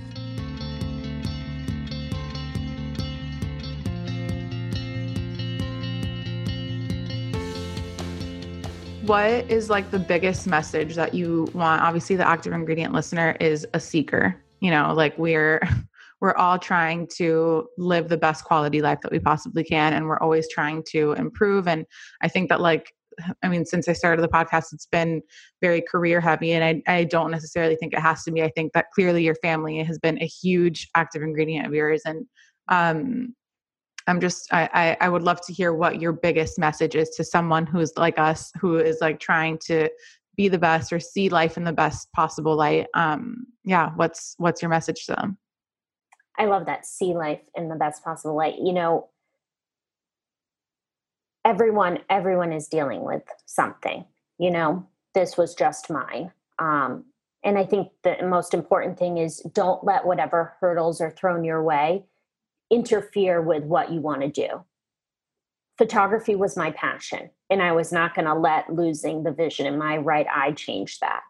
What 9.08 9.49
is 9.49 9.70
like 9.70 9.89
the 9.89 9.99
biggest 9.99 10.47
message 10.47 10.95
that 10.95 11.14
you 11.14 11.47
want? 11.53 11.82
Obviously, 11.82 12.18
the 12.18 12.28
active 12.28 12.51
ingredient 12.51 12.93
listener 12.93 13.38
is 13.39 13.66
a 13.74 13.80
seeker. 13.80 14.36
You 14.60 14.70
know, 14.70 14.93
like 14.93 15.18
we're 15.18 15.62
we're 16.20 16.36
all 16.36 16.60
trying 16.60 17.08
to 17.16 17.70
live 17.78 18.10
the 18.10 18.18
best 18.18 18.43
quality 18.43 18.82
life 18.82 18.99
that 19.03 19.12
we 19.14 19.20
possibly 19.20 19.64
can 19.64 19.93
and 19.93 20.08
we're 20.08 20.20
always 20.20 20.49
trying 20.49 20.84
to 20.89 21.14
improve 21.14 21.68
and 21.68 21.86
i 22.24 22.28
think 22.28 22.49
that 22.49 22.60
like 22.60 22.91
i 23.43 23.47
mean 23.47 23.64
since 23.66 23.88
i 23.88 23.93
started 23.93 24.24
the 24.24 24.28
podcast 24.28 24.74
it's 24.74 24.88
been 24.88 25.22
very 25.62 25.80
career 25.80 26.20
heavy 26.20 26.53
and 26.53 26.64
I, 26.64 26.82
I 26.91 27.03
don't 27.03 27.30
necessarily 27.30 27.76
think 27.76 27.93
it 27.93 27.99
has 27.99 28.24
to 28.24 28.32
be 28.32 28.41
i 28.41 28.49
think 28.49 28.74
that 28.74 28.88
clearly 28.95 29.24
your 29.24 29.36
family 29.36 29.84
has 29.84 29.99
been 29.99 30.20
a 30.20 30.26
huge 30.26 30.88
active 30.95 31.22
ingredient 31.22 31.68
of 31.68 31.74
yours 31.76 32.01
and 32.03 32.26
um 32.68 33.36
i'm 34.08 34.20
just 34.20 34.51
I, 34.53 34.97
I 34.99 35.10
would 35.10 35.24
love 35.24 35.41
to 35.45 35.53
hear 35.53 35.74
what 35.74 36.01
your 36.01 36.12
biggest 36.12 36.58
message 36.58 36.95
is 36.95 37.10
to 37.12 37.24
someone 37.24 37.66
who's 37.66 37.93
like 37.97 38.18
us 38.18 38.51
who 38.60 38.78
is 38.78 38.99
like 39.01 39.20
trying 39.20 39.58
to 39.66 39.89
be 40.36 40.47
the 40.47 40.60
best 40.60 40.93
or 40.93 40.99
see 40.99 41.30
life 41.30 41.58
in 41.58 41.64
the 41.64 41.74
best 41.74 42.12
possible 42.14 42.55
light 42.55 42.88
um 42.93 43.45
yeah 43.64 43.91
what's 43.95 44.36
what's 44.38 44.62
your 44.62 44.70
message 44.70 45.05
to 45.05 45.14
them 45.16 45.38
I 46.38 46.45
love 46.45 46.68
that 46.68 46.86
see 46.86 47.14
life 47.14 47.41
in 47.55 47.68
the 47.68 47.76
best 47.76 48.03
possible 48.03 48.36
light. 48.36 48.55
You 48.62 48.74
know, 48.74 49.10
everyone 51.43 51.99
everyone 52.10 52.53
is 52.53 52.68
dealing 52.68 53.03
with 53.03 53.24
something. 53.45 54.05
You 54.38 54.51
know, 54.51 54.88
this 55.14 55.38
was 55.38 55.55
just 55.55 55.89
mine. 55.89 56.32
Um, 56.60 57.05
and 57.43 57.58
I 57.58 57.66
think 57.66 57.89
the 58.03 58.18
most 58.24 58.53
important 58.53 58.99
thing 58.99 59.18
is 59.18 59.39
don't 59.53 59.84
let 59.84 60.05
whatever 60.05 60.55
hurdles 60.60 61.01
are 61.01 61.12
thrown 61.12 61.43
your 61.43 61.64
way 61.64 62.05
interfere 62.72 63.41
with 63.41 63.63
what 63.63 63.91
you 63.91 64.01
want 64.01 64.22
to 64.22 64.30
do. 64.30 64.63
Photography 65.78 66.36
was 66.36 66.57
my 66.57 66.72
passion, 66.72 67.30
and 67.49 67.61
I 67.61 67.72
was 67.72 67.91
not 67.91 68.15
going 68.15 68.26
to 68.26 68.34
let 68.34 68.74
losing 68.74 69.24
the 69.24 69.32
vision 69.32 69.65
in 69.65 69.78
my 69.78 69.97
right 69.97 70.26
eye 70.34 70.51
change 70.51 70.99
that. 70.99 71.22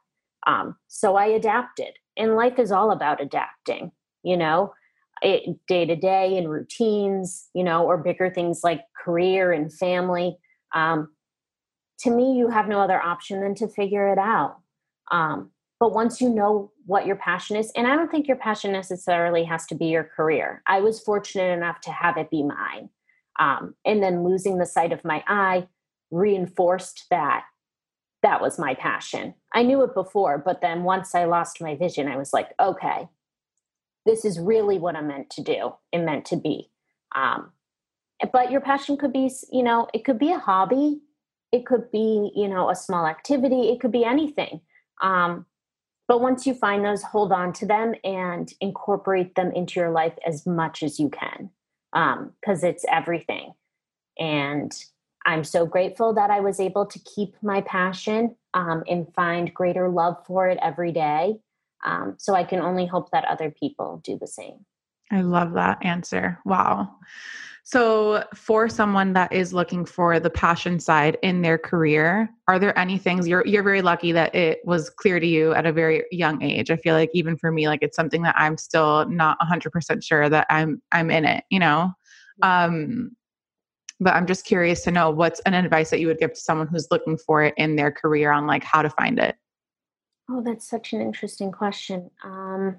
Um, 0.46 0.76
so 0.88 1.16
I 1.18 1.26
adapted, 1.26 1.94
and 2.16 2.36
life 2.36 2.58
is 2.58 2.72
all 2.72 2.92
about 2.92 3.22
adapting. 3.22 3.92
You 4.24 4.38
know, 4.38 4.74
day 5.22 5.86
to 5.86 5.96
day 5.96 6.38
and 6.38 6.50
routines, 6.50 7.50
you 7.54 7.64
know, 7.64 7.86
or 7.86 7.98
bigger 7.98 8.30
things 8.30 8.62
like 8.64 8.82
career 9.04 9.52
and 9.52 9.74
family. 9.74 10.38
Um, 10.74 11.10
to 12.00 12.12
me, 12.12 12.38
you 12.38 12.50
have 12.50 12.68
no 12.68 12.80
other 12.80 13.02
option 13.02 13.42
than 13.42 13.56
to 13.56 13.68
figure 13.68 14.12
it 14.12 14.20
out. 14.20 14.58
Um, 15.12 15.52
but 15.80 15.94
once 15.94 16.20
you 16.22 16.30
know 16.30 16.72
what 16.86 17.06
your 17.06 17.16
passion 17.16 17.56
is, 17.56 17.72
and 17.76 17.88
I 17.88 17.96
don't 17.96 18.10
think 18.10 18.28
your 18.28 18.38
passion 18.38 18.72
necessarily 18.72 19.44
has 19.44 19.66
to 19.68 19.76
be 19.76 19.86
your 19.86 20.04
career. 20.04 20.62
I 20.68 20.80
was 20.82 21.00
fortunate 21.00 21.52
enough 21.52 21.82
to 21.82 21.92
have 21.92 22.18
it 22.18 22.30
be 22.30 22.44
mine. 22.44 22.90
Um, 23.40 23.76
and 23.86 24.02
then 24.02 24.24
losing 24.24 24.58
the 24.58 24.66
sight 24.66 24.92
of 24.92 25.06
my 25.06 25.24
eye 25.28 25.68
reinforced 26.10 27.06
that 27.12 27.44
that 28.24 28.42
was 28.42 28.58
my 28.58 28.74
passion. 28.74 29.36
I 29.54 29.62
knew 29.62 29.84
it 29.84 29.94
before, 29.94 30.40
but 30.40 30.62
then 30.62 30.84
once 30.84 31.14
I 31.14 31.26
lost 31.26 31.62
my 31.62 31.76
vision, 31.76 32.08
I 32.08 32.18
was 32.18 32.34
like, 32.34 32.50
okay, 32.60 33.08
this 34.06 34.26
is 34.26 34.40
really 34.40 34.80
what 34.80 34.96
I'm 34.96 35.08
meant 35.08 35.30
to 35.32 35.44
do 35.44 35.74
and 35.94 36.06
meant 36.06 36.26
to 36.26 36.36
be. 36.36 36.72
Um, 37.16 37.52
but 38.34 38.50
your 38.50 38.62
passion 38.62 38.98
could 38.98 39.14
be, 39.14 39.30
you 39.52 39.62
know, 39.62 39.88
it 39.94 40.04
could 40.04 40.18
be 40.18 40.32
a 40.32 40.40
hobby. 40.40 41.02
it 41.52 41.66
could 41.66 41.90
be 41.92 42.32
you 42.36 42.48
know 42.48 42.70
a 42.70 42.76
small 42.76 43.06
activity 43.08 43.70
it 43.70 43.80
could 43.80 43.92
be 43.92 44.04
anything 44.04 44.60
um, 45.02 45.46
but 46.08 46.22
once 46.22 46.48
you 46.48 46.54
find 46.54 46.86
those 46.86 47.04
hold 47.04 47.32
on 47.32 47.54
to 47.54 47.66
them 47.66 47.94
and 48.04 48.54
incorporate 48.62 49.36
them 49.36 49.52
into 49.52 49.80
your 49.80 49.92
life 49.92 50.14
as 50.26 50.46
much 50.46 50.84
as 50.84 51.00
you 51.00 51.10
can 51.10 51.50
because 51.92 52.64
um, 52.64 52.70
it's 52.70 52.86
everything. 52.92 53.54
And 54.20 54.72
i'm 55.26 55.44
so 55.44 55.66
grateful 55.66 56.14
that 56.14 56.30
i 56.30 56.40
was 56.40 56.60
able 56.60 56.86
to 56.86 57.00
keep 57.00 57.36
my 57.44 57.62
passion 57.62 58.36
um, 58.54 58.84
and 58.88 59.14
find 59.14 59.54
greater 59.54 59.90
love 59.90 60.16
for 60.26 60.48
it 60.48 60.58
every 60.62 60.92
day 60.92 61.36
um, 61.84 62.16
so 62.18 62.34
i 62.34 62.44
can 62.44 62.60
only 62.60 62.86
hope 62.86 63.12
that 63.12 63.26
other 63.26 63.52
people 63.52 64.00
do 64.04 64.18
the 64.20 64.28
same. 64.28 64.66
I 65.12 65.22
love 65.22 65.54
that 65.54 65.84
answer. 65.86 66.40
Wow 66.46 66.96
so, 67.70 68.24
for 68.34 68.70
someone 68.70 69.12
that 69.12 69.34
is 69.34 69.52
looking 69.52 69.84
for 69.84 70.22
the 70.22 70.30
passion 70.30 70.80
side 70.80 71.18
in 71.22 71.42
their 71.42 71.58
career, 71.58 72.30
are 72.48 72.60
there 72.60 72.80
any 72.80 72.98
things 72.98 73.28
you're 73.28 73.46
you're 73.46 73.62
very 73.62 73.82
lucky 73.82 74.14
that 74.14 74.34
it 74.34 74.62
was 74.64 74.90
clear 74.90 75.20
to 75.20 75.28
you 75.28 75.52
at 75.52 75.66
a 75.66 75.74
very 75.74 76.06
young 76.10 76.42
age? 76.42 76.72
I 76.72 76.78
feel 76.78 76.96
like 76.96 77.10
even 77.14 77.36
for 77.36 77.52
me, 77.52 77.68
like 77.68 77.84
it's 77.84 77.98
something 77.98 78.22
that 78.22 78.36
I'm 78.38 78.58
still 78.58 79.06
not 79.10 79.38
100% 79.42 80.02
sure 80.02 80.30
that 80.30 80.48
I'm 80.50 80.82
I'm 80.94 81.12
in 81.12 81.26
it, 81.26 81.44
you 81.50 81.60
know. 81.60 81.92
Um, 82.42 83.12
but 84.00 84.14
I'm 84.14 84.28
just 84.28 84.46
curious 84.46 84.82
to 84.84 84.92
know 84.92 85.10
what's 85.10 85.42
an 85.42 85.54
advice 85.54 85.90
that 85.90 86.00
you 86.00 86.08
would 86.08 86.20
give 86.20 86.36
to 86.36 86.40
someone 86.40 86.68
who's 86.68 86.88
looking 86.90 87.18
for 87.18 87.44
it 87.44 87.54
in 87.58 87.76
their 87.76 87.92
career 87.92 88.32
on 88.32 88.48
like 88.48 88.64
how 88.64 88.82
to 88.82 88.90
find 88.90 89.20
it. 89.20 89.36
Oh, 90.32 90.42
that's 90.42 90.70
such 90.70 90.94
an 90.94 91.02
interesting 91.02 91.52
question. 91.52 92.12
Um, 92.24 92.78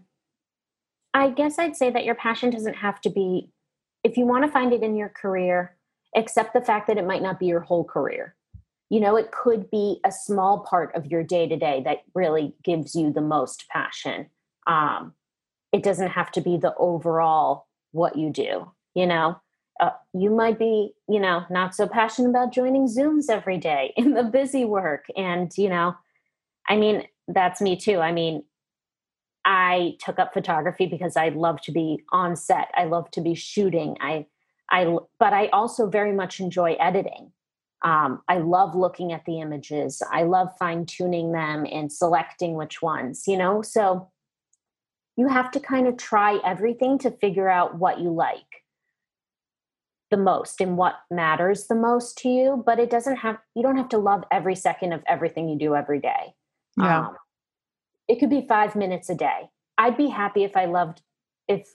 I 1.12 1.28
guess 1.28 1.58
I'd 1.58 1.76
say 1.76 1.90
that 1.90 2.06
your 2.06 2.14
passion 2.14 2.48
doesn't 2.48 2.76
have 2.76 3.02
to 3.02 3.10
be 3.10 3.50
if 4.04 4.16
you 4.16 4.26
want 4.26 4.44
to 4.44 4.50
find 4.50 4.72
it 4.72 4.82
in 4.82 4.96
your 4.96 5.08
career, 5.08 5.76
accept 6.16 6.54
the 6.54 6.60
fact 6.60 6.86
that 6.86 6.98
it 6.98 7.06
might 7.06 7.22
not 7.22 7.38
be 7.38 7.46
your 7.46 7.60
whole 7.60 7.84
career. 7.84 8.34
You 8.90 9.00
know, 9.00 9.16
it 9.16 9.32
could 9.32 9.70
be 9.70 10.00
a 10.04 10.12
small 10.12 10.60
part 10.60 10.94
of 10.94 11.06
your 11.06 11.22
day 11.22 11.46
to 11.46 11.56
day 11.56 11.82
that 11.84 11.98
really 12.14 12.54
gives 12.64 12.94
you 12.94 13.12
the 13.12 13.20
most 13.20 13.68
passion. 13.68 14.28
Um, 14.66 15.12
it 15.72 15.82
doesn't 15.82 16.10
have 16.10 16.30
to 16.32 16.40
be 16.40 16.56
the 16.56 16.74
overall 16.76 17.66
what 17.92 18.16
you 18.16 18.30
do. 18.30 18.70
You 18.94 19.06
know, 19.06 19.40
uh, 19.80 19.90
you 20.14 20.30
might 20.30 20.58
be, 20.58 20.92
you 21.08 21.20
know, 21.20 21.44
not 21.50 21.74
so 21.74 21.86
passionate 21.86 22.30
about 22.30 22.52
joining 22.52 22.86
Zooms 22.86 23.28
every 23.28 23.58
day 23.58 23.92
in 23.96 24.14
the 24.14 24.24
busy 24.24 24.64
work. 24.64 25.06
And, 25.16 25.52
you 25.56 25.68
know, 25.68 25.94
I 26.68 26.76
mean, 26.76 27.06
that's 27.28 27.60
me 27.60 27.76
too. 27.76 27.98
I 27.98 28.12
mean, 28.12 28.42
I 29.50 29.96
took 29.98 30.18
up 30.18 30.34
photography 30.34 30.84
because 30.84 31.16
I 31.16 31.30
love 31.30 31.62
to 31.62 31.72
be 31.72 32.02
on 32.12 32.36
set. 32.36 32.68
I 32.76 32.84
love 32.84 33.10
to 33.12 33.22
be 33.22 33.34
shooting. 33.34 33.96
I, 33.98 34.26
I, 34.70 34.98
but 35.18 35.32
I 35.32 35.46
also 35.48 35.88
very 35.88 36.12
much 36.12 36.38
enjoy 36.38 36.74
editing. 36.74 37.32
Um, 37.82 38.20
I 38.28 38.38
love 38.38 38.74
looking 38.74 39.10
at 39.10 39.24
the 39.24 39.40
images. 39.40 40.02
I 40.12 40.24
love 40.24 40.50
fine 40.58 40.84
tuning 40.84 41.32
them 41.32 41.66
and 41.72 41.90
selecting 41.90 42.56
which 42.56 42.82
ones, 42.82 43.24
you 43.26 43.38
know? 43.38 43.62
So 43.62 44.10
you 45.16 45.28
have 45.28 45.50
to 45.52 45.60
kind 45.60 45.86
of 45.86 45.96
try 45.96 46.40
everything 46.44 46.98
to 46.98 47.10
figure 47.10 47.48
out 47.48 47.78
what 47.78 48.00
you 48.00 48.10
like 48.10 48.64
the 50.10 50.18
most 50.18 50.60
and 50.60 50.76
what 50.76 50.96
matters 51.10 51.68
the 51.68 51.74
most 51.74 52.18
to 52.18 52.28
you. 52.28 52.62
But 52.66 52.78
it 52.78 52.90
doesn't 52.90 53.16
have, 53.16 53.38
you 53.54 53.62
don't 53.62 53.78
have 53.78 53.88
to 53.90 53.98
love 53.98 54.24
every 54.30 54.56
second 54.56 54.92
of 54.92 55.02
everything 55.08 55.48
you 55.48 55.56
do 55.56 55.74
every 55.74 56.00
day. 56.00 56.34
Yeah. 56.76 57.06
Um, 57.06 57.16
it 58.08 58.18
could 58.18 58.30
be 58.30 58.46
five 58.48 58.74
minutes 58.74 59.08
a 59.10 59.14
day. 59.14 59.50
I'd 59.76 59.96
be 59.96 60.08
happy 60.08 60.44
if 60.44 60.56
I 60.56 60.64
loved, 60.64 61.02
if 61.46 61.68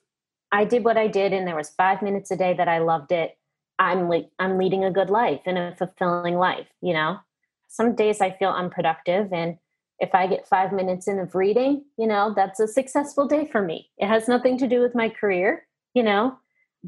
I 0.51 0.65
did 0.65 0.84
what 0.84 0.97
I 0.97 1.07
did 1.07 1.31
and 1.31 1.47
there 1.47 1.55
was 1.55 1.69
five 1.69 2.01
minutes 2.01 2.31
a 2.31 2.36
day 2.36 2.53
that 2.55 2.67
I 2.67 2.79
loved 2.79 3.11
it. 3.11 3.38
I'm 3.79 4.09
like, 4.09 4.29
I'm 4.39 4.57
leading 4.57 4.84
a 4.84 4.91
good 4.91 5.09
life 5.09 5.41
and 5.45 5.57
a 5.57 5.75
fulfilling 5.77 6.36
life, 6.36 6.67
you 6.81 6.93
know? 6.93 7.19
Some 7.67 7.95
days 7.95 8.21
I 8.21 8.31
feel 8.31 8.49
unproductive 8.49 9.31
and 9.31 9.57
if 9.99 10.13
I 10.13 10.27
get 10.27 10.47
five 10.47 10.73
minutes 10.73 11.07
in 11.07 11.19
of 11.19 11.34
reading, 11.34 11.86
you 11.97 12.07
know, 12.07 12.34
that's 12.36 12.59
a 12.59 12.67
successful 12.67 13.27
day 13.27 13.45
for 13.45 13.61
me. 13.61 13.89
It 13.97 14.07
has 14.07 14.27
nothing 14.27 14.57
to 14.57 14.67
do 14.67 14.81
with 14.81 14.95
my 14.95 15.07
career, 15.07 15.65
you 15.93 16.03
know, 16.03 16.38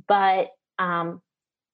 but 0.08 0.50
um, 0.80 1.22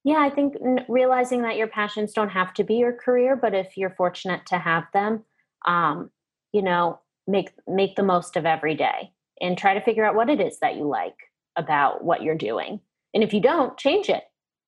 yeah, 0.04 0.20
I 0.20 0.30
think 0.30 0.56
realizing 0.88 1.42
that 1.44 1.58
your 1.58 1.68
passions 1.68 2.14
don't 2.14 2.30
have 2.30 2.54
to 2.56 2.64
be 2.64 2.76
your 2.76 2.94
career, 2.94 3.36
but 3.36 3.54
if 3.54 3.76
you're 3.76 3.92
fortunate 3.92 4.46
to 4.48 4.58
have 4.58 4.86
them, 4.94 5.24
um, 5.66 6.12
you 6.52 6.62
know, 6.62 7.00
make 7.32 7.52
make 7.68 7.96
the 7.96 8.04
most 8.04 8.36
of 8.36 8.46
every 8.46 8.76
day 8.76 9.12
and 9.42 9.58
try 9.58 9.74
to 9.74 9.82
figure 9.82 10.06
out 10.06 10.16
what 10.16 10.30
it 10.30 10.40
is 10.40 10.60
that 10.60 10.76
you 10.76 10.84
like 10.84 11.16
about 11.56 12.04
what 12.04 12.22
you're 12.22 12.36
doing. 12.36 12.80
And 13.14 13.24
if 13.24 13.34
you 13.34 13.42
don't 13.42 13.78
change 13.78 14.10
it. 14.10 14.24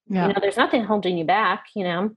Yeah. 0.07 0.27
you 0.27 0.33
know 0.33 0.39
there's 0.41 0.57
nothing 0.57 0.83
holding 0.83 1.17
you 1.17 1.23
back 1.23 1.67
you 1.75 1.83
know. 1.83 2.15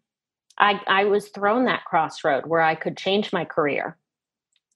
I 0.59 0.81
i 0.89 1.05
was 1.05 1.29
thrown 1.29 1.67
that 1.67 1.85
crossroad 1.85 2.47
where 2.47 2.61
i 2.61 2.75
could 2.75 2.97
change 2.97 3.33
my 3.33 3.45
career. 3.45 3.97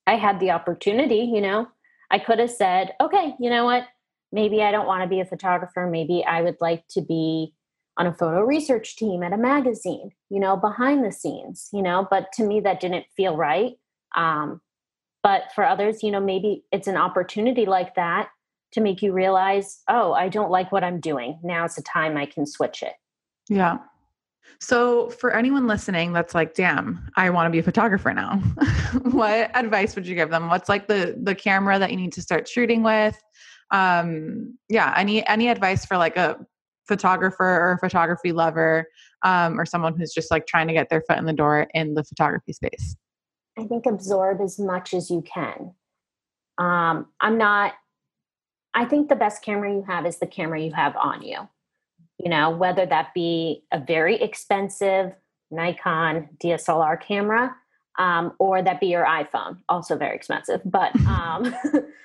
I 0.07 0.17
had 0.17 0.39
the 0.39 0.53
opportunity 0.53 1.31
you 1.35 1.41
know. 1.41 1.67
I 2.11 2.19
could 2.21 2.39
have 2.39 2.53
said 2.53 2.95
okay 3.01 3.35
you 3.41 3.51
know 3.51 3.65
what? 3.65 3.85
Maybe 4.31 4.63
i 4.63 4.71
don't 4.71 4.87
want 4.87 5.03
to 5.03 5.09
be 5.09 5.21
a 5.21 5.25
photographer. 5.25 5.89
Maybe 5.91 6.25
i 6.25 6.41
would 6.41 6.59
like 6.61 6.87
to 6.91 7.01
be 7.01 7.53
on 7.97 8.07
a 8.07 8.15
photo 8.15 8.45
research 8.45 8.97
team 8.97 9.25
at 9.25 9.33
a 9.33 9.37
magazine 9.37 10.11
you 10.31 10.39
know 10.39 10.57
behind 10.57 11.05
the 11.05 11.11
scenes 11.11 11.69
you 11.73 11.83
know. 11.83 12.07
But 12.09 12.31
to 12.35 12.45
me 12.45 12.61
that 12.61 12.79
didn't 12.79 13.07
feel 13.17 13.37
right. 13.37 13.73
Um, 14.15 14.61
but 15.23 15.53
for 15.55 15.65
others, 15.65 16.03
you 16.03 16.11
know, 16.11 16.21
maybe 16.21 16.65
it's 16.73 16.87
an 16.87 16.97
opportunity 16.97 17.67
like 17.67 17.95
that 17.95 18.29
to 18.73 18.81
make 18.81 19.03
you 19.03 19.13
realize, 19.13 19.83
oh, 19.89 20.13
I 20.13 20.29
don't 20.29 20.51
like 20.51 20.71
what 20.73 20.85
I'm 20.85 21.01
doing. 21.01 21.39
Now 21.43 21.65
it's 21.65 21.79
a 21.79 21.83
time 21.83 22.17
I 22.17 22.27
can 22.27 22.47
switch 22.47 22.83
it. 22.83 22.93
Yeah. 23.49 23.79
So, 24.61 25.11
for 25.11 25.35
anyone 25.35 25.67
listening 25.67 26.13
that's 26.13 26.35
like, 26.35 26.55
damn, 26.55 27.09
I 27.17 27.31
want 27.31 27.47
to 27.47 27.51
be 27.51 27.59
a 27.59 27.63
photographer 27.63 28.13
now, 28.13 28.37
what 29.03 29.51
advice 29.57 29.95
would 29.95 30.07
you 30.07 30.15
give 30.15 30.31
them? 30.31 30.49
What's 30.49 30.69
like 30.69 30.87
the 30.89 31.17
the 31.23 31.35
camera 31.35 31.79
that 31.79 31.91
you 31.91 31.97
need 31.97 32.13
to 32.15 32.23
start 32.23 32.49
shooting 32.49 32.83
with? 32.83 33.21
Um, 33.71 34.59
yeah, 34.69 34.93
any 34.97 35.27
any 35.27 35.49
advice 35.49 35.85
for 35.85 35.97
like 35.97 36.17
a 36.17 36.39
photographer 36.89 37.45
or 37.45 37.73
a 37.73 37.79
photography 37.79 38.33
lover 38.33 38.87
um, 39.25 39.59
or 39.59 39.65
someone 39.65 39.97
who's 39.97 40.13
just 40.13 40.31
like 40.31 40.47
trying 40.47 40.67
to 40.67 40.75
get 40.75 40.91
their 40.91 41.03
foot 41.03 41.19
in 41.19 41.25
the 41.25 41.33
door 41.33 41.67
in 41.75 41.95
the 41.95 42.05
photography 42.05 42.53
space? 42.53 42.97
I 43.59 43.65
think 43.65 43.87
absorb 43.87 44.41
as 44.41 44.59
much 44.59 44.95
as 44.95 45.11
you 45.11 45.23
can. 45.23 45.75
Um, 46.59 47.07
I'm 47.21 47.39
not, 47.39 47.75
I 48.75 48.85
think 48.85 49.09
the 49.09 49.17
best 49.17 49.43
camera 49.43 49.73
you 49.73 49.85
have 49.87 50.07
is 50.07 50.19
the 50.19 50.27
camera 50.27 50.61
you 50.61 50.73
have 50.73 50.97
on 50.97 51.23
you. 51.23 51.49
You 52.19 52.31
know, 52.31 52.51
whether 52.51 52.85
that 52.87 53.15
be 53.15 53.65
a 53.73 53.81
very 53.81 54.21
expensive 54.21 55.13
Nikon 55.51 56.29
DSLR 56.43 57.01
camera 57.01 57.57
um, 57.99 58.33
or 58.39 58.63
that 58.63 58.81
be 58.81 58.87
your 58.87 59.05
iPhone, 59.05 59.59
also 59.69 59.97
very 59.97 60.15
expensive. 60.15 60.61
But 60.65 60.95
um, 61.07 61.55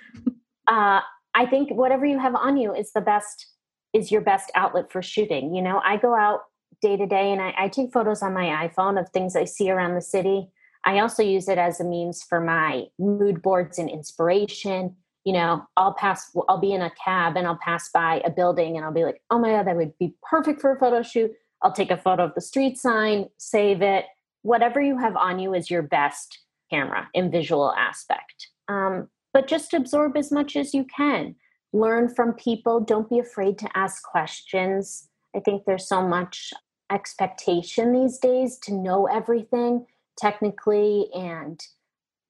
uh, 0.67 1.01
I 1.35 1.45
think 1.49 1.71
whatever 1.71 2.05
you 2.05 2.19
have 2.19 2.35
on 2.35 2.57
you 2.57 2.73
is 2.73 2.91
the 2.93 3.01
best, 3.01 3.47
is 3.93 4.11
your 4.11 4.21
best 4.21 4.51
outlet 4.55 4.91
for 4.91 5.01
shooting. 5.01 5.53
You 5.53 5.61
know, 5.61 5.81
I 5.83 5.97
go 5.97 6.15
out 6.15 6.41
day 6.81 6.97
to 6.97 7.05
day 7.05 7.31
and 7.31 7.41
I, 7.41 7.53
I 7.57 7.67
take 7.67 7.91
photos 7.91 8.21
on 8.21 8.33
my 8.33 8.67
iPhone 8.67 8.99
of 8.99 9.09
things 9.09 9.35
I 9.35 9.45
see 9.45 9.69
around 9.69 9.95
the 9.95 10.01
city. 10.01 10.49
I 10.85 10.99
also 10.99 11.23
use 11.23 11.49
it 11.49 11.57
as 11.57 11.79
a 11.79 11.83
means 11.83 12.23
for 12.23 12.39
my 12.39 12.85
mood 12.99 13.41
boards 13.41 13.79
and 13.79 13.89
inspiration. 13.89 14.95
You 15.23 15.33
know, 15.33 15.65
I'll 15.75 15.93
pass, 15.93 16.31
I'll 16.47 16.59
be 16.59 16.73
in 16.73 16.83
a 16.83 16.91
cab 17.03 17.35
and 17.35 17.47
I'll 17.47 17.59
pass 17.61 17.89
by 17.91 18.21
a 18.23 18.29
building 18.29 18.77
and 18.77 18.85
I'll 18.85 18.93
be 18.93 19.03
like, 19.03 19.21
oh 19.31 19.39
my 19.39 19.49
God, 19.49 19.67
that 19.67 19.75
would 19.75 19.97
be 19.97 20.13
perfect 20.21 20.61
for 20.61 20.75
a 20.75 20.79
photo 20.79 21.01
shoot. 21.01 21.31
I'll 21.63 21.71
take 21.71 21.89
a 21.89 21.97
photo 21.97 22.23
of 22.25 22.35
the 22.35 22.41
street 22.41 22.77
sign, 22.77 23.25
save 23.37 23.81
it. 23.81 24.05
Whatever 24.43 24.79
you 24.79 24.99
have 24.99 25.17
on 25.17 25.39
you 25.39 25.55
is 25.55 25.71
your 25.71 25.81
best 25.81 26.37
camera 26.69 27.09
in 27.15 27.31
visual 27.31 27.73
aspect. 27.75 28.49
Um, 28.67 29.09
but 29.33 29.47
just 29.47 29.73
absorb 29.73 30.15
as 30.15 30.31
much 30.31 30.55
as 30.55 30.75
you 30.75 30.85
can. 30.85 31.35
Learn 31.73 32.07
from 32.07 32.33
people. 32.33 32.79
Don't 32.79 33.09
be 33.09 33.17
afraid 33.17 33.57
to 33.57 33.69
ask 33.75 34.03
questions. 34.03 35.09
I 35.35 35.39
think 35.39 35.63
there's 35.65 35.87
so 35.87 36.07
much 36.07 36.53
expectation 36.91 37.91
these 37.91 38.19
days 38.19 38.59
to 38.59 38.73
know 38.73 39.07
everything 39.07 39.87
technically 40.17 41.07
and 41.13 41.59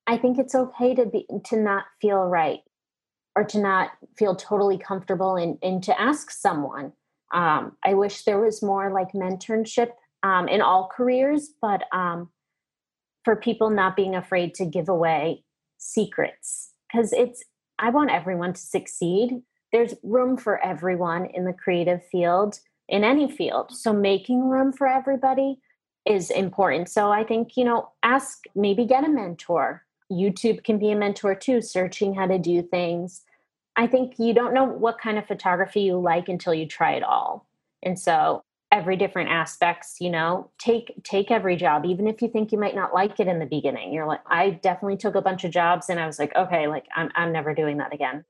i 0.07 0.17
think 0.17 0.37
it's 0.37 0.55
okay 0.55 0.93
to 0.95 1.05
be 1.05 1.25
to 1.43 1.57
not 1.57 1.85
feel 2.01 2.23
right 2.25 2.59
or 3.35 3.43
to 3.43 3.59
not 3.59 3.91
feel 4.17 4.35
totally 4.35 4.77
comfortable 4.77 5.35
and, 5.35 5.57
and 5.61 5.83
to 5.83 5.99
ask 5.99 6.31
someone. 6.31 6.93
Um, 7.33 7.75
i 7.83 7.93
wish 7.93 8.23
there 8.23 8.39
was 8.39 8.63
more 8.63 8.91
like 8.91 9.13
mentorship 9.13 9.89
um, 10.23 10.47
in 10.47 10.61
all 10.61 10.89
careers 10.95 11.49
but 11.61 11.83
um, 11.91 12.29
for 13.23 13.35
people 13.35 13.69
not 13.69 13.95
being 13.95 14.15
afraid 14.15 14.53
to 14.55 14.65
give 14.65 14.87
away 14.87 15.43
secrets 15.77 16.71
because 16.87 17.11
it's 17.13 17.43
i 17.79 17.89
want 17.89 18.11
everyone 18.11 18.53
to 18.53 18.61
succeed. 18.61 19.41
There's 19.71 19.95
room 20.03 20.37
for 20.37 20.63
everyone 20.63 21.25
in 21.25 21.43
the 21.43 21.51
creative 21.51 22.05
field 22.09 22.59
in 22.87 23.03
any 23.03 23.29
field 23.29 23.71
so 23.71 23.91
making 23.91 24.47
room 24.47 24.71
for 24.71 24.87
everybody 24.87 25.57
is 26.05 26.29
important. 26.31 26.89
So 26.89 27.11
I 27.11 27.23
think, 27.23 27.57
you 27.57 27.65
know, 27.65 27.89
ask, 28.03 28.43
maybe 28.55 28.85
get 28.85 29.03
a 29.03 29.09
mentor. 29.09 29.83
YouTube 30.11 30.63
can 30.63 30.77
be 30.77 30.91
a 30.91 30.95
mentor 30.95 31.33
too, 31.35 31.61
searching 31.61 32.13
how 32.13 32.27
to 32.27 32.37
do 32.37 32.61
things. 32.61 33.23
I 33.75 33.87
think 33.87 34.19
you 34.19 34.33
don't 34.33 34.53
know 34.53 34.63
what 34.63 34.99
kind 34.99 35.17
of 35.17 35.27
photography 35.27 35.81
you 35.81 35.99
like 35.99 36.29
until 36.29 36.53
you 36.53 36.67
try 36.67 36.93
it 36.93 37.03
all. 37.03 37.47
And 37.83 37.99
so 37.99 38.43
every 38.71 38.97
different 38.97 39.29
aspects 39.29 39.97
you 40.01 40.09
know 40.09 40.49
take 40.57 40.91
take 41.03 41.31
every 41.31 41.55
job 41.55 41.85
even 41.85 42.07
if 42.07 42.21
you 42.21 42.27
think 42.27 42.51
you 42.51 42.57
might 42.57 42.75
not 42.75 42.93
like 42.93 43.19
it 43.19 43.27
in 43.27 43.39
the 43.39 43.45
beginning 43.45 43.93
you're 43.93 44.07
like 44.07 44.19
i 44.27 44.49
definitely 44.49 44.97
took 44.97 45.15
a 45.15 45.21
bunch 45.21 45.43
of 45.43 45.51
jobs 45.51 45.87
and 45.89 45.99
i 45.99 46.05
was 46.05 46.17
like 46.19 46.35
okay 46.35 46.67
like 46.67 46.85
i'm, 46.95 47.09
I'm 47.15 47.31
never 47.31 47.53
doing 47.53 47.77
that 47.77 47.93
again 47.93 48.25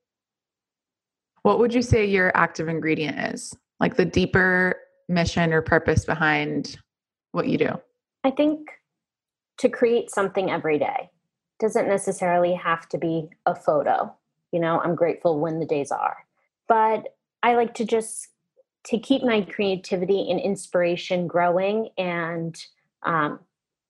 what 1.43 1.57
would 1.57 1.73
you 1.73 1.81
say 1.81 2.05
your 2.05 2.35
active 2.35 2.67
ingredient 2.67 3.33
is 3.33 3.55
like 3.79 3.95
the 3.95 4.05
deeper 4.05 4.75
mission 5.07 5.53
or 5.53 5.61
purpose 5.61 6.05
behind 6.05 6.77
what 7.35 7.47
you 7.47 7.57
do 7.57 7.69
i 8.23 8.31
think 8.31 8.69
to 9.57 9.69
create 9.69 10.09
something 10.09 10.49
every 10.49 10.79
day 10.79 11.09
doesn't 11.59 11.87
necessarily 11.87 12.53
have 12.53 12.87
to 12.89 12.97
be 12.97 13.29
a 13.45 13.55
photo 13.55 14.13
you 14.51 14.59
know 14.59 14.79
i'm 14.81 14.95
grateful 14.95 15.39
when 15.39 15.59
the 15.59 15.65
days 15.65 15.91
are 15.91 16.25
but 16.67 17.15
i 17.43 17.55
like 17.55 17.73
to 17.73 17.85
just 17.85 18.29
to 18.85 18.99
keep 18.99 19.23
my 19.23 19.41
creativity 19.41 20.29
and 20.29 20.39
inspiration 20.39 21.27
growing 21.27 21.89
and 21.97 22.55
um, 23.03 23.39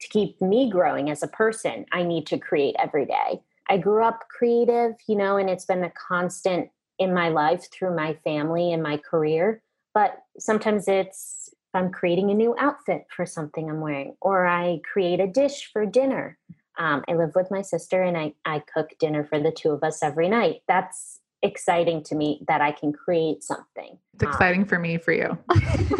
to 0.01 0.07
keep 0.09 0.41
me 0.41 0.69
growing 0.69 1.09
as 1.09 1.21
a 1.21 1.27
person, 1.27 1.85
I 1.91 2.03
need 2.03 2.25
to 2.27 2.37
create 2.37 2.75
every 2.79 3.05
day. 3.05 3.41
I 3.67 3.77
grew 3.77 4.03
up 4.03 4.25
creative, 4.29 4.93
you 5.07 5.15
know, 5.15 5.37
and 5.37 5.49
it's 5.49 5.65
been 5.65 5.83
a 5.83 5.91
constant 5.91 6.69
in 6.97 7.13
my 7.13 7.29
life 7.29 7.69
through 7.71 7.95
my 7.95 8.13
family 8.23 8.71
and 8.71 8.81
my 8.81 8.97
career. 8.97 9.61
But 9.93 10.17
sometimes 10.37 10.87
it's 10.87 11.44
I'm 11.75 11.91
creating 11.91 12.31
a 12.31 12.33
new 12.35 12.55
outfit 12.57 13.05
for 13.15 13.25
something 13.25 13.69
I'm 13.69 13.81
wearing, 13.81 14.15
or 14.21 14.45
I 14.47 14.79
create 14.91 15.19
a 15.19 15.27
dish 15.27 15.69
for 15.71 15.85
dinner. 15.85 16.37
Um, 16.77 17.03
I 17.07 17.13
live 17.13 17.35
with 17.35 17.51
my 17.51 17.61
sister 17.61 18.03
and 18.03 18.17
I, 18.17 18.33
I 18.45 18.61
cook 18.73 18.89
dinner 18.99 19.23
for 19.23 19.39
the 19.39 19.51
two 19.51 19.69
of 19.69 19.83
us 19.83 20.03
every 20.03 20.27
night. 20.27 20.61
That's 20.67 21.21
exciting 21.41 22.03
to 22.03 22.15
me 22.15 22.41
that 22.47 22.61
I 22.61 22.71
can 22.71 22.91
create 22.91 23.43
something. 23.43 23.97
It's 24.15 24.23
um, 24.23 24.29
exciting 24.29 24.61
um, 24.61 24.67
for 24.67 24.79
me, 24.79 24.97
for 24.97 25.13
you. 25.13 25.37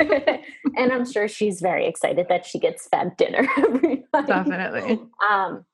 and 0.78 0.91
I'm 0.91 1.09
sure 1.09 1.28
she's 1.28 1.61
very 1.61 1.88
excited 1.88 2.28
that 2.30 2.45
she 2.45 2.59
gets 2.59 2.88
fed 2.88 3.15
dinner 3.17 3.47
every 3.57 4.03
night. 4.13 4.28
Definitely. 4.28 4.99
Um, 5.30 5.65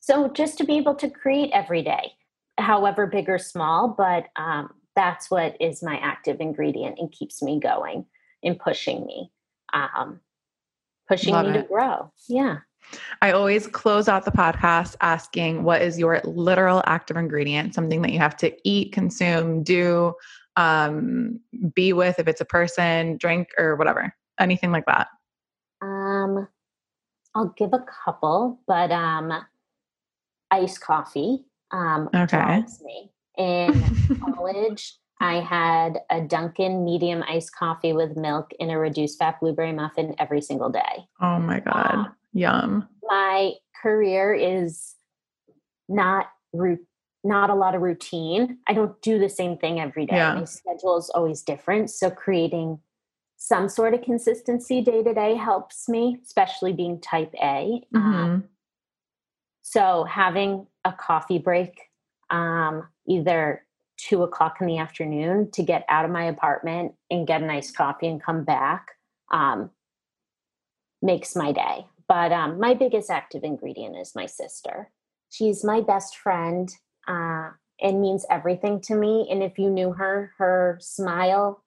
so 0.00 0.28
just 0.28 0.58
to 0.58 0.64
be 0.64 0.78
able 0.78 0.94
to 0.96 1.10
create 1.10 1.50
every 1.52 1.82
day, 1.82 2.12
however 2.56 3.06
big 3.06 3.28
or 3.28 3.38
small, 3.38 3.94
but 3.96 4.26
um, 4.36 4.70
that's 4.96 5.30
what 5.30 5.56
is 5.60 5.82
my 5.82 5.96
active 5.98 6.40
ingredient 6.40 6.98
and 6.98 7.12
keeps 7.12 7.42
me 7.42 7.60
going 7.60 8.06
and 8.42 8.58
pushing 8.58 9.04
me, 9.06 9.30
um, 9.72 10.20
pushing 11.08 11.32
Love 11.32 11.46
me 11.46 11.52
it. 11.52 11.62
to 11.62 11.68
grow. 11.68 12.12
Yeah. 12.28 12.58
I 13.20 13.32
always 13.32 13.66
close 13.66 14.08
out 14.08 14.24
the 14.24 14.30
podcast 14.30 14.96
asking 15.00 15.64
what 15.64 15.82
is 15.82 15.98
your 15.98 16.20
literal 16.24 16.82
active 16.86 17.16
ingredient, 17.16 17.74
something 17.74 18.02
that 18.02 18.12
you 18.12 18.18
have 18.18 18.36
to 18.38 18.54
eat, 18.64 18.92
consume, 18.92 19.62
do, 19.62 20.14
um, 20.56 21.40
be 21.74 21.92
with, 21.92 22.18
if 22.18 22.28
it's 22.28 22.40
a 22.40 22.46
person, 22.46 23.16
drink, 23.18 23.48
or 23.58 23.76
whatever, 23.76 24.14
anything 24.40 24.72
like 24.72 24.86
that. 24.86 25.08
Um, 25.82 26.48
I'll 27.34 27.54
give 27.56 27.72
a 27.72 27.84
couple, 28.04 28.60
but 28.66 28.90
um, 28.90 29.32
iced 30.50 30.80
coffee 30.80 31.44
um, 31.70 32.08
okay. 32.14 32.62
me. 32.82 33.10
In 33.36 34.20
college, 34.34 34.96
I 35.20 35.40
had 35.40 36.00
a 36.10 36.20
Dunkin' 36.20 36.84
medium 36.84 37.24
iced 37.26 37.54
coffee 37.54 37.92
with 37.92 38.16
milk 38.16 38.52
in 38.58 38.70
a 38.70 38.78
reduced 38.78 39.18
fat 39.18 39.40
blueberry 39.40 39.72
muffin 39.72 40.14
every 40.18 40.40
single 40.40 40.70
day. 40.70 41.08
Oh 41.20 41.38
my 41.38 41.60
God. 41.60 41.94
Um, 41.94 42.14
Yum. 42.32 42.88
My 43.02 43.54
career 43.82 44.34
is 44.34 44.94
not 45.88 46.26
root 46.52 46.80
not 47.24 47.50
a 47.50 47.54
lot 47.54 47.74
of 47.74 47.82
routine. 47.82 48.58
I 48.68 48.72
don't 48.72 49.00
do 49.02 49.18
the 49.18 49.28
same 49.28 49.58
thing 49.58 49.80
every 49.80 50.06
day. 50.06 50.16
Yeah. 50.16 50.34
My 50.34 50.44
schedule 50.44 50.96
is 50.96 51.10
always 51.10 51.42
different. 51.42 51.90
So 51.90 52.10
creating 52.10 52.78
some 53.36 53.68
sort 53.68 53.92
of 53.92 54.02
consistency 54.02 54.80
day 54.80 55.02
to 55.02 55.14
day 55.14 55.34
helps 55.34 55.88
me, 55.88 56.18
especially 56.24 56.72
being 56.72 57.00
type 57.00 57.34
A. 57.42 57.82
Um, 57.94 58.02
mm-hmm. 58.02 58.14
Um, 58.14 58.44
so 59.62 60.04
having 60.04 60.66
a 60.84 60.92
coffee 60.92 61.38
break, 61.38 61.78
um, 62.30 62.88
either 63.06 63.64
two 63.98 64.22
o'clock 64.22 64.58
in 64.60 64.66
the 64.66 64.78
afternoon 64.78 65.50
to 65.52 65.62
get 65.62 65.84
out 65.88 66.04
of 66.04 66.10
my 66.10 66.24
apartment 66.24 66.92
and 67.10 67.26
get 67.26 67.42
a 67.42 67.46
nice 67.46 67.70
coffee 67.70 68.06
and 68.06 68.22
come 68.22 68.44
back 68.44 68.92
um, 69.30 69.70
makes 71.02 71.36
my 71.36 71.52
day. 71.52 71.86
But 72.08 72.32
um, 72.32 72.58
my 72.58 72.74
biggest 72.74 73.10
active 73.10 73.44
ingredient 73.44 73.96
is 73.96 74.14
my 74.14 74.26
sister. 74.26 74.90
She's 75.30 75.62
my 75.62 75.80
best 75.82 76.16
friend 76.16 76.72
uh, 77.06 77.50
and 77.80 78.00
means 78.00 78.24
everything 78.30 78.80
to 78.82 78.94
me. 78.94 79.28
And 79.30 79.42
if 79.42 79.58
you 79.58 79.68
knew 79.68 79.92
her, 79.92 80.32
her 80.38 80.78
smile 80.80 81.62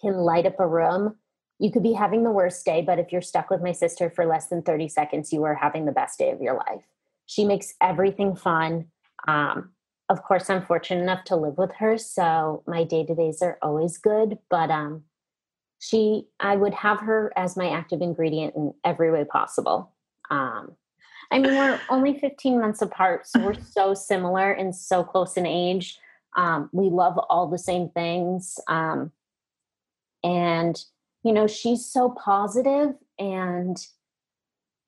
can 0.00 0.14
light 0.14 0.46
up 0.46 0.58
a 0.58 0.66
room. 0.66 1.16
You 1.60 1.70
could 1.70 1.84
be 1.84 1.92
having 1.92 2.24
the 2.24 2.32
worst 2.32 2.64
day, 2.64 2.82
but 2.82 2.98
if 2.98 3.12
you're 3.12 3.22
stuck 3.22 3.50
with 3.50 3.62
my 3.62 3.72
sister 3.72 4.10
for 4.10 4.26
less 4.26 4.48
than 4.48 4.62
30 4.62 4.88
seconds, 4.88 5.32
you 5.32 5.44
are 5.44 5.54
having 5.54 5.84
the 5.84 5.92
best 5.92 6.18
day 6.18 6.30
of 6.32 6.40
your 6.40 6.54
life. 6.54 6.84
She 7.26 7.44
makes 7.44 7.74
everything 7.80 8.34
fun. 8.34 8.86
Um, 9.28 9.73
of 10.08 10.22
course, 10.22 10.50
I'm 10.50 10.64
fortunate 10.64 11.02
enough 11.02 11.24
to 11.24 11.36
live 11.36 11.58
with 11.58 11.72
her, 11.76 11.96
so 11.98 12.62
my 12.66 12.84
day 12.84 13.04
to 13.06 13.14
days 13.14 13.40
are 13.42 13.58
always 13.62 13.98
good. 13.98 14.38
But 14.50 14.70
um, 14.70 15.04
she 15.84 16.26
i 16.40 16.56
would 16.56 16.74
have 16.74 17.00
her 17.00 17.32
as 17.36 17.56
my 17.56 17.68
active 17.68 18.00
ingredient 18.00 18.54
in 18.54 18.72
every 18.84 19.10
way 19.10 19.24
possible 19.24 19.92
um, 20.30 20.72
i 21.30 21.38
mean 21.38 21.54
we're 21.54 21.80
only 21.90 22.18
15 22.18 22.60
months 22.60 22.82
apart 22.82 23.26
so 23.26 23.40
we're 23.40 23.60
so 23.60 23.94
similar 23.94 24.52
and 24.52 24.74
so 24.74 25.04
close 25.04 25.36
in 25.36 25.46
age 25.46 25.98
um, 26.36 26.68
we 26.72 26.88
love 26.88 27.16
all 27.28 27.48
the 27.48 27.58
same 27.58 27.88
things 27.90 28.58
um, 28.66 29.12
and 30.22 30.84
you 31.22 31.32
know 31.32 31.46
she's 31.46 31.84
so 31.84 32.10
positive 32.10 32.94
and 33.18 33.86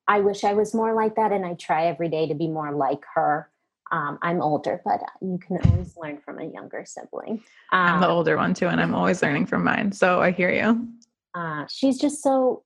i 0.09 0.21
wish 0.21 0.45
i 0.45 0.55
was 0.55 0.75
more 0.75 0.95
like 0.95 1.15
that 1.17 1.33
and 1.33 1.45
i 1.45 1.55
try 1.55 1.87
every 1.87 2.09
day 2.09 2.27
to 2.27 2.35
be 2.35 2.49
more 2.49 2.73
like 2.73 3.03
her 3.15 3.51
um, 3.93 4.19
I'm 4.23 4.41
older, 4.43 4.81
but 4.85 5.01
you 5.21 5.39
can 5.39 5.59
always 5.71 5.97
learn 5.97 6.19
from 6.19 6.39
a 6.39 6.45
younger 6.45 6.85
sibling. 6.85 7.43
Um, 7.73 7.87
I'm 7.87 8.01
the 8.01 8.09
um, 8.09 8.13
older 8.13 8.37
one 8.37 8.55
too, 8.55 8.67
and 8.67 8.81
I'm 8.81 8.95
always 8.95 9.23
learning 9.23 9.47
from 9.47 9.65
mine. 9.65 9.93
So 9.93 10.21
I 10.21 10.33
hear 10.33 10.51
you. 10.51 10.89
Uh, 11.35 11.67
she's 11.69 11.99
just 11.99 12.23
so, 12.23 12.65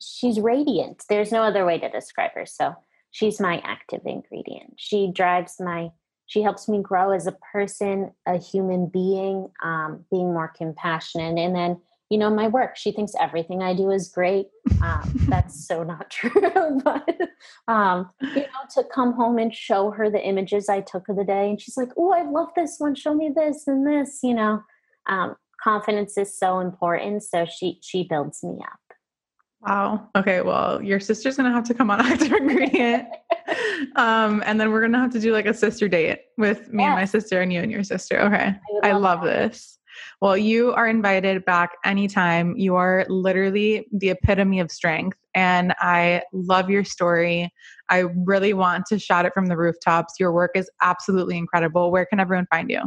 she's 0.00 0.40
radiant. 0.40 1.04
There's 1.08 1.30
no 1.30 1.42
other 1.42 1.64
way 1.64 1.78
to 1.78 1.88
describe 1.88 2.32
her. 2.34 2.46
So 2.46 2.74
she's 3.10 3.40
my 3.40 3.60
active 3.64 4.00
ingredient. 4.06 4.74
She 4.76 5.10
drives 5.12 5.56
my, 5.60 5.90
she 6.26 6.42
helps 6.42 6.68
me 6.68 6.82
grow 6.82 7.10
as 7.10 7.26
a 7.26 7.36
person, 7.52 8.12
a 8.26 8.38
human 8.38 8.86
being, 8.86 9.48
um, 9.62 10.04
being 10.10 10.32
more 10.32 10.52
compassionate. 10.56 11.38
And 11.38 11.54
then 11.54 11.80
you 12.10 12.18
know 12.18 12.30
my 12.30 12.48
work. 12.48 12.76
She 12.76 12.92
thinks 12.92 13.12
everything 13.20 13.62
i 13.62 13.74
do 13.74 13.90
is 13.90 14.08
great. 14.08 14.46
Um, 14.82 15.12
that's 15.28 15.66
so 15.66 15.82
not 15.82 16.10
true 16.18 16.80
but 16.84 17.18
um, 17.68 18.10
you 18.20 18.42
know 18.42 18.64
to 18.74 18.84
come 18.94 19.12
home 19.12 19.38
and 19.38 19.54
show 19.54 19.90
her 19.90 20.10
the 20.10 20.22
images 20.22 20.68
i 20.68 20.80
took 20.80 21.08
of 21.08 21.16
the 21.16 21.24
day 21.24 21.50
and 21.50 21.60
she's 21.60 21.76
like 21.76 21.90
oh 21.96 22.12
i 22.12 22.22
love 22.22 22.48
this 22.56 22.76
one. 22.78 22.94
Show 22.94 23.14
me 23.14 23.32
this 23.34 23.66
and 23.66 23.86
this 23.86 24.20
you 24.22 24.34
know? 24.34 24.62
Um, 25.06 25.36
confidence 25.62 26.18
is 26.18 26.38
so 26.38 26.60
important 26.60 27.22
so 27.22 27.46
she 27.46 27.78
she 27.82 28.04
builds 28.04 28.42
me 28.42 28.58
up 28.62 28.83
Wow. 29.66 30.08
Okay. 30.14 30.42
Well, 30.42 30.82
your 30.82 31.00
sister's 31.00 31.36
gonna 31.36 31.52
have 31.52 31.64
to 31.64 31.74
come 31.74 31.90
on 31.90 32.00
active 32.06 32.32
ingredient, 32.32 33.08
um, 33.96 34.42
and 34.46 34.60
then 34.60 34.70
we're 34.70 34.82
gonna 34.82 34.98
have 34.98 35.12
to 35.12 35.20
do 35.20 35.32
like 35.32 35.46
a 35.46 35.54
sister 35.54 35.88
date 35.88 36.20
with 36.36 36.72
me 36.72 36.84
and 36.84 36.94
my 36.94 37.04
sister 37.04 37.40
and 37.40 37.52
you 37.52 37.60
and 37.60 37.72
your 37.72 37.84
sister. 37.84 38.20
Okay. 38.20 38.54
I, 38.82 38.90
I 38.90 38.92
love 38.92 39.22
this. 39.22 39.78
Well, 40.20 40.36
you 40.36 40.72
are 40.72 40.88
invited 40.88 41.44
back 41.44 41.72
anytime. 41.84 42.56
You 42.56 42.76
are 42.76 43.06
literally 43.08 43.86
the 43.92 44.10
epitome 44.10 44.60
of 44.60 44.70
strength. 44.70 45.18
And 45.34 45.74
I 45.78 46.22
love 46.32 46.70
your 46.70 46.84
story. 46.84 47.52
I 47.90 48.04
really 48.24 48.54
want 48.54 48.86
to 48.86 48.98
shout 48.98 49.26
it 49.26 49.32
from 49.34 49.46
the 49.46 49.56
rooftops. 49.56 50.14
Your 50.18 50.32
work 50.32 50.52
is 50.54 50.70
absolutely 50.82 51.36
incredible. 51.36 51.90
Where 51.90 52.06
can 52.06 52.20
everyone 52.20 52.46
find 52.50 52.70
you? 52.70 52.80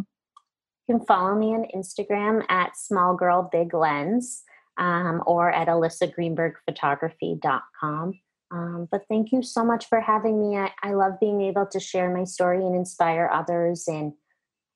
You 0.87 0.97
can 0.97 1.05
follow 1.05 1.35
me 1.35 1.47
on 1.47 1.65
Instagram 1.75 2.43
at 2.49 2.77
small 2.77 3.15
girl 3.15 3.49
big 3.51 3.73
lens 3.73 4.43
um, 4.77 5.21
or 5.25 5.51
at 5.51 5.67
alyssagreenbergphotography.com. 5.67 8.13
Um, 8.49 8.87
but 8.89 9.03
thank 9.09 9.33
you 9.33 9.43
so 9.43 9.65
much 9.65 9.89
for 9.89 9.99
having 9.99 10.39
me. 10.39 10.57
I, 10.57 10.71
I 10.81 10.93
love 10.93 11.19
being 11.19 11.41
able 11.41 11.65
to 11.67 11.79
share 11.79 12.15
my 12.15 12.23
story 12.23 12.65
and 12.65 12.75
inspire 12.75 13.29
others 13.31 13.87
and 13.87 14.13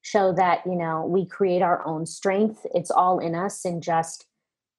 show 0.02 0.34
that 0.34 0.62
you 0.66 0.76
know 0.76 1.06
we 1.06 1.26
create 1.26 1.62
our 1.62 1.86
own 1.86 2.06
strength 2.06 2.66
it's 2.74 2.92
all 2.92 3.20
in 3.20 3.36
us 3.36 3.64
and 3.66 3.84
just 3.84 4.26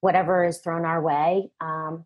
whatever 0.01 0.45
is 0.45 0.59
thrown 0.59 0.85
our 0.85 1.01
way 1.01 1.51
um, 1.61 2.05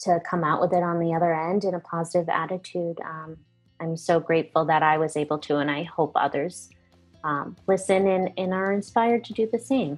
to 0.00 0.18
come 0.28 0.42
out 0.42 0.60
with 0.60 0.72
it 0.72 0.82
on 0.82 0.98
the 0.98 1.14
other 1.14 1.32
end 1.32 1.64
in 1.64 1.74
a 1.74 1.80
positive 1.80 2.28
attitude 2.28 2.98
um, 3.04 3.36
i'm 3.80 3.96
so 3.96 4.18
grateful 4.18 4.64
that 4.64 4.82
i 4.82 4.98
was 4.98 5.16
able 5.16 5.38
to 5.38 5.56
and 5.56 5.70
i 5.70 5.84
hope 5.84 6.12
others 6.16 6.70
um, 7.22 7.54
listen 7.68 8.08
and, 8.08 8.30
and 8.36 8.52
are 8.52 8.72
inspired 8.72 9.24
to 9.24 9.32
do 9.32 9.48
the 9.52 9.58
same 9.58 9.96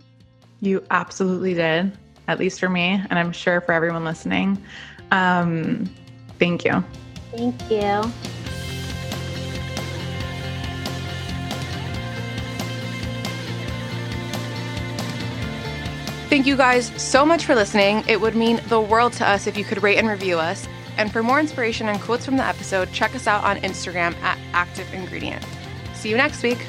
you 0.60 0.84
absolutely 0.90 1.54
did 1.54 1.96
at 2.28 2.38
least 2.38 2.60
for 2.60 2.68
me 2.68 3.02
and 3.10 3.18
i'm 3.18 3.32
sure 3.32 3.60
for 3.60 3.72
everyone 3.72 4.04
listening 4.04 4.62
um, 5.10 5.88
thank 6.38 6.64
you 6.64 6.82
thank 7.32 7.70
you 7.70 8.02
Thank 16.32 16.46
you 16.46 16.56
guys 16.56 16.90
so 16.96 17.26
much 17.26 17.44
for 17.44 17.54
listening. 17.54 18.04
It 18.08 18.18
would 18.18 18.34
mean 18.34 18.58
the 18.68 18.80
world 18.80 19.12
to 19.14 19.28
us 19.28 19.46
if 19.46 19.54
you 19.54 19.64
could 19.64 19.82
rate 19.82 19.98
and 19.98 20.08
review 20.08 20.38
us. 20.38 20.66
And 20.96 21.12
for 21.12 21.22
more 21.22 21.38
inspiration 21.38 21.90
and 21.90 22.00
quotes 22.00 22.24
from 22.24 22.38
the 22.38 22.42
episode, 22.42 22.90
check 22.90 23.14
us 23.14 23.26
out 23.26 23.44
on 23.44 23.58
Instagram 23.58 24.14
at 24.22 24.38
Active 24.54 24.90
Ingredient. 24.94 25.44
See 25.92 26.08
you 26.08 26.16
next 26.16 26.42
week. 26.42 26.66